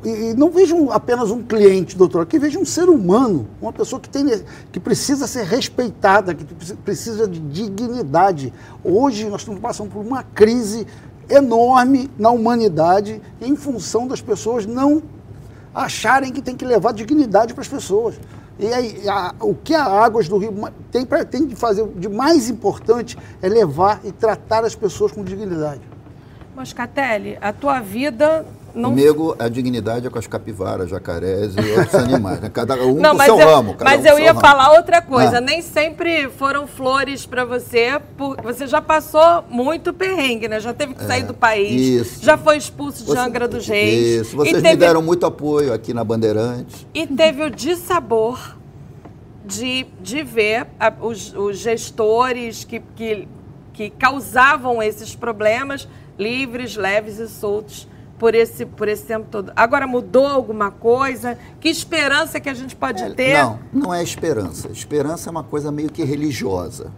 e 0.04 0.34
não 0.34 0.50
vejam 0.50 0.92
apenas 0.92 1.30
um 1.30 1.44
cliente, 1.44 1.96
doutor, 1.96 2.26
que 2.26 2.40
vejam 2.40 2.62
um 2.62 2.66
ser 2.66 2.90
humano, 2.90 3.48
uma 3.62 3.72
pessoa 3.72 4.00
que, 4.00 4.10
tem, 4.10 4.26
que 4.72 4.80
precisa 4.80 5.28
ser 5.28 5.44
respeitada, 5.44 6.34
que 6.34 6.44
precisa 6.76 7.28
de 7.28 7.40
dignidade. 7.40 8.54
Hoje 8.84 9.30
nós 9.30 9.42
estamos 9.42 9.60
passando 9.60 9.92
por 9.92 10.04
uma 10.04 10.24
crise 10.24 10.88
enorme 11.30 12.10
na 12.18 12.32
humanidade 12.32 13.22
em 13.40 13.56
função 13.56 14.08
das 14.08 14.22
pessoas 14.22 14.66
não 14.66 15.04
acharem 15.76 16.32
que 16.32 16.42
tem 16.42 16.56
que 16.56 16.66
levar 16.66 16.94
dignidade 16.94 17.54
para 17.54 17.62
as 17.62 17.68
pessoas. 17.68 18.16
E 18.60 18.68
aí, 18.72 19.10
a, 19.10 19.34
o 19.40 19.56
que 19.56 19.74
a 19.74 19.84
Águas 19.84 20.30
do 20.30 20.38
Rio 20.38 20.54
tem, 20.92 21.06
pra, 21.06 21.26
tem 21.26 21.46
de 21.46 21.56
fazer 21.56 21.88
de 21.96 22.08
mais 22.08 22.50
importante 22.50 23.18
é 23.42 23.50
levar 23.50 24.00
e 24.04 24.12
tratar 24.12 24.64
as 24.64 24.76
pessoas 24.76 25.12
com 25.12 25.24
dignidade. 25.24 25.82
Moscatelli, 26.56 27.38
a 27.42 27.52
tua 27.52 27.80
vida 27.80 28.46
não... 28.74 28.90
Comigo, 28.90 29.36
a 29.38 29.48
dignidade 29.48 30.08
é 30.08 30.10
com 30.10 30.18
as 30.18 30.26
capivaras, 30.26 30.90
jacarés 30.90 31.54
e 31.56 31.80
outros 31.80 31.94
animais. 32.04 32.40
Né? 32.40 32.50
Cada 32.52 32.76
um 32.76 32.96
não, 32.96 33.16
com 33.16 33.24
seu 33.24 33.40
eu, 33.40 33.48
ramo. 33.48 33.76
mas 33.80 34.02
um 34.02 34.08
eu 34.08 34.20
ia 34.20 34.30
ramo. 34.30 34.42
falar 34.42 34.72
outra 34.72 35.02
coisa. 35.02 35.38
Ah. 35.38 35.42
Nem 35.42 35.62
sempre 35.62 36.28
foram 36.30 36.66
flores 36.66 37.26
para 37.26 37.46
você. 37.46 38.02
Por, 38.18 38.42
você 38.42 38.66
já 38.66 38.82
passou 38.82 39.44
muito 39.48 39.94
perrengue, 39.94 40.48
né? 40.48 40.60
Já 40.60 40.74
teve 40.74 40.96
que 40.96 41.04
sair 41.04 41.22
é, 41.22 41.26
do 41.26 41.34
país. 41.36 42.02
Isso. 42.02 42.26
Já 42.26 42.36
foi 42.36 42.58
expulso 42.58 43.04
de 43.04 43.12
você, 43.12 43.20
Angra 43.20 43.48
dos 43.48 43.68
Reis. 43.68 44.22
Isso. 44.22 44.36
Vocês 44.36 44.56
teve, 44.56 44.70
me 44.70 44.76
deram 44.76 45.04
muito 45.04 45.26
apoio 45.26 45.72
aqui 45.72 45.94
na 45.94 46.04
Bandeirantes. 46.04 46.88
E 46.96 47.06
teve 47.06 47.44
o 47.44 47.52
dissabor 47.52 48.58
de, 49.46 49.86
de 50.02 50.24
ver 50.24 50.68
a, 50.80 50.92
os, 51.00 51.34
os, 51.36 51.58
gestores 51.58 52.64
que, 52.64 52.82
que, 52.96 53.28
que 53.72 53.90
causavam 53.92 54.82
esses 54.82 55.14
problemas 55.16 55.88
livres, 56.18 56.76
leves 56.76 57.20
e 57.20 57.28
soltos 57.28 57.88
por 58.18 58.36
esse, 58.36 58.66
por 58.66 58.88
esse 58.88 59.04
tempo 59.04 59.28
todo. 59.30 59.52
Agora 59.56 59.86
mudou 59.86 60.26
alguma 60.26 60.72
coisa? 60.72 61.38
Que 61.60 61.68
esperança 61.68 62.40
que 62.40 62.50
a 62.50 62.54
gente 62.54 62.76
pode 62.76 63.04
é, 63.04 63.10
ter? 63.10 63.34
Não, 63.34 63.60
não 63.74 63.94
é 63.94 64.02
esperança. 64.02 64.70
Esperança 64.72 65.30
é 65.30 65.32
uma 65.32 65.44
coisa 65.44 65.72
meio 65.72 65.90
que 65.90 66.04
religiosa. 66.04 66.92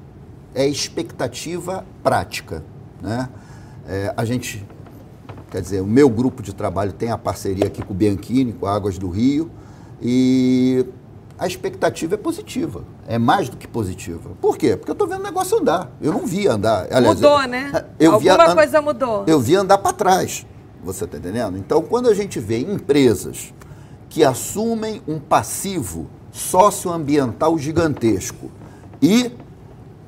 É 0.54 0.68
expectativa 0.68 1.86
prática. 2.04 2.64
Né? 3.02 3.28
É, 3.88 4.14
a 4.16 4.24
gente, 4.24 4.66
quer 5.50 5.62
dizer, 5.62 5.82
o 5.82 5.88
meu 5.88 6.10
grupo 6.10 6.44
de 6.44 6.54
trabalho 6.54 6.94
tem 6.94 7.10
a 7.10 7.18
parceria 7.18 7.66
aqui 7.66 7.84
com 7.84 7.94
o 7.94 7.96
Bianchini, 7.96 8.54
com 8.54 8.68
a 8.68 8.76
Águas 8.76 8.98
do 8.98 9.10
Rio, 9.10 9.50
e 10.02 10.86
a 11.38 11.46
expectativa 11.46 12.16
é 12.16 12.18
positiva. 12.18 12.84
É 13.08 13.18
mais 13.18 13.50
do 13.50 13.58
que 13.58 13.68
positiva. 13.68 14.32
Por 14.40 14.58
quê? 14.58 14.76
Porque 14.76 14.92
eu 14.92 14.94
estou 14.94 15.08
vendo 15.08 15.20
o 15.20 15.24
negócio 15.24 15.58
andar. 15.60 15.92
Eu 16.02 16.14
não 16.14 16.26
vi 16.26 16.48
andar. 16.48 16.88
Aliás, 16.92 17.16
mudou, 17.16 17.42
eu, 17.42 17.48
né? 17.48 17.86
Eu 18.00 18.14
Alguma 18.14 18.56
coisa 18.56 18.82
mudou. 18.82 19.24
Eu 19.28 19.40
vi 19.40 19.56
andar 19.56 19.78
para 19.78 19.94
trás. 19.94 20.46
Você 20.84 21.04
está 21.04 21.18
entendendo? 21.18 21.58
Então, 21.58 21.82
quando 21.82 22.10
a 22.10 22.14
gente 22.14 22.40
vê 22.40 22.60
empresas 22.60 23.54
que 24.08 24.24
assumem 24.24 25.02
um 25.08 25.20
passivo 25.20 26.08
socioambiental 26.32 27.58
gigantesco 27.58 28.52
e 29.02 29.32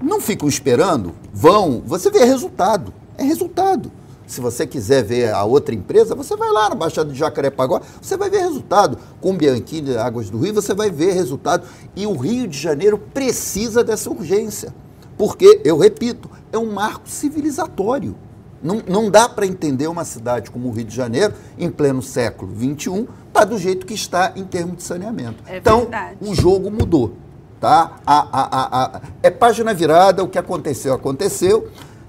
não 0.02 0.22
ficam 0.22 0.48
esperando, 0.48 1.14
vão, 1.34 1.82
você 1.86 2.10
vê 2.10 2.24
resultado. 2.24 2.94
É 3.18 3.24
resultado. 3.24 3.92
Se 4.28 4.42
você 4.42 4.68
quiser 4.68 5.04
ver 5.04 5.34
a 5.34 5.44
outra 5.46 5.74
empresa, 5.74 6.14
você 6.14 6.36
vai 6.36 6.52
lá 6.52 6.68
na 6.70 6.76
Baixada 6.76 7.12
de 7.12 7.18
Jacarepaguá, 7.18 7.82
você 8.02 8.18
vai 8.18 8.30
ver 8.30 8.40
resultado. 8.42 8.98
Com 9.22 9.36
Bianchini, 9.36 9.96
Águas 9.96 10.30
do 10.30 10.38
Rio, 10.38 10.54
você 10.54 10.74
vai 10.74 10.92
ver 10.92 11.14
resultado. 11.14 11.66
E 11.96 12.06
o 12.06 12.14
Rio 12.16 12.46
de 12.48 12.58
Janeiro 12.60 12.98
precisa 12.98 13.84
dessa 13.84 14.10
urgência. 14.10 14.74
Porque, 15.18 15.62
eu 15.64 15.78
repito, 15.78 16.30
é 16.52 16.58
um 16.58 16.72
marco 16.72 17.10
civilizatório. 17.10 18.16
Não, 18.62 18.82
não 18.88 19.10
dá 19.10 19.30
para 19.30 19.46
entender 19.46 19.88
uma 19.88 20.04
cidade 20.04 20.52
como 20.52 20.68
o 20.68 20.72
Rio 20.72 20.86
de 20.86 20.96
Janeiro, 20.96 21.34
em 21.58 21.70
pleno 21.70 22.02
século 22.02 22.52
XXI, 22.54 23.08
tá 23.32 23.46
do 23.46 23.58
jeito 23.58 23.86
que 23.86 23.94
está 23.94 24.34
em 24.36 24.44
termos 24.44 24.78
de 24.78 24.84
saneamento. 24.84 25.42
É 25.48 25.58
então, 25.58 25.82
verdade. 25.82 26.18
o 26.22 26.36
jogo 26.36 26.70
mudou. 26.70 27.14
Tá? 27.60 27.98
A, 28.06 28.20
a, 28.20 28.42
a, 28.42 28.86
a- 28.98 29.02
é 29.24 29.32
página 29.32 29.74
virada, 29.74 30.24
o 30.24 30.28
que 30.28 30.38
aconteceu, 30.38 30.94
aconteceu. 30.94 31.68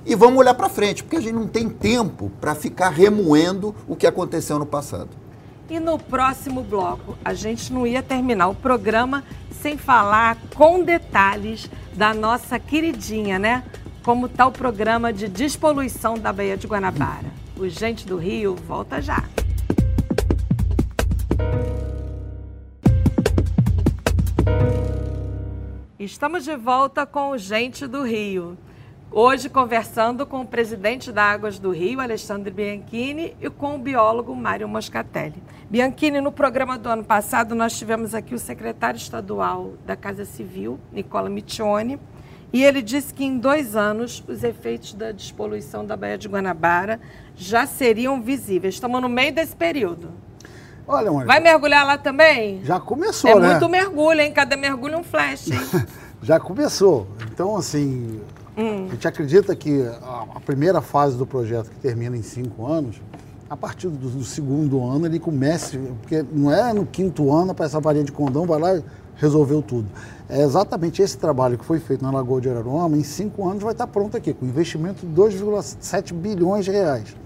E 0.09 0.15
vamos 0.15 0.39
olhar 0.39 0.55
para 0.55 0.71
frente, 0.71 1.05
porque 1.05 1.19
a 1.19 1.21
gente 1.21 1.35
não 1.35 1.47
tem 1.47 1.69
tempo 1.69 2.33
para 2.41 2.55
ficar 2.55 2.89
remoendo 2.89 3.75
o 3.87 3.95
que 3.95 4.07
aconteceu 4.07 4.59
no 4.59 4.65
passado. 4.65 5.11
E 5.69 5.79
no 5.79 5.99
próximo 5.99 6.63
bloco, 6.63 7.15
a 7.23 7.35
gente 7.35 7.71
não 7.71 7.87
ia 7.87 8.03
terminar 8.03 8.49
o 8.49 8.55
programa 8.55 9.23
sem 9.61 9.77
falar 9.77 10.39
com 10.55 10.83
detalhes 10.83 11.71
da 11.93 12.15
nossa 12.15 12.59
queridinha, 12.59 13.39
né? 13.39 13.63
Como 14.03 14.25
está 14.25 14.47
o 14.47 14.51
programa 14.51 15.13
de 15.13 15.29
despoluição 15.29 16.15
da 16.15 16.33
Baía 16.33 16.57
de 16.57 16.67
Guanabara. 16.67 17.31
O 17.55 17.69
Gente 17.69 18.07
do 18.07 18.17
Rio 18.17 18.57
volta 18.67 19.03
já. 19.03 19.23
Estamos 26.01 26.45
de 26.45 26.57
volta 26.57 27.05
com 27.05 27.33
o 27.33 27.37
Gente 27.37 27.87
do 27.87 28.03
Rio. 28.03 28.57
Hoje 29.11 29.49
conversando 29.49 30.27
com 30.27 30.43
o 30.43 30.47
presidente 30.47 31.11
da 31.11 31.23
Águas 31.25 31.59
do 31.59 31.71
Rio, 31.71 31.99
Alexandre 32.01 32.51
Bianchini, 32.53 33.35
e 33.41 33.49
com 33.49 33.75
o 33.75 33.79
biólogo 33.79 34.37
Mário 34.37 34.69
Moscatelli. 34.69 35.43
Bianchini, 35.71 36.21
no 36.21 36.31
programa 36.31 36.77
do 36.77 36.89
ano 36.91 37.03
passado, 37.03 37.55
nós 37.55 37.77
tivemos 37.77 38.15
aqui 38.15 38.35
o 38.35 38.39
secretário 38.39 38.99
estadual 38.99 39.73
da 39.87 39.97
Casa 39.97 40.27
Civil, 40.27 40.79
Nicola 40.93 41.31
Miccione, 41.31 41.99
e 42.53 42.63
ele 42.63 42.83
disse 42.83 43.13
que 43.15 43.25
em 43.25 43.39
dois 43.39 43.75
anos 43.75 44.23
os 44.29 44.45
efeitos 44.45 44.93
da 44.93 45.11
despoluição 45.11 45.85
da 45.87 45.97
Baía 45.97 46.19
de 46.19 46.29
Guanabara 46.29 47.01
já 47.35 47.67
seriam 47.67 48.21
visíveis. 48.21 48.75
Estamos 48.75 49.01
no 49.01 49.09
meio 49.09 49.33
desse 49.33 49.57
período. 49.57 50.11
Olha, 50.87 51.11
Mônica, 51.11 51.27
Vai 51.27 51.41
mergulhar 51.41 51.85
lá 51.85 51.97
também? 51.99 52.63
já 52.63 52.79
começou, 52.79 53.31
É 53.31 53.41
né? 53.41 53.51
muito 53.53 53.69
mergulho, 53.71 54.21
hein? 54.21 54.33
Cada 54.33 54.57
mergulho 54.57 54.95
é 54.95 54.99
um 54.99 55.05
flash, 55.05 55.51
hein? 55.51 55.59
Já 56.21 56.41
começou. 56.41 57.07
Então, 57.33 57.57
assim, 57.57 58.21
a 58.59 58.91
gente 58.93 59.07
acredita 59.07 59.55
que 59.55 59.87
a, 60.03 60.41
primeira 60.45 60.81
fase 60.81 61.17
do 61.17 61.25
projeto, 61.25 61.71
que 61.71 61.77
termina 61.77 62.17
em 62.17 62.23
cinco 62.23 62.67
anos, 62.67 63.01
a 63.49 63.57
partir 63.57 63.89
do, 63.89 64.11
do 64.11 64.25
segundo 64.25 64.85
ano 64.85 65.07
ele 65.07 65.19
comece, 65.19 65.79
porque 66.03 66.25
não 66.33 66.53
é 66.53 66.73
no 66.73 66.85
quinto 66.85 67.33
ano 67.33 67.55
para 67.55 67.67
essa 67.67 67.81
varinha 67.81 68.05
de 68.05 68.13
condão, 68.13 68.45
vai 68.45 68.59
lá 68.61 68.83
resolveu 69.19 69.61
tudo. 69.61 69.87
É 70.29 70.43
exatamente 70.43 71.03
esse 71.03 71.19
trabalho 71.19 71.59
que 71.59 71.65
foi 71.65 71.79
feito 71.79 72.03
na 72.03 72.11
Lagoa 72.11 72.41
de 72.41 72.49
Araruama, 72.49 72.97
em 72.97 73.03
cinco 73.03 73.49
anos 73.49 73.63
vai 73.63 73.73
estar 73.73 73.87
pronto 73.87 74.17
aqui, 74.17 74.33
com 74.33 74.47
investimento 74.47 75.05
de 75.07 75.13
2,7 75.13 76.13
bilhões 76.13 76.65
de 76.65 76.71
reais. 76.71 77.17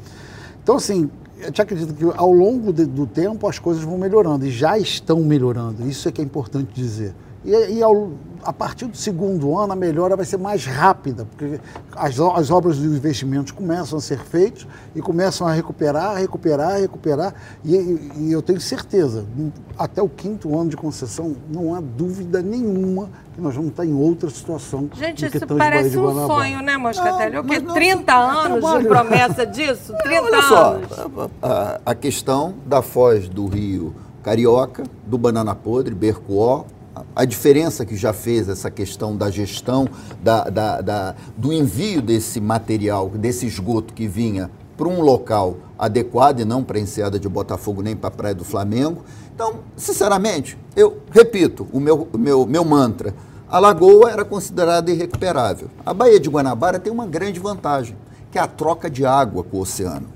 Então, 0.63 0.77
assim, 0.77 1.11
eu 1.41 1.51
te 1.53 1.61
acredito 1.61 1.93
que 1.93 2.05
ao 2.17 2.33
longo 2.33 2.73
de- 2.73 2.87
do 2.87 3.07
tempo 3.07 3.47
as 3.47 3.59
coisas 3.59 3.83
vão 3.83 3.99
melhorando 3.99 4.47
e 4.47 4.51
já 4.51 4.79
estão 4.79 5.21
melhorando. 5.21 5.87
Isso 5.87 6.09
é 6.09 6.13
que 6.13 6.21
é 6.21 6.25
importante 6.25 6.73
dizer. 6.73 7.15
E, 7.45 7.51
e 7.79 7.83
ao- 7.83 8.11
a 8.45 8.53
partir 8.53 8.87
do 8.87 8.97
segundo 8.97 9.57
ano 9.57 9.73
a 9.73 9.77
melhora 9.77 10.17
vai 10.17 10.25
ser 10.25 10.37
mais 10.37 10.65
rápida, 10.67 11.25
porque 11.37 11.61
as, 11.95 12.19
as 12.19 12.51
obras 12.51 12.77
de 12.77 12.85
investimentos 12.87 13.53
começam 13.53 13.99
a 13.99 14.01
ser 14.01 14.19
feitas 14.19 14.67
e 14.97 15.01
começam 15.01 15.47
a 15.47 15.53
recuperar, 15.53 16.17
recuperar, 16.17 16.81
recuperar. 16.81 17.35
E, 17.65 17.77
e- 17.77 18.33
eu 18.33 18.43
tenho 18.43 18.61
certeza, 18.61 19.25
até 19.79 20.03
o 20.03 20.09
quinto 20.09 20.59
ano 20.59 20.71
de 20.71 20.77
concessão, 20.77 21.37
não 21.49 21.75
há 21.75 21.81
dúvida 21.81 22.43
nenhuma 22.43 23.09
que 23.35 23.41
nós 23.41 23.55
vamos 23.55 23.71
estar 23.71 23.87
em 23.87 23.95
outra 23.95 24.29
situação. 24.29 24.89
Gente, 24.95 25.25
isso 25.27 25.47
parece 25.57 25.91
de 25.91 25.99
um 25.99 26.27
sonho, 26.27 26.63
né, 26.63 26.77
Moscatelli? 26.77 27.39
O 27.39 27.43
quê? 27.45 27.55
mas 27.55 27.63
não, 27.63 27.75
30 27.75 28.13
é 28.13 28.17
anos 28.17 28.55
de 28.55 28.61
trabalho. 28.61 28.89
promessa 28.89 29.47
disso? 29.47 29.95
30 30.03 30.23
Olha 30.23 30.43
só, 30.43 30.73
anos. 30.75 30.89
a, 31.43 31.47
a- 31.49 31.81
a 31.87 31.95
questão 31.95 32.55
da 32.67 32.83
foz 32.83 33.29
do 33.29 33.47
Rio 33.47 33.95
Carioca, 34.23 34.83
do 35.07 35.17
Banana 35.17 35.55
Podre, 35.55 35.95
Bercoó, 35.95 36.65
a, 37.15 37.25
diferença 37.25 37.85
que 37.87 37.97
já 37.97 38.13
fez 38.13 38.49
essa 38.49 38.71
questão 38.71 39.17
da 39.17 39.31
gestão, 39.31 39.89
da, 40.23 40.45
da- 40.45 40.81
da- 40.81 41.15
do 41.37 41.53
envio 41.53 42.03
desse 42.03 42.41
material, 42.41 43.09
desse 43.09 43.47
esgoto 43.47 43.95
que 43.95 44.07
vinha 44.07 44.51
para 44.77 44.89
um 44.89 45.01
local 45.01 45.57
adequado 45.79 46.41
e 46.41 46.45
não 46.45 46.63
para 46.63 46.79
a 46.79 46.81
enseada 46.81 47.19
de 47.19 47.29
Botafogo 47.29 47.83
nem 47.83 47.95
para 47.97 48.09
a 48.09 48.11
Praia 48.11 48.35
do 48.35 48.45
Flamengo. 48.45 49.03
Então, 49.35 49.57
sinceramente, 49.77 50.59
eu 50.77 50.99
repito 51.11 51.67
o 51.73 51.81
meu, 51.81 52.09
meu, 52.17 52.47
meu 52.47 52.65
mantra. 52.65 53.15
A 53.49 53.59
lagoa 53.59 54.11
era 54.11 54.25
considerada 54.25 54.91
irrecuperável. 54.91 55.69
A 55.85 55.93
Baía 55.93 56.19
de 56.19 56.29
Guanabara 56.29 56.79
tem 56.79 56.93
uma 56.93 57.07
grande 57.07 57.39
vantagem, 57.39 57.97
que 58.31 58.39
é 58.39 58.41
a 58.43 58.47
troca 58.47 58.89
de 58.91 59.05
água 59.05 59.43
com 59.45 59.59
o 59.59 59.61
oceano. 59.61 60.07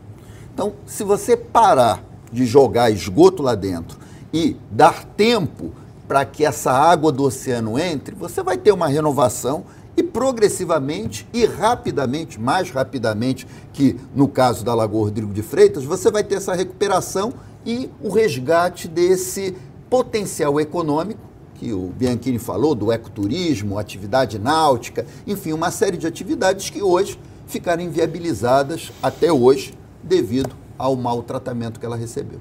Então, 0.54 0.72
se 0.86 1.04
você 1.04 1.36
parar 1.36 2.02
de 2.32 2.46
jogar 2.46 2.90
esgoto 2.90 3.42
lá 3.42 3.54
dentro 3.54 3.98
e 4.32 4.56
dar 4.70 5.04
tempo 5.04 5.70
para 6.07 6.24
que 6.24 6.44
essa 6.44 6.72
água 6.72 7.11
do 7.11 7.24
oceano 7.24 7.78
entre, 7.78 8.14
você 8.14 8.42
vai 8.42 8.57
ter 8.57 8.72
uma 8.72 8.88
renovação 8.88 9.64
e 9.96 10.02
progressivamente 10.02 11.26
e 11.32 11.46
rapidamente, 11.46 12.38
mais 12.38 12.70
rapidamente 12.70 13.46
que 13.72 13.96
no 14.14 14.28
caso 14.28 14.64
da 14.64 14.74
Lagoa 14.74 15.04
Rodrigo 15.04 15.32
de 15.32 15.42
Freitas, 15.42 15.84
você 15.84 16.11
vai 16.11 16.22
ter 16.22 16.36
essa 16.36 16.54
recuperação 16.54 17.32
e 17.64 17.90
o 18.00 18.11
resgate 18.11 18.86
desse 18.86 19.57
potencial 19.88 20.61
econômico 20.61 21.20
que 21.54 21.72
o 21.72 21.88
Bianchini 21.96 22.38
falou, 22.38 22.74
do 22.74 22.92
ecoturismo, 22.92 23.78
atividade 23.78 24.38
náutica, 24.38 25.07
enfim, 25.26 25.52
uma 25.52 25.70
série 25.70 25.96
de 25.96 26.07
atividades 26.07 26.68
que 26.68 26.82
hoje 26.82 27.18
ficaram 27.46 27.82
inviabilizadas 27.82 28.92
até 29.02 29.32
hoje 29.32 29.76
devido 30.02 30.54
ao 30.76 30.94
mau 30.94 31.22
tratamento 31.22 31.80
que 31.80 31.86
ela 31.86 31.96
recebeu. 31.96 32.40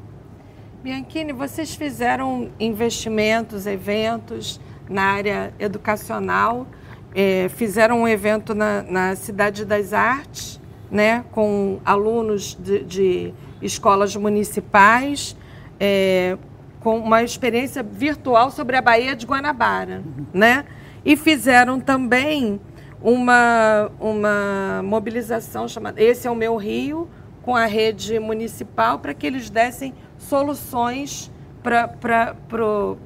Bianchini, 0.86 1.34
vocês 1.34 1.74
fizeram 1.74 2.52
investimentos, 2.60 3.66
eventos 3.66 4.62
na 4.88 5.02
área 5.02 5.52
educacional, 5.58 6.68
eh, 7.16 7.50
fizeram 7.50 8.04
um 8.04 8.08
evento 8.08 8.54
na, 8.54 8.84
na 8.84 9.16
Cidade 9.16 9.66
das 9.66 9.94
Artes, 9.94 10.62
né, 10.92 11.26
com 11.32 11.80
alunos 11.84 12.54
de, 12.54 12.84
de 12.84 13.34
escolas 13.64 14.16
municipais, 14.16 15.36
eh, 15.80 16.38
com 16.82 17.00
uma 17.00 17.24
experiência 17.24 17.82
virtual 17.82 18.52
sobre 18.52 18.78
a 18.78 18.82
Baía 18.84 19.16
de 19.16 19.26
Guanabara, 19.26 20.04
né? 20.32 20.66
E 21.04 21.18
fizeram 21.18 21.80
também 21.80 22.62
uma, 23.02 23.90
uma 24.00 24.84
mobilização 24.84 25.68
chamada 25.68 26.00
Esse 26.00 26.28
é 26.28 26.32
o 26.32 26.36
Meu 26.36 26.56
Rio, 26.58 27.10
com 27.42 27.56
a 27.56 27.66
rede 27.66 28.20
municipal, 28.20 29.00
para 29.00 29.16
que 29.16 29.26
eles 29.26 29.50
dessem 29.50 29.96
soluções 30.30 31.32
para 31.64 32.36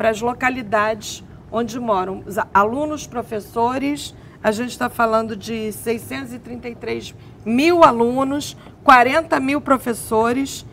as 0.09 0.21
localidades 0.21 1.23
onde 1.51 1.79
moram. 1.79 2.23
Os 2.25 2.35
alunos, 2.53 3.07
professores, 3.07 4.13
a 4.43 4.51
gente 4.51 4.71
está 4.71 4.89
falando 4.89 5.35
de 5.35 5.71
633 5.71 7.13
mil 7.45 7.83
alunos, 7.83 8.55
40 8.83 9.39
mil 9.39 9.59
professores 9.61 10.65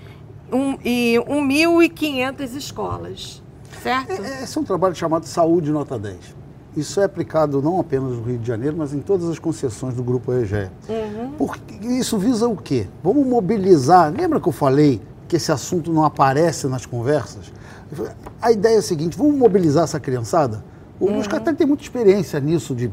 um, 0.52 0.76
e 0.84 1.16
1.500 1.26 2.54
escolas, 2.56 3.42
certo? 3.82 4.12
É- 4.22 4.42
Esse 4.44 4.56
é 4.56 4.60
um 4.60 4.64
trabalho 4.64 4.94
chamado 4.94 5.26
Saúde 5.26 5.70
Nota 5.72 5.98
10. 5.98 6.36
Isso 6.76 7.00
é 7.00 7.04
aplicado 7.04 7.62
não 7.62 7.80
apenas 7.80 8.12
no 8.18 8.22
Rio 8.22 8.38
de 8.38 8.46
Janeiro, 8.46 8.76
mas 8.76 8.92
em 8.92 9.00
todas 9.00 9.28
as 9.30 9.38
concessões 9.38 9.94
do 9.94 10.02
Grupo 10.04 10.30
EGE. 10.34 10.70
Porque 11.38 11.74
isso 11.86 12.18
visa 12.18 12.46
o 12.46 12.56
quê? 12.56 12.86
Vamos 13.02 13.26
mobilizar. 13.26 14.12
Lembra 14.12 14.38
que 14.38 14.46
eu 14.46 14.52
falei 14.52 15.00
que 15.28 15.36
esse 15.36 15.50
assunto 15.52 15.92
não 15.92 16.04
aparece 16.04 16.66
nas 16.66 16.86
conversas? 16.86 17.52
A 18.40 18.50
ideia 18.52 18.76
é 18.76 18.78
a 18.78 18.82
seguinte: 18.82 19.16
vamos 19.16 19.36
mobilizar 19.36 19.84
essa 19.84 20.00
criançada? 20.00 20.64
O 20.98 21.10
Moscatel 21.10 21.54
tem 21.54 21.66
muita 21.66 21.82
experiência 21.82 22.40
nisso, 22.40 22.74
de 22.74 22.90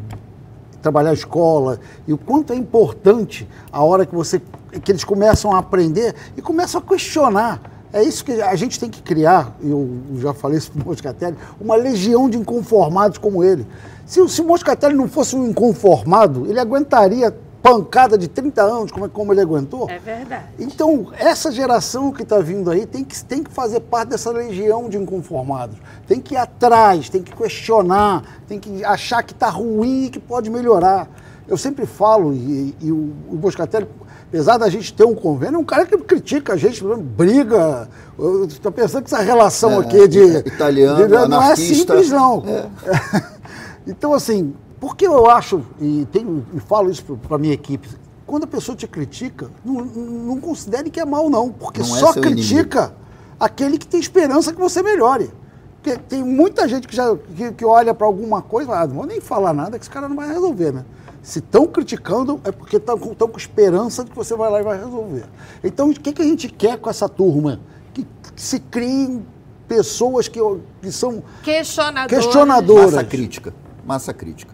trabalhar 0.82 1.12
a 1.12 1.14
escola 1.14 1.80
e 2.06 2.12
o 2.14 2.18
quanto 2.18 2.52
é 2.52 2.56
importante 2.56 3.48
a 3.72 3.82
hora 3.84 4.06
que 4.06 4.14
você 4.14 4.42
que 4.84 4.92
eles 4.92 5.04
começam 5.04 5.54
a 5.54 5.60
aprender 5.60 6.14
e 6.36 6.42
começam 6.42 6.82
a 6.82 6.84
questionar. 6.84 7.62
É 7.94 8.04
isso 8.04 8.26
que 8.26 8.42
a 8.42 8.56
gente 8.56 8.80
tem 8.80 8.90
que 8.90 9.04
criar, 9.04 9.56
eu 9.62 9.88
já 10.16 10.34
falei 10.34 10.58
isso 10.58 10.72
para 10.72 10.82
o 10.82 10.86
Moscatelli, 10.88 11.38
uma 11.62 11.76
legião 11.76 12.28
de 12.28 12.38
inconformados 12.40 13.20
como 13.20 13.44
ele. 13.44 13.68
Se, 14.04 14.20
o- 14.20 14.28
se 14.28 14.42
o 14.42 14.46
Moscatelli 14.46 14.96
não 14.96 15.08
fosse 15.08 15.36
um 15.36 15.48
inconformado, 15.48 16.48
ele 16.50 16.60
aguentaria 16.60 17.34
pancada 17.64 18.18
de 18.18 18.28
30 18.28 18.61
anos, 18.61 18.91
como, 18.91 19.09
como 19.09 19.32
ele 19.34 19.39
aguentou. 19.39 19.89
É 19.89 19.97
verdade. 19.97 20.43
Então, 20.59 21.07
essa 21.18 21.49
geração 21.49 22.11
que 22.11 22.22
está 22.24 22.39
vindo 22.39 22.70
aí 22.70 22.86
tem 22.86 23.05
que, 23.05 23.24
tem 23.24 23.41
que 23.41 23.49
fazer 23.49 23.80
parte 23.80 24.09
dessa 24.09 24.30
legião 24.32 24.89
de 24.89 24.97
inconformados. 24.97 25.78
Tem 26.05 26.20
que 26.20 26.34
ir 26.34 26.38
atrás, 26.38 27.07
tem 27.09 27.24
que 27.24 27.34
questionar, 27.34 28.24
tem 28.49 28.59
que 28.59 28.84
achar 28.84 29.24
que 29.24 29.32
está 29.32 29.49
ruim 29.49 30.05
e 30.05 30.09
que 30.09 30.20
pode 30.20 30.49
melhorar. 30.49 31.07
eu 31.47 31.57
sempre 31.57 31.86
falo, 31.86 32.34
e, 32.34 32.76
e 32.82 32.91
o, 32.91 33.14
o 33.32 33.36
Boscatelli, 33.38 33.88
apesar 34.28 34.57
da 34.57 34.68
gente 34.70 34.93
ter 34.93 35.05
um 35.05 35.16
convênio, 35.16 35.55
é 35.55 35.59
um 35.59 35.64
cara 35.64 35.86
que 35.86 35.97
critica 35.99 36.53
a 36.53 36.57
gente, 36.57 36.84
briga. 36.84 37.88
Estou 38.49 38.74
pensando 38.74 39.03
que 39.05 39.14
essa 39.14 39.24
relação 39.24 39.72
É, 39.72 39.78
aqui 39.86 40.07
de. 40.09 40.22
italiano, 40.39 41.07
de- 41.07 41.28
não 41.30 41.41
é 41.41 41.55
simples, 41.55 42.09
não. 42.11 42.43
então, 43.88 44.14
assim, 44.14 44.53
porque 44.84 45.08
eu 45.08 45.30
acho, 45.30 45.62
e, 45.80 46.06
tenho, 46.12 46.46
e 46.54 46.60
falo 46.60 46.92
isso 46.92 47.18
para 47.26 47.38
a 47.38 47.40
minha 47.40 47.54
equipe, 47.54 47.88
quando 48.28 48.44
a 48.44 48.48
pessoa 48.48 48.76
te 48.76 48.86
critica, 48.86 49.50
não, 49.64 49.76
não 49.86 50.42
considere 50.42 50.90
que 50.90 51.00
é 51.00 51.06
mal, 51.06 51.30
não, 51.30 51.54
porque 51.54 51.80
Não 51.80 51.96
é 51.96 52.00
só 52.02 52.12
seu 52.12 52.22
critica 52.22 52.94
aquele 53.40 53.78
que 53.78 53.88
tem 53.88 53.98
esperança 53.98 54.52
que 54.52 54.60
você 54.60 54.84
melhore. 54.84 55.32
Porque 55.82 55.98
tem 55.98 56.22
muita 56.22 56.68
gente 56.68 56.86
que 56.86 56.94
já 56.94 57.16
que, 57.16 57.54
que 57.54 57.64
olha 57.64 57.94
para 57.94 58.06
alguma 58.06 58.42
coisa, 58.42 58.74
ah, 58.74 58.86
não 58.86 58.96
vou 58.96 59.06
nem 59.06 59.22
falar 59.22 59.54
nada, 59.54 59.80
que 59.80 59.86
esse 59.86 59.90
cara 59.90 60.10
não 60.10 60.18
vai 60.18 60.28
resolver, 60.28 60.74
né? 60.74 60.84
Se 61.22 61.40
estão 61.40 61.66
criticando, 61.66 62.42
é 62.44 62.52
porque 62.52 62.76
estão 62.76 63.00
com, 63.00 63.38
esperança 63.38 64.04
de 64.04 64.10
que 64.10 64.18
você 64.18 64.36
vai 64.36 64.52
lá 64.52 64.60
e 64.60 64.64
vai 64.64 64.78
resolver. 64.78 65.24
Então, 65.64 65.92
o 65.92 65.94
que, 65.94 66.12
que 66.12 66.22
a 66.22 66.26
gente 66.26 66.50
quer 66.50 66.78
com 66.78 66.90
essa 66.90 67.08
turma? 67.08 67.62
Que, 67.94 68.04
que 68.04 68.42
se 68.42 68.60
criem 68.60 69.26
pessoas 69.66 70.28
que, 70.28 70.42
que 70.82 70.92
são 70.92 71.24
Questionadores. 71.42 72.26
questionadoras. 72.26 72.92
Massa 72.92 73.04
crítica. 73.06 73.54
Massa 73.86 74.14
crítica. 74.14 74.53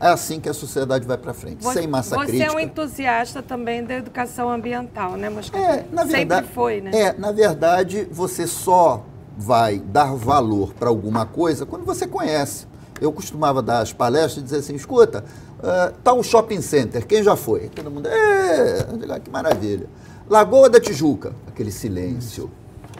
É 0.00 0.08
assim 0.08 0.38
que 0.40 0.48
a 0.48 0.54
sociedade 0.54 1.06
vai 1.06 1.16
para 1.16 1.32
frente. 1.32 1.62
Você, 1.64 1.80
Sem 1.80 1.88
massa 1.88 2.14
você 2.16 2.26
crítica. 2.26 2.52
é 2.52 2.54
um 2.54 2.60
entusiasta 2.60 3.42
também 3.42 3.82
da 3.84 3.94
educação 3.94 4.50
ambiental, 4.50 5.12
né, 5.16 5.30
Moscatelli? 5.30 5.80
É, 5.80 5.86
na 5.90 6.04
verdade, 6.04 6.42
Sempre 6.44 6.54
foi, 6.54 6.80
né? 6.80 6.90
É, 6.92 7.12
na 7.14 7.32
verdade, 7.32 8.06
você 8.10 8.46
só 8.46 9.04
vai 9.38 9.78
dar 9.78 10.14
valor 10.14 10.74
para 10.74 10.88
alguma 10.88 11.24
coisa 11.26 11.64
quando 11.64 11.84
você 11.84 12.06
conhece. 12.06 12.66
Eu 13.00 13.12
costumava 13.12 13.62
dar 13.62 13.80
as 13.80 13.92
palestras 13.92 14.38
e 14.38 14.42
dizer 14.42 14.58
assim, 14.58 14.74
escuta, 14.74 15.24
ah, 15.62 15.92
tá 16.04 16.12
um 16.14 16.22
shopping 16.22 16.60
center, 16.60 17.06
quem 17.06 17.22
já 17.22 17.36
foi? 17.36 17.68
Todo 17.68 17.90
mundo, 17.90 18.06
é, 18.08 18.86
eu 18.90 18.96
digo, 18.96 19.12
"Ah, 19.12 19.20
que 19.20 19.30
maravilha. 19.30 19.86
Lagoa 20.28 20.68
da 20.68 20.80
Tijuca, 20.80 21.32
aquele 21.46 21.70
silêncio. 21.70 22.50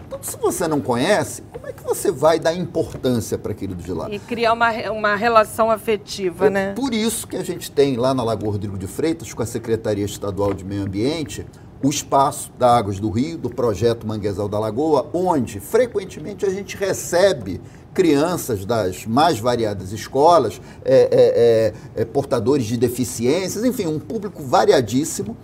Então, 0.07 0.19
se 0.21 0.37
você 0.37 0.69
não 0.69 0.79
conhece, 0.79 1.43
como 1.51 1.67
é 1.67 1.73
que 1.73 1.83
você 1.83 2.09
vai 2.09 2.39
dar 2.39 2.53
importância 2.53 3.37
para 3.37 3.51
aquilo 3.51 3.75
de 3.75 3.91
lá? 3.91 4.09
E 4.09 4.17
criar 4.17 4.53
uma, 4.53 4.71
uma 4.89 5.15
relação 5.15 5.69
afetiva, 5.69 6.47
É 6.47 6.49
né? 6.49 6.73
Por 6.73 6.93
isso 6.93 7.27
que 7.27 7.35
a 7.35 7.43
gente 7.43 7.69
tem 7.69 7.97
lá 7.97 8.13
na 8.13 8.23
Lagoa 8.23 8.53
Rodrigo 8.53 8.77
de 8.77 8.87
Freitas, 8.87 9.33
com 9.33 9.43
a 9.43 9.45
Secretaria 9.45 10.05
Estadual 10.05 10.53
de 10.53 10.63
Meio 10.63 10.83
Ambiente, 10.83 11.45
o 11.83 11.89
espaço 11.89 12.51
da 12.57 12.77
Águas 12.77 12.99
do 12.99 13.09
Rio, 13.09 13.37
do 13.37 13.49
projeto 13.49 14.07
Manguezal 14.07 14.47
da 14.47 14.57
Lagoa, 14.57 15.09
onde 15.13 15.59
frequentemente 15.59 16.45
a 16.45 16.49
gente 16.49 16.77
recebe 16.77 17.59
crianças 17.93 18.63
das 18.63 19.05
mais 19.05 19.39
variadas 19.39 19.91
escolas, 19.91 20.61
é, 20.85 21.73
é, 21.95 21.97
é, 21.97 22.01
é, 22.01 22.05
portadores 22.05 22.65
de 22.65 22.77
deficiências, 22.77 23.65
enfim, 23.65 23.87
um 23.87 23.99
público 23.99 24.41
variadíssimo 24.41 25.35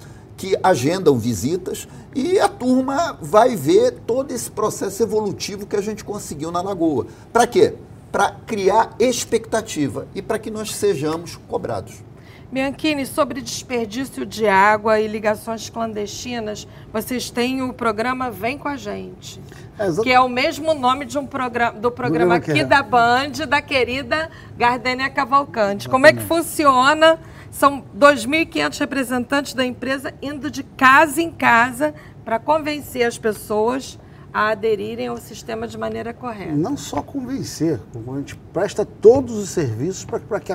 que 0.44 0.58
agendam 0.62 1.18
visitas 1.18 1.88
e 2.14 2.38
a 2.38 2.50
turma 2.50 3.18
vai 3.22 3.56
ver 3.56 3.94
todo 4.06 4.34
esse 4.34 4.52
processo 4.52 5.02
evolutivo 5.02 5.66
que 5.66 5.78
a 5.78 5.82
gente 5.82 6.04
conseguiu 6.04 6.52
na 6.52 6.62
Lagoa. 6.62 7.08
Para 7.32 7.48
quê? 7.48 7.76
Para 8.12 8.32
criar 8.46 8.94
expectativa 9.00 10.06
e 10.14 10.22
para 10.22 10.38
que 10.38 10.52
nós 10.52 10.76
sejamos 10.76 11.38
cobrados. 11.48 12.04
Bianchini, 12.52 13.06
sobre 13.06 13.40
desperdício 13.42 14.26
de 14.26 14.46
água 14.46 15.00
e 15.00 15.08
ligações 15.08 15.70
clandestinas, 15.70 16.68
vocês 16.92 17.30
têm 17.30 17.62
o 17.62 17.72
programa 17.72 18.30
Vem 18.30 18.58
com 18.58 18.68
a 18.68 18.76
Gente. 18.76 19.40
É, 19.80 19.90
Que 20.04 20.12
é 20.12 20.20
o 20.20 20.28
mesmo 20.28 20.74
nome 20.74 21.06
de 21.06 21.18
um 21.18 21.26
programa, 21.26 21.80
do 21.80 21.90
programa 21.90 22.36
aqui 22.36 22.60
é. 22.60 22.66
da 22.66 22.84
Band, 22.84 23.48
da 23.48 23.62
querida 23.62 24.30
Gardênia 24.58 25.10
Cavalcante. 25.10 25.88
Como 25.88 26.06
é 26.06 26.12
que 26.12 26.22
funciona? 26.22 27.18
São 27.54 27.84
2.500 27.96 28.80
representantes 28.80 29.54
da 29.54 29.64
empresa 29.64 30.12
indo 30.24 30.50
de 30.50 30.64
casa 30.64 31.22
em 31.22 31.30
casa 31.30 31.94
para 32.26 32.40
convencer 32.40 33.06
as 33.06 33.20
pessoas 33.20 34.00
a 34.34 34.50
aderirem 34.50 35.06
ao 35.06 35.18
sistema 35.18 35.68
de 35.68 35.78
maneira 35.78 36.16
correta. 36.16 36.52
Não 36.52 36.76
só 36.76 37.04
convencer, 37.04 37.80
a 37.96 38.18
gente 38.18 38.36
presta 38.52 38.84
todos 38.84 39.38
os 39.38 39.50
serviços 39.50 40.04
para 40.04 40.40
que, 40.40 40.52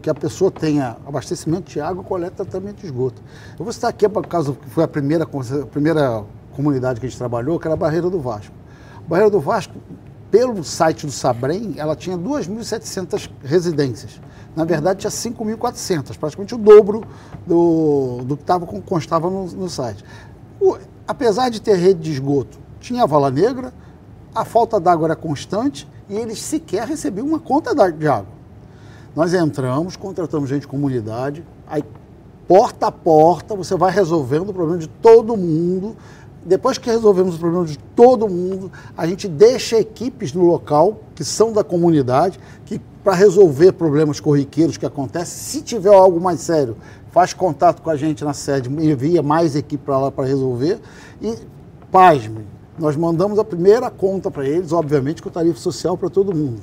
que 0.00 0.08
a 0.08 0.14
pessoa 0.14 0.48
tenha 0.48 0.96
abastecimento 1.04 1.72
de 1.72 1.80
água, 1.80 2.04
coleta 2.04 2.44
tratamento 2.44 2.76
de 2.76 2.86
esgoto. 2.86 3.20
Eu 3.58 3.64
vou 3.64 3.72
citar 3.72 3.90
aqui, 3.90 4.08
por 4.08 4.24
causa 4.28 4.52
que 4.52 4.70
foi 4.70 4.84
a 4.84 4.88
primeira, 4.88 5.24
a 5.24 5.66
primeira 5.66 6.22
comunidade 6.52 7.00
que 7.00 7.06
a 7.06 7.08
gente 7.08 7.18
trabalhou, 7.18 7.58
que 7.58 7.66
era 7.66 7.74
a 7.74 7.76
Barreira 7.76 8.08
do 8.08 8.20
Vasco. 8.20 8.54
A 8.98 9.08
Barreira 9.08 9.30
do 9.30 9.40
Vasco, 9.40 9.74
pelo 10.30 10.62
site 10.62 11.06
do 11.06 11.12
Sabrem, 11.12 11.74
ela 11.76 11.96
tinha 11.96 12.16
2.700 12.16 13.28
residências. 13.42 14.20
Na 14.56 14.64
verdade, 14.64 15.00
tinha 15.00 15.10
5.400, 15.10 16.16
praticamente 16.18 16.54
o 16.54 16.58
dobro 16.58 17.02
do, 17.46 18.22
do 18.24 18.36
que 18.38 18.42
tava, 18.42 18.64
constava 18.66 19.28
no, 19.28 19.44
no 19.44 19.68
site. 19.68 20.02
O- 20.58 20.78
apesar 21.06 21.50
de 21.50 21.60
ter 21.60 21.76
rede 21.76 22.00
de 22.00 22.12
esgoto, 22.12 22.58
tinha 22.80 23.02
a 23.02 23.06
vala 23.06 23.30
negra, 23.30 23.70
a 24.34 24.46
falta 24.46 24.80
d'água 24.80 25.08
era 25.08 25.16
constante 25.16 25.86
e 26.08 26.16
eles 26.16 26.40
sequer 26.40 26.88
recebiam 26.88 27.26
uma 27.26 27.38
conta 27.38 27.74
de 27.92 28.08
água. 28.08 28.34
Nós 29.14 29.34
entramos, 29.34 29.94
contratamos 29.94 30.48
gente 30.48 30.62
de 30.62 30.68
comunidade, 30.68 31.44
aí 31.66 31.84
porta 32.48 32.86
a 32.86 32.92
porta 32.92 33.54
você 33.54 33.76
vai 33.76 33.90
resolvendo 33.90 34.50
o 34.50 34.54
problema 34.54 34.78
de 34.78 34.88
todo 34.88 35.36
mundo. 35.36 35.96
Depois 36.46 36.78
que 36.78 36.88
resolvemos 36.88 37.34
o 37.34 37.38
problema 37.38 37.64
de 37.66 37.76
todo 37.76 38.28
mundo, 38.28 38.70
a 38.96 39.04
gente 39.04 39.26
deixa 39.26 39.78
equipes 39.80 40.32
no 40.32 40.44
local 40.44 41.00
que 41.14 41.24
são 41.24 41.52
da 41.52 41.64
comunidade, 41.64 42.38
que 42.64 42.80
para 43.02 43.14
resolver 43.14 43.72
problemas 43.72 44.20
corriqueiros 44.20 44.76
que 44.76 44.86
acontecem, 44.86 45.26
se 45.26 45.60
tiver 45.62 45.92
algo 45.92 46.20
mais 46.20 46.40
sério, 46.40 46.76
faz 47.10 47.32
contato 47.34 47.82
com 47.82 47.90
a 47.90 47.96
gente 47.96 48.24
na 48.24 48.32
sede, 48.32 48.68
envia 48.68 49.22
mais 49.22 49.56
equipe 49.56 49.84
para 49.84 49.98
lá 49.98 50.10
para 50.12 50.24
resolver 50.24 50.78
e 51.20 51.34
pasme, 51.90 52.46
nós 52.78 52.94
mandamos 52.94 53.38
a 53.40 53.44
primeira 53.44 53.90
conta 53.90 54.30
para 54.30 54.46
eles, 54.46 54.72
obviamente 54.72 55.20
com 55.22 55.30
tarifa 55.30 55.58
social 55.58 55.96
para 55.96 56.08
todo 56.10 56.32
mundo. 56.34 56.60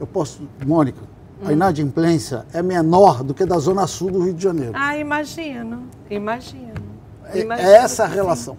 Eu 0.00 0.06
posso, 0.06 0.40
Mônica, 0.66 0.98
a 1.44 1.52
inadimplência 1.52 2.44
é 2.52 2.62
menor 2.62 3.22
do 3.22 3.32
que 3.32 3.44
da 3.44 3.58
zona 3.58 3.86
sul 3.86 4.10
do 4.10 4.22
Rio 4.24 4.34
de 4.34 4.42
Janeiro. 4.42 4.72
Ah, 4.74 4.96
imagino, 4.96 5.84
imagino. 6.08 6.72
É- 7.32 7.40
Imagino 7.42 7.68
é 7.68 7.74
essa 7.74 8.04
a 8.04 8.06
relação. 8.06 8.56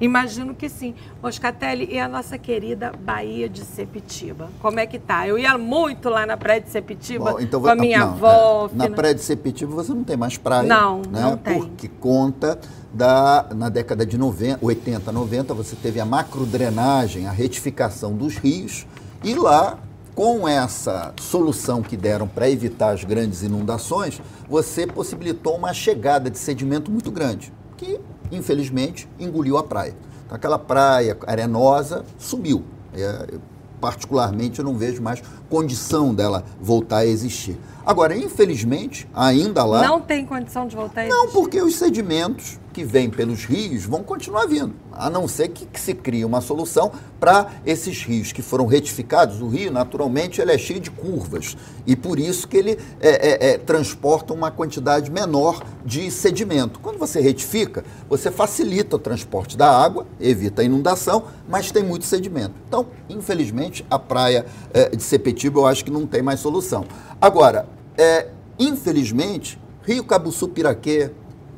Imagino 0.00 0.54
que 0.54 0.68
sim. 0.68 0.94
Moscatelli, 1.22 1.88
e 1.92 1.98
a 1.98 2.08
nossa 2.08 2.38
querida 2.38 2.92
Bahia 3.04 3.48
de 3.48 3.60
Sepitiba? 3.64 4.48
Como 4.60 4.80
é 4.80 4.86
que 4.86 4.98
tá? 4.98 5.28
Eu 5.28 5.38
ia 5.38 5.58
muito 5.58 6.08
lá 6.08 6.24
na 6.24 6.36
praia 6.36 6.60
de 6.60 6.70
Sepitiba 6.70 7.32
Bom, 7.32 7.40
então 7.40 7.60
com 7.60 7.68
a 7.68 7.74
minha 7.74 7.98
não, 7.98 8.08
avó. 8.08 8.68
é, 8.72 8.76
na 8.76 8.84
fina- 8.84 8.96
praia 8.96 9.14
de 9.14 9.20
Sepitiba 9.20 9.72
você 9.72 9.92
não 9.92 10.02
tem 10.04 10.16
mais 10.16 10.38
praia. 10.38 10.62
Não, 10.66 11.02
né? 11.02 11.20
não 11.20 11.36
tem. 11.36 11.58
Porque 11.58 11.88
conta 11.88 12.58
da, 12.92 13.46
na 13.54 13.68
década 13.68 14.06
de 14.06 14.16
90, 14.16 14.64
80, 14.64 15.12
90, 15.12 15.54
você 15.54 15.76
teve 15.76 16.00
a 16.00 16.04
macrodrenagem, 16.06 17.26
a 17.26 17.30
retificação 17.30 18.14
dos 18.14 18.36
rios, 18.36 18.86
e 19.22 19.34
lá, 19.34 19.78
com 20.14 20.48
essa 20.48 21.12
solução 21.20 21.82
que 21.82 21.96
deram 21.96 22.26
para 22.26 22.48
evitar 22.50 22.90
as 22.92 23.04
grandes 23.04 23.42
inundações, 23.42 24.20
você 24.48 24.86
possibilitou 24.86 25.56
uma 25.56 25.72
chegada 25.74 26.30
de 26.30 26.38
sedimento 26.38 26.90
muito 26.90 27.10
grande, 27.10 27.52
que, 27.76 28.00
infelizmente, 28.30 29.08
engoliu 29.18 29.56
a 29.58 29.62
praia. 29.62 29.94
Então, 30.26 30.36
aquela 30.36 30.58
praia 30.58 31.16
arenosa 31.26 32.04
sumiu. 32.18 32.62
É, 32.94 33.34
particularmente, 33.80 34.58
eu 34.58 34.64
não 34.64 34.74
vejo 34.74 35.02
mais 35.02 35.22
condição 35.48 36.14
dela 36.14 36.44
voltar 36.60 36.98
a 36.98 37.06
existir. 37.06 37.58
Agora, 37.84 38.16
infelizmente, 38.16 39.08
ainda 39.14 39.64
lá. 39.64 39.82
Não 39.82 40.00
tem 40.00 40.24
condição 40.26 40.66
de 40.66 40.76
voltar 40.76 41.02
a 41.02 41.08
Não, 41.08 41.24
existir. 41.24 41.32
porque 41.32 41.62
os 41.62 41.76
sedimentos 41.76 42.59
que 42.72 42.84
vêm 42.84 43.10
pelos 43.10 43.44
rios 43.44 43.84
vão 43.84 44.02
continuar 44.02 44.46
vindo, 44.46 44.74
a 44.92 45.10
não 45.10 45.26
ser 45.26 45.48
que, 45.48 45.66
que 45.66 45.80
se 45.80 45.94
crie 45.94 46.24
uma 46.24 46.40
solução 46.40 46.92
para 47.18 47.50
esses 47.66 48.02
rios 48.02 48.32
que 48.32 48.42
foram 48.42 48.66
retificados. 48.66 49.40
O 49.40 49.48
rio, 49.48 49.70
naturalmente, 49.70 50.40
ele 50.40 50.52
é 50.52 50.58
cheio 50.58 50.80
de 50.80 50.90
curvas 50.90 51.56
e 51.86 51.94
por 51.96 52.18
isso 52.18 52.48
que 52.48 52.56
ele 52.56 52.78
é, 53.00 53.08
é, 53.08 53.50
é, 53.50 53.58
transporta 53.58 54.32
uma 54.32 54.50
quantidade 54.50 55.10
menor 55.10 55.62
de 55.84 56.10
sedimento. 56.10 56.80
Quando 56.80 56.98
você 56.98 57.20
retifica, 57.20 57.84
você 58.08 58.30
facilita 58.30 58.96
o 58.96 58.98
transporte 58.98 59.56
da 59.56 59.70
água, 59.70 60.06
evita 60.20 60.62
a 60.62 60.64
inundação, 60.64 61.24
mas 61.48 61.70
tem 61.70 61.82
muito 61.82 62.04
sedimento. 62.04 62.54
Então, 62.68 62.86
infelizmente, 63.08 63.84
a 63.90 63.98
praia 63.98 64.46
é, 64.72 64.90
de 64.90 65.02
Sepetiba 65.02 65.60
eu 65.60 65.66
acho 65.66 65.84
que 65.84 65.90
não 65.90 66.06
tem 66.06 66.22
mais 66.22 66.40
solução. 66.40 66.84
Agora, 67.20 67.66
é, 67.98 68.28
infelizmente, 68.58 69.58
Rio 69.82 70.04
Cabuçu 70.04 70.48
Piraquê, 70.48 71.10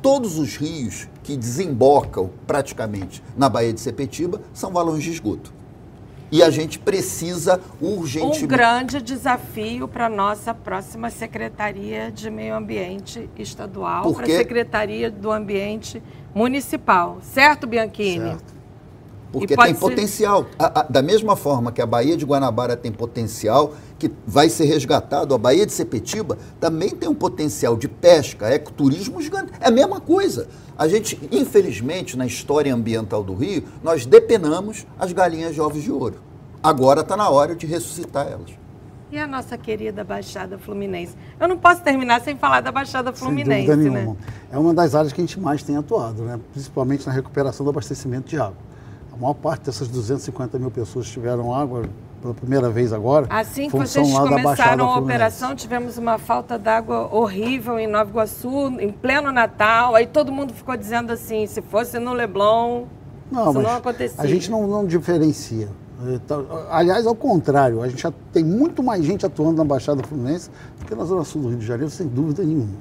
todos 0.03 0.37
os 0.37 0.57
rios 0.57 1.07
que 1.23 1.37
desembocam 1.37 2.29
praticamente 2.45 3.23
na 3.37 3.47
Baía 3.47 3.71
de 3.73 3.79
Sepetiba 3.79 4.41
são 4.53 4.71
valões 4.71 5.01
de 5.01 5.11
esgoto. 5.11 5.53
E 6.29 6.43
a 6.43 6.49
gente 6.49 6.77
precisa 6.77 7.59
Um 7.81 7.99
urgentemente. 7.99 8.47
grande 8.47 9.01
desafio 9.01 9.87
para 9.87 10.07
a 10.07 10.09
nossa 10.09 10.53
próxima 10.53 11.09
Secretaria 11.09 12.11
de 12.11 12.29
Meio 12.29 12.55
Ambiente 12.55 13.29
Estadual, 13.37 14.03
para 14.13 14.25
a? 14.25 14.37
Secretaria 14.39 15.09
do 15.09 15.31
Ambiente 15.31 16.03
Municipal. 16.35 17.19
Certo, 17.21 17.65
Bianchini? 17.65 18.25
Certo. 18.31 18.53
Porque 19.31 19.55
tem 19.55 19.73
ser- 19.73 19.79
potencial. 19.79 20.45
Da 20.89 21.01
mesma 21.01 21.35
forma 21.35 21.71
que 21.71 21.81
a 21.81 21.85
Baía 21.85 22.17
de 22.17 22.25
Guanabara 22.25 22.75
tem 22.75 22.91
potencial, 22.91 23.73
que 24.03 24.11
vai 24.27 24.49
ser 24.49 24.65
resgatado, 24.65 25.33
a 25.33 25.37
Baía 25.37 25.65
de 25.65 25.71
Sepetiba, 25.71 26.37
também 26.59 26.89
tem 26.89 27.07
um 27.07 27.15
potencial 27.15 27.77
de 27.77 27.87
pesca, 27.87 28.49
ecoturismo 28.49 29.21
gigante. 29.21 29.53
É 29.61 29.69
a 29.69 29.71
mesma 29.71 30.01
coisa. 30.01 30.47
A 30.77 30.87
gente, 30.87 31.17
infelizmente, 31.31 32.17
na 32.17 32.25
história 32.25 32.73
ambiental 32.73 33.23
do 33.23 33.33
Rio, 33.33 33.63
nós 33.81 34.05
depenamos 34.05 34.85
as 34.99 35.13
galinhas 35.13 35.53
de 35.53 35.61
ovos 35.61 35.81
de 35.81 35.91
ouro. 35.91 36.15
Agora 36.61 37.01
está 37.01 37.15
na 37.15 37.29
hora 37.29 37.55
de 37.55 37.65
ressuscitar 37.65 38.27
elas. 38.27 38.51
E 39.09 39.17
a 39.17 39.27
nossa 39.27 39.57
querida 39.57 40.03
Baixada 40.03 40.57
Fluminense? 40.57 41.15
Eu 41.39 41.47
não 41.47 41.57
posso 41.57 41.81
terminar 41.81 42.19
sem 42.21 42.35
falar 42.35 42.61
da 42.61 42.71
Baixada 42.71 43.13
Fluminense, 43.13 43.67
Sem 43.67 43.75
dúvida 43.75 43.91
né? 43.91 43.99
nenhuma. 43.99 44.17
É 44.51 44.57
uma 44.57 44.73
das 44.73 44.95
áreas 44.95 45.13
que 45.13 45.21
a 45.21 45.23
gente 45.23 45.39
mais 45.39 45.61
tem 45.63 45.77
atuado, 45.77 46.23
né? 46.23 46.39
principalmente 46.51 47.05
na 47.05 47.13
recuperação 47.13 47.63
do 47.63 47.69
abastecimento 47.69 48.27
de 48.27 48.37
água. 48.37 48.57
A 49.13 49.15
maior 49.15 49.35
parte 49.35 49.65
dessas 49.65 49.87
250 49.87 50.57
mil 50.57 50.71
pessoas 50.71 51.07
tiveram 51.07 51.53
água 51.53 51.83
pela 52.23 52.33
primeira 52.33 52.69
vez 52.69 52.93
agora, 52.93 53.27
Assim 53.29 53.69
que 53.69 53.75
vocês 53.77 54.09
começaram 54.09 54.89
a 54.89 54.97
operação, 54.97 55.53
tivemos 55.53 55.97
uma 55.97 56.17
falta 56.17 56.57
d'água 56.57 57.09
horrível 57.13 57.77
em 57.77 57.85
Nova 57.85 58.09
Iguaçu, 58.09 58.67
em 58.79 58.89
pleno 58.89 59.29
Natal. 59.29 59.93
Aí 59.93 60.07
todo 60.07 60.31
mundo 60.31 60.53
ficou 60.53 60.77
dizendo 60.77 61.11
assim, 61.11 61.45
se 61.45 61.61
fosse 61.61 61.99
no 61.99 62.13
Leblon, 62.13 62.85
Não, 63.29 63.49
isso 63.51 63.61
não 63.61 63.75
acontecia. 63.75 64.23
a 64.23 64.25
gente 64.25 64.49
não, 64.49 64.65
não 64.65 64.85
diferencia. 64.85 65.67
Tá- 66.25 66.39
Aliás, 66.71 67.05
ao 67.05 67.13
contrário, 67.15 67.81
a 67.81 67.89
gente 67.89 68.01
já 68.01 68.11
tem 68.31 68.43
muito 68.43 68.81
mais 68.81 69.03
gente 69.03 69.25
atuando 69.25 69.57
na 69.57 69.65
Baixada 69.65 70.01
Fluminense 70.03 70.49
do 70.79 70.85
que 70.85 70.95
na 70.95 71.03
Zona 71.03 71.25
Sul 71.25 71.41
do 71.41 71.49
Rio 71.49 71.57
de 71.57 71.65
Janeiro, 71.65 71.91
sem 71.91 72.07
dúvida 72.07 72.41
nenhuma. 72.43 72.77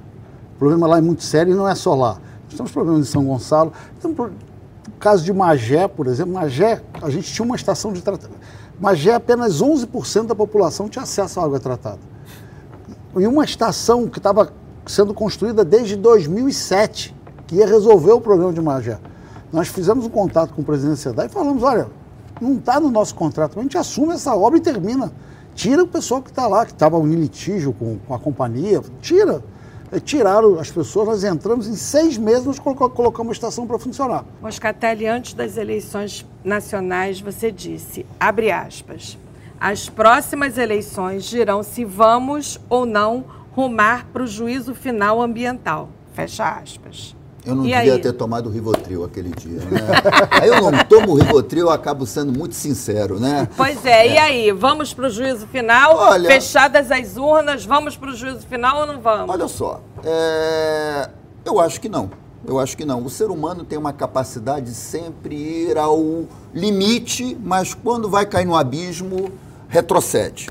O 0.55 0.59
problema 0.59 0.87
lá 0.87 0.99
é 0.99 1.01
muito 1.01 1.23
sério 1.25 1.53
e 1.53 1.57
não 1.57 1.69
é 1.69 1.75
só 1.75 1.95
lá. 1.97 2.19
Nós 2.45 2.55
temos 2.57 2.71
problemas 2.71 3.01
em 3.09 3.11
São 3.11 3.25
Gonçalo. 3.25 3.73
Tem 4.01 4.13
pro- 4.15 4.27
o 4.89 4.99
caso 5.01 5.25
de 5.25 5.33
Magé, 5.33 5.87
por 5.89 6.07
exemplo. 6.07 6.33
Magé, 6.33 6.81
a 7.01 7.11
gente 7.11 7.33
tinha 7.33 7.45
uma 7.45 7.57
estação 7.57 7.93
de 7.93 8.03
tratamento. 8.03 8.39
Magé, 8.83 9.15
apenas 9.15 9.63
11% 9.63 10.27
da 10.27 10.35
população 10.35 10.89
tinha 10.89 11.05
acesso 11.05 11.39
à 11.39 11.45
água 11.45 11.61
tratada. 11.61 12.01
E 13.17 13.25
uma 13.29 13.45
estação 13.45 14.09
que 14.09 14.19
estava 14.19 14.53
sendo 14.85 15.15
construída 15.15 15.65
desde 15.65 15.95
2007, 15.95 17.15
que 17.47 17.55
ia 17.55 17.67
resolver 17.67 18.11
o 18.11 18.21
problema 18.21 18.53
de 18.53 18.61
Magé. 18.61 18.99
Nós 19.53 19.69
fizemos 19.69 20.05
um 20.05 20.09
contato 20.09 20.53
com 20.53 20.63
o 20.63 20.65
presidente 20.65 21.09
da 21.11 21.27
e 21.27 21.29
falamos, 21.29 21.63
olha, 21.63 21.87
não 22.41 22.55
está 22.55 22.81
no 22.81 22.91
nosso 22.91 23.15
contrato, 23.15 23.53
mas 23.55 23.61
a 23.61 23.63
gente 23.63 23.79
assume 23.79 24.15
essa 24.15 24.35
obra 24.35 24.59
e 24.59 24.61
termina. 24.61 25.13
Tira 25.55 25.85
o 25.85 25.87
pessoal 25.87 26.21
que 26.21 26.31
está 26.31 26.49
lá, 26.49 26.67
que 26.67 26.73
estava 26.73 26.99
em 26.99 27.15
litígio 27.15 27.73
com, 27.73 27.99
com 28.01 28.13
a 28.13 28.19
companhia, 28.19 28.83
tira. 29.01 29.45
É, 29.93 30.01
Tiraram 30.01 30.59
as 30.59 30.71
pessoas, 30.71 31.07
nós 31.07 31.25
entramos 31.25 31.69
em 31.69 31.77
seis 31.77 32.17
meses, 32.17 32.47
nós 32.47 32.59
colo- 32.59 32.89
colocamos 32.91 33.31
a 33.31 33.33
estação 33.35 33.67
para 33.67 33.79
funcionar. 33.79 34.25
Moscatelli, 34.41 35.07
antes 35.07 35.35
das 35.35 35.57
eleições 35.59 36.25
nacionais, 36.43 37.21
você 37.21 37.53
disse, 37.53 38.07
abre 38.19 38.51
aspas, 38.51 39.19
as 39.61 39.89
próximas 39.91 40.57
eleições 40.57 41.25
dirão 41.25 41.63
se 41.63 41.85
vamos 41.85 42.59
ou 42.71 42.87
não 42.87 43.25
rumar 43.55 44.07
para 44.13 44.23
o 44.23 44.27
juízo 44.27 44.75
final 44.75 45.21
ambiental. 45.21 45.89
Fecha 46.15 46.45
aspas. 46.49 47.15
Eu 47.45 47.55
não 47.57 47.65
E 47.67 47.73
devia 47.73 47.95
aí? 47.95 47.99
ter 48.01 48.13
tomado 48.13 48.49
Rivotril 48.49 49.05
aquele 49.05 49.31
dia, 49.31 49.59
né? 49.59 49.81
aí 50.31 50.49
eu 50.49 50.61
não 50.61 50.79
tomo 50.85 51.15
Rivotril, 51.15 51.67
eu 51.67 51.71
acabo 51.71 52.07
sendo 52.07 52.33
muito 52.37 52.55
sincero, 52.55 53.19
né? 53.19 53.49
Pois 53.57 53.85
é, 53.85 54.09
e 54.15 54.19
aí? 54.19 54.53
Vamos 54.53 54.95
para 54.95 55.07
o 55.07 55.11
juízo 55.11 55.47
final? 55.49 55.97
Olha- 55.97 56.31
Fechadas 56.31 56.91
as 56.93 57.17
urnas, 57.17 57.65
vamos 57.65 57.97
para 57.97 58.11
o 58.11 58.15
juízo 58.15 58.47
final 58.47 58.81
ou 58.83 58.87
não 58.87 59.01
vamos? 59.01 59.29
Olha 59.29 59.49
só, 59.49 59.81
é, 60.05 61.11
eu 61.45 61.59
acho 61.59 61.81
que 61.81 61.89
não. 61.89 62.11
Eu 62.47 62.59
acho 62.59 62.77
que 62.77 62.85
não. 62.85 63.05
O 63.05 63.11
ser 63.11 63.31
humano 63.31 63.65
tem 63.65 63.79
uma 63.79 63.93
capacidade 63.93 64.67
de 64.67 64.75
sempre 64.75 65.35
ir 65.37 65.79
ao 65.79 66.25
limite, 66.53 67.37
mas 67.43 67.73
quando 67.75 68.09
vai 68.09 68.27
cair 68.27 68.45
no 68.45 68.57
abismo, 68.57 69.31
retrocede. 69.69 70.49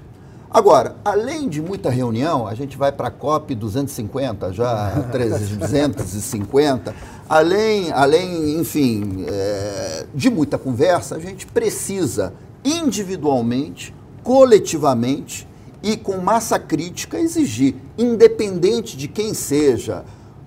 Agora, 0.54 0.98
além 1.06 1.48
de 1.48 1.62
muita 1.62 1.90
reunião, 1.90 2.46
a 2.46 2.54
gente 2.54 2.78
vai 2.78 2.92
para 2.92 3.08
a 3.08 3.12
COP 3.12 3.56
250, 3.56 4.52
já 4.52 5.02
350, 5.10 6.94
além, 7.30 7.90
além 7.94 8.60
enfim, 8.60 9.24
é, 9.30 10.06
de 10.14 10.30
muita 10.30 10.58
conversa, 10.58 11.16
a 11.16 11.20
gente 11.20 11.48
precisa 11.48 12.34
individualmente, 12.66 13.96
coletivamente 14.24 15.48
e 15.82 15.96
com 15.96 16.18
massa 16.18 16.60
crítica 16.60 17.18
exigir, 17.18 17.76
independente 17.98 18.98
de 18.98 19.08
quem 19.08 19.34
seja 19.34 20.04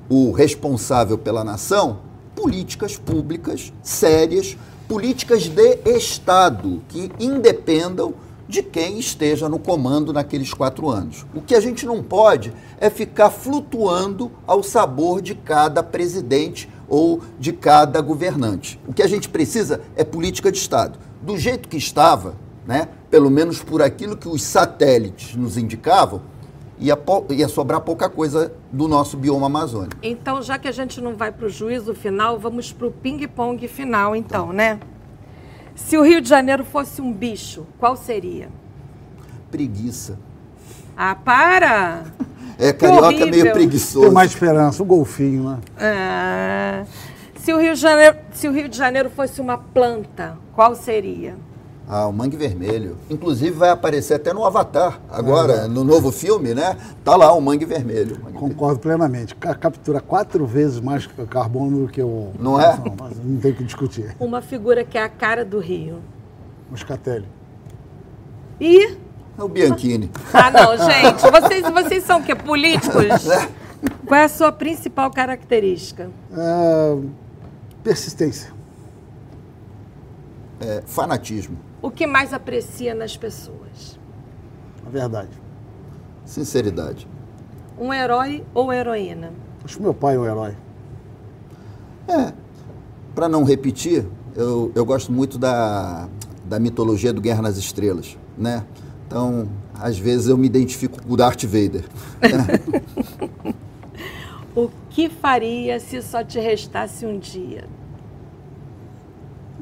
o 0.07 0.33
responsável 0.33 1.17
pela 1.17 1.43
nação, 1.43 2.01
políticas 2.37 2.99
públicas 2.99 3.73
sérias, 3.83 4.55
políticas 4.87 5.45
de 5.45 5.79
Estado 5.87 6.83
que 6.89 7.11
independam 7.19 8.13
de 8.49 8.63
quem 8.63 8.99
esteja 8.99 9.49
no 9.49 9.59
comando 9.59 10.13
naqueles 10.13 10.53
quatro 10.53 10.89
anos. 10.89 11.25
O 11.35 11.41
que 11.41 11.55
a 11.55 11.61
gente 11.61 11.87
não 11.87 12.03
pode 12.03 12.53
é 12.79 12.91
ficar 12.91 13.31
flutuando 13.31 14.31
ao 14.47 14.63
sabor 14.63 15.23
de 15.23 15.35
cada 15.35 15.83
presidente 15.83 16.69
ou 16.89 17.21
de 17.39 17.53
cada 17.53 18.01
governante. 18.01 18.79
O 18.87 18.93
que 18.93 19.03
a 19.03 19.09
gente 19.09 19.29
precisa 19.29 19.81
é 19.97 20.05
política 20.05 20.53
de 20.53 20.59
Estado. 20.59 20.99
Do 21.23 21.39
jeito 21.39 21.69
que 21.69 21.77
estava, 21.77 22.37
né, 22.67 22.89
pelo 23.11 23.31
menos 23.31 23.63
por 23.63 23.81
aquilo 23.81 24.17
que 24.17 24.29
os 24.29 24.43
satélites 24.43 25.35
nos 25.35 25.57
indicavam, 25.57 26.21
ia, 26.79 26.99
ia 27.31 27.49
sobrar 27.49 27.81
pouca 27.81 28.09
coisa 28.09 28.53
do 28.71 28.87
nosso 28.89 29.17
bioma 29.17 29.47
amazônico. 29.47 29.97
Então, 30.03 30.43
já 30.43 30.59
que 30.59 30.69
a 30.69 30.73
gente 30.73 31.01
não 31.01 31.15
vai 31.15 31.33
para 31.33 31.47
o 31.47 31.49
juízo 31.49 31.95
final, 31.95 32.39
vamos 32.39 32.73
para 32.73 32.87
o 32.87 32.91
ping-pong 32.91 33.67
final, 33.69 34.15
então, 34.15 34.53
né? 34.53 34.81
Se 35.75 35.97
o 35.97 36.03
Rio 36.03 36.21
de 36.21 36.29
Janeiro 36.29 36.65
fosse 36.65 37.03
um 37.03 37.13
bicho, 37.13 37.67
qual 37.79 37.97
seria? 37.97 38.49
Preguiça. 39.51 40.19
Ah, 40.97 41.15
para! 41.15 42.05
É, 42.59 42.73
carioca 42.73 43.07
horrível. 43.07 43.27
meio 43.31 43.43
Tem 43.45 43.53
preguiçoso. 43.53 44.13
mais 44.13 44.31
esperança, 44.31 44.83
o 44.83 44.87
golfinho, 44.87 45.51
né? 45.51 45.59
Ah, 45.79 46.85
se, 47.37 47.53
o 47.53 47.59
Rio 47.59 47.75
de 47.75 47.81
Janeiro, 47.81 48.17
se 48.33 48.47
o 48.49 48.53
Rio 48.53 48.69
de 48.69 48.77
Janeiro 48.77 49.11
fosse 49.11 49.41
uma 49.41 49.59
planta, 49.59 50.39
qual 50.55 50.75
seria? 50.77 51.37
Ah, 51.87 52.07
o 52.07 52.13
mangue 52.13 52.37
vermelho. 52.37 52.97
Inclusive 53.11 53.51
vai 53.51 53.69
aparecer 53.69 54.15
até 54.15 54.33
no 54.33 54.45
Avatar, 54.45 55.01
agora, 55.11 55.69
no 55.69 55.85
novo 55.85 56.11
filme, 56.11 56.55
né? 56.55 56.77
Tá 57.05 57.15
lá 57.15 57.31
o 57.35 57.41
mangue 57.43 57.67
vermelho. 57.67 58.19
Mangue 58.25 58.39
Concordo 58.39 58.79
plenamente. 58.81 59.35
Ca- 59.35 59.55
Captura 59.55 60.01
quatro 60.01 60.47
vezes 60.47 60.81
mais 60.81 61.07
carbono 61.29 61.87
do 61.87 61.93
que 61.93 62.03
o. 62.03 62.33
Não 62.39 62.59
é? 62.59 62.79
mas 62.99 63.23
não 63.23 63.37
tem 63.39 63.53
o 63.53 63.57
que 63.57 63.65
discutir. 63.65 64.17
Uma 64.19 64.41
figura 64.41 64.83
que 64.83 64.97
é 64.97 65.03
a 65.03 65.09
cara 65.11 65.45
do 65.45 65.59
Rio. 65.59 65.99
Moscatelli. 66.71 67.27
E. 68.59 68.79
vermelho. 68.79 69.05
É 69.37 69.43
o 69.43 69.49
Bianchini. 69.49 70.11
Ah, 70.33 70.51
não, 70.51 70.77
gente. 70.79 71.21
Vocês, 71.31 71.69
vocês 71.71 72.05
são 72.05 72.21
o 72.21 72.23
quê? 72.23 72.35
Políticos? 72.37 73.05
Qual 74.07 74.19
é 74.21 74.25
a 74.25 74.29
sua 74.29 74.51
principal 74.53 75.11
característica? 75.11 76.09
É, 76.35 76.97
persistência. 77.83 78.53
É, 80.61 80.83
fanatismo. 80.87 81.57
O 81.85 81.91
que 81.91 82.07
mais 82.07 82.33
aprecia 82.33 82.95
nas 82.95 83.15
pessoas? 83.15 84.01
Na 84.83 84.89
verdade. 84.89 85.29
Sinceridade. 86.25 87.07
Um 87.79 87.93
herói 87.93 88.43
ou 88.55 88.73
heroína? 88.73 89.35
Acho 89.63 89.77
que 89.77 89.83
meu 89.83 89.93
pai 89.93 90.15
é 90.15 90.19
o 90.19 90.25
herói. 90.25 90.57
É. 92.09 92.33
Para 93.15 93.29
não 93.29 93.45
repetir, 93.45 94.07
eu, 94.35 94.73
eu 94.75 94.83
gosto 94.87 95.13
muito 95.13 95.37
da, 95.37 96.09
da 96.47 96.59
mitologia 96.59 97.13
do 97.13 97.21
Guerra 97.21 97.43
nas 97.43 97.59
Estrelas, 97.59 98.17
né? 98.39 98.65
Então, 99.07 99.47
às 99.75 99.99
vezes 99.99 100.29
eu 100.29 100.39
me 100.39 100.47
identifico 100.47 101.03
com 101.03 101.13
o 101.13 101.19
Darth 101.19 101.45
Vader. 101.45 101.85
O 104.57 104.71
que 104.89 105.09
faria 105.09 105.81
se 105.81 106.01
só 106.01 106.23
te 106.23 106.39
restasse 106.39 107.05
um 107.05 107.19
dia? 107.19 107.65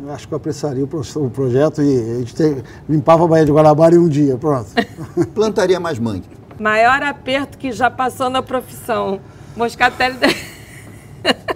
Eu 0.01 0.11
acho 0.13 0.27
que 0.27 0.33
eu 0.35 0.37
apressaria 0.37 0.83
o, 0.85 0.87
pro- 0.87 1.03
o 1.17 1.31
projeto 1.31 1.83
e 1.83 1.99
a 1.99 2.19
gente 2.21 2.35
tem- 2.35 2.63
limpava 2.89 3.25
a 3.25 3.29
Baía 3.29 3.45
de 3.45 3.53
Guanabara 3.53 3.95
em 3.95 3.99
um 3.99 4.09
dia. 4.09 4.37
Pronto. 4.39 4.71
Plantaria 5.35 5.79
mais 5.79 5.99
mangue. 5.99 6.25
Maior 6.59 7.03
aperto 7.03 7.59
que 7.59 7.73
já 7.73 7.91
passou 7.91 8.31
na 8.31 8.43
profissão. 8.43 9.21
Moscatelli. 9.57 10.17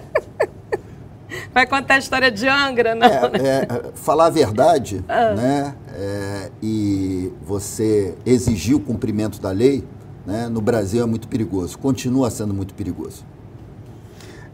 Vai 1.53 1.65
contar 1.65 1.95
a 1.95 1.97
história 1.97 2.29
de 2.31 2.47
Angra, 2.47 2.93
não? 2.93 3.07
né? 3.07 3.39
É, 3.39 3.67
é, 3.69 3.91
falar 3.95 4.27
a 4.27 4.29
verdade, 4.29 5.03
né? 5.07 5.73
é, 5.95 6.51
e 6.61 7.31
você 7.41 8.13
exigir 8.25 8.75
o 8.75 8.79
cumprimento 8.79 9.41
da 9.41 9.49
lei, 9.49 9.83
né? 10.25 10.47
No 10.49 10.61
Brasil 10.61 11.01
é 11.01 11.05
muito 11.07 11.27
perigoso. 11.27 11.77
Continua 11.79 12.29
sendo 12.29 12.53
muito 12.53 12.75
perigoso. 12.75 13.25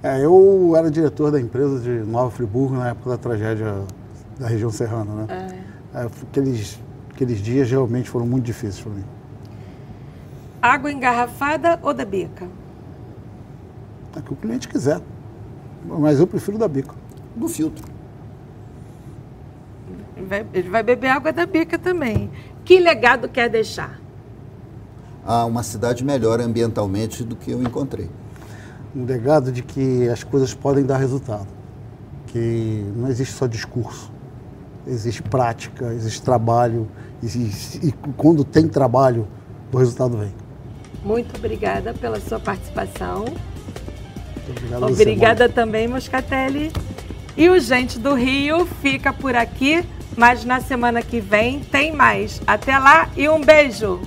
É, 0.03 0.23
eu 0.23 0.75
era 0.75 0.91
diretor 0.91 1.31
da 1.31 1.39
empresa 1.39 1.79
de 1.79 1.89
Nova 2.05 2.29
Friburgo 2.29 2.75
na 2.75 2.89
época 2.89 3.11
da 3.11 3.17
tragédia 3.17 3.83
da 4.37 4.47
região 4.47 4.69
serrana, 4.69 5.13
né? 5.13 5.63
É, 5.95 6.09
aqueles, 6.29 6.77
aqueles 7.09 7.39
dias 7.39 7.71
realmente 7.71 8.09
foram 8.09 8.27
muito 8.27 8.43
difíceis 8.43 8.81
para 8.81 8.91
mim. 8.91 9.05
Água 10.61 10.91
engarrafada 10.91 11.79
ou 11.81 11.93
da 11.93 12.03
bica? 12.03 12.47
É 14.17 14.21
que 14.21 14.33
o 14.33 14.35
cliente 14.35 14.67
quiser. 14.67 14.99
Mas 15.85 16.19
eu 16.19 16.27
prefiro 16.27 16.57
da 16.57 16.67
bico. 16.67 16.95
Do 17.35 17.47
filtro. 17.47 17.85
Ele 20.17 20.25
vai, 20.25 20.45
ele 20.53 20.69
vai 20.69 20.83
beber 20.83 21.07
água 21.07 21.31
da 21.31 21.45
bica 21.45 21.79
também. 21.79 22.29
Que 22.65 22.77
legado 22.79 23.29
quer 23.29 23.49
deixar? 23.49 24.03
a 25.25 25.45
uma 25.45 25.63
cidade 25.63 26.03
melhor 26.03 26.41
ambientalmente 26.41 27.23
do 27.23 27.35
que 27.35 27.51
eu 27.51 27.61
encontrei. 27.61 28.09
Um 28.95 29.05
legado 29.05 29.51
de 29.51 29.63
que 29.63 30.07
as 30.09 30.23
coisas 30.23 30.53
podem 30.53 30.85
dar 30.85 30.97
resultado, 30.97 31.47
que 32.27 32.85
não 32.95 33.09
existe 33.09 33.33
só 33.33 33.47
discurso, 33.47 34.11
existe 34.85 35.23
prática, 35.23 35.93
existe 35.93 36.21
trabalho, 36.21 36.87
existe, 37.21 37.79
e 37.85 37.91
quando 38.15 38.43
tem 38.43 38.67
trabalho, 38.67 39.27
o 39.71 39.77
resultado 39.77 40.17
vem. 40.17 40.33
Muito 41.03 41.35
obrigada 41.35 41.93
pela 41.93 42.19
sua 42.19 42.39
participação. 42.39 43.25
Obrigado, 44.47 44.83
Obrigada 44.83 45.49
também, 45.49 45.87
Moscatelli. 45.87 46.71
E 47.35 47.49
o 47.49 47.59
Gente 47.59 47.97
do 47.97 48.13
Rio 48.13 48.65
fica 48.81 49.11
por 49.11 49.35
aqui, 49.35 49.83
mas 50.15 50.45
na 50.45 50.61
semana 50.61 51.01
que 51.01 51.19
vem 51.19 51.61
tem 51.61 51.91
mais. 51.91 52.41
Até 52.45 52.77
lá 52.77 53.09
e 53.17 53.27
um 53.27 53.41
beijo! 53.41 53.99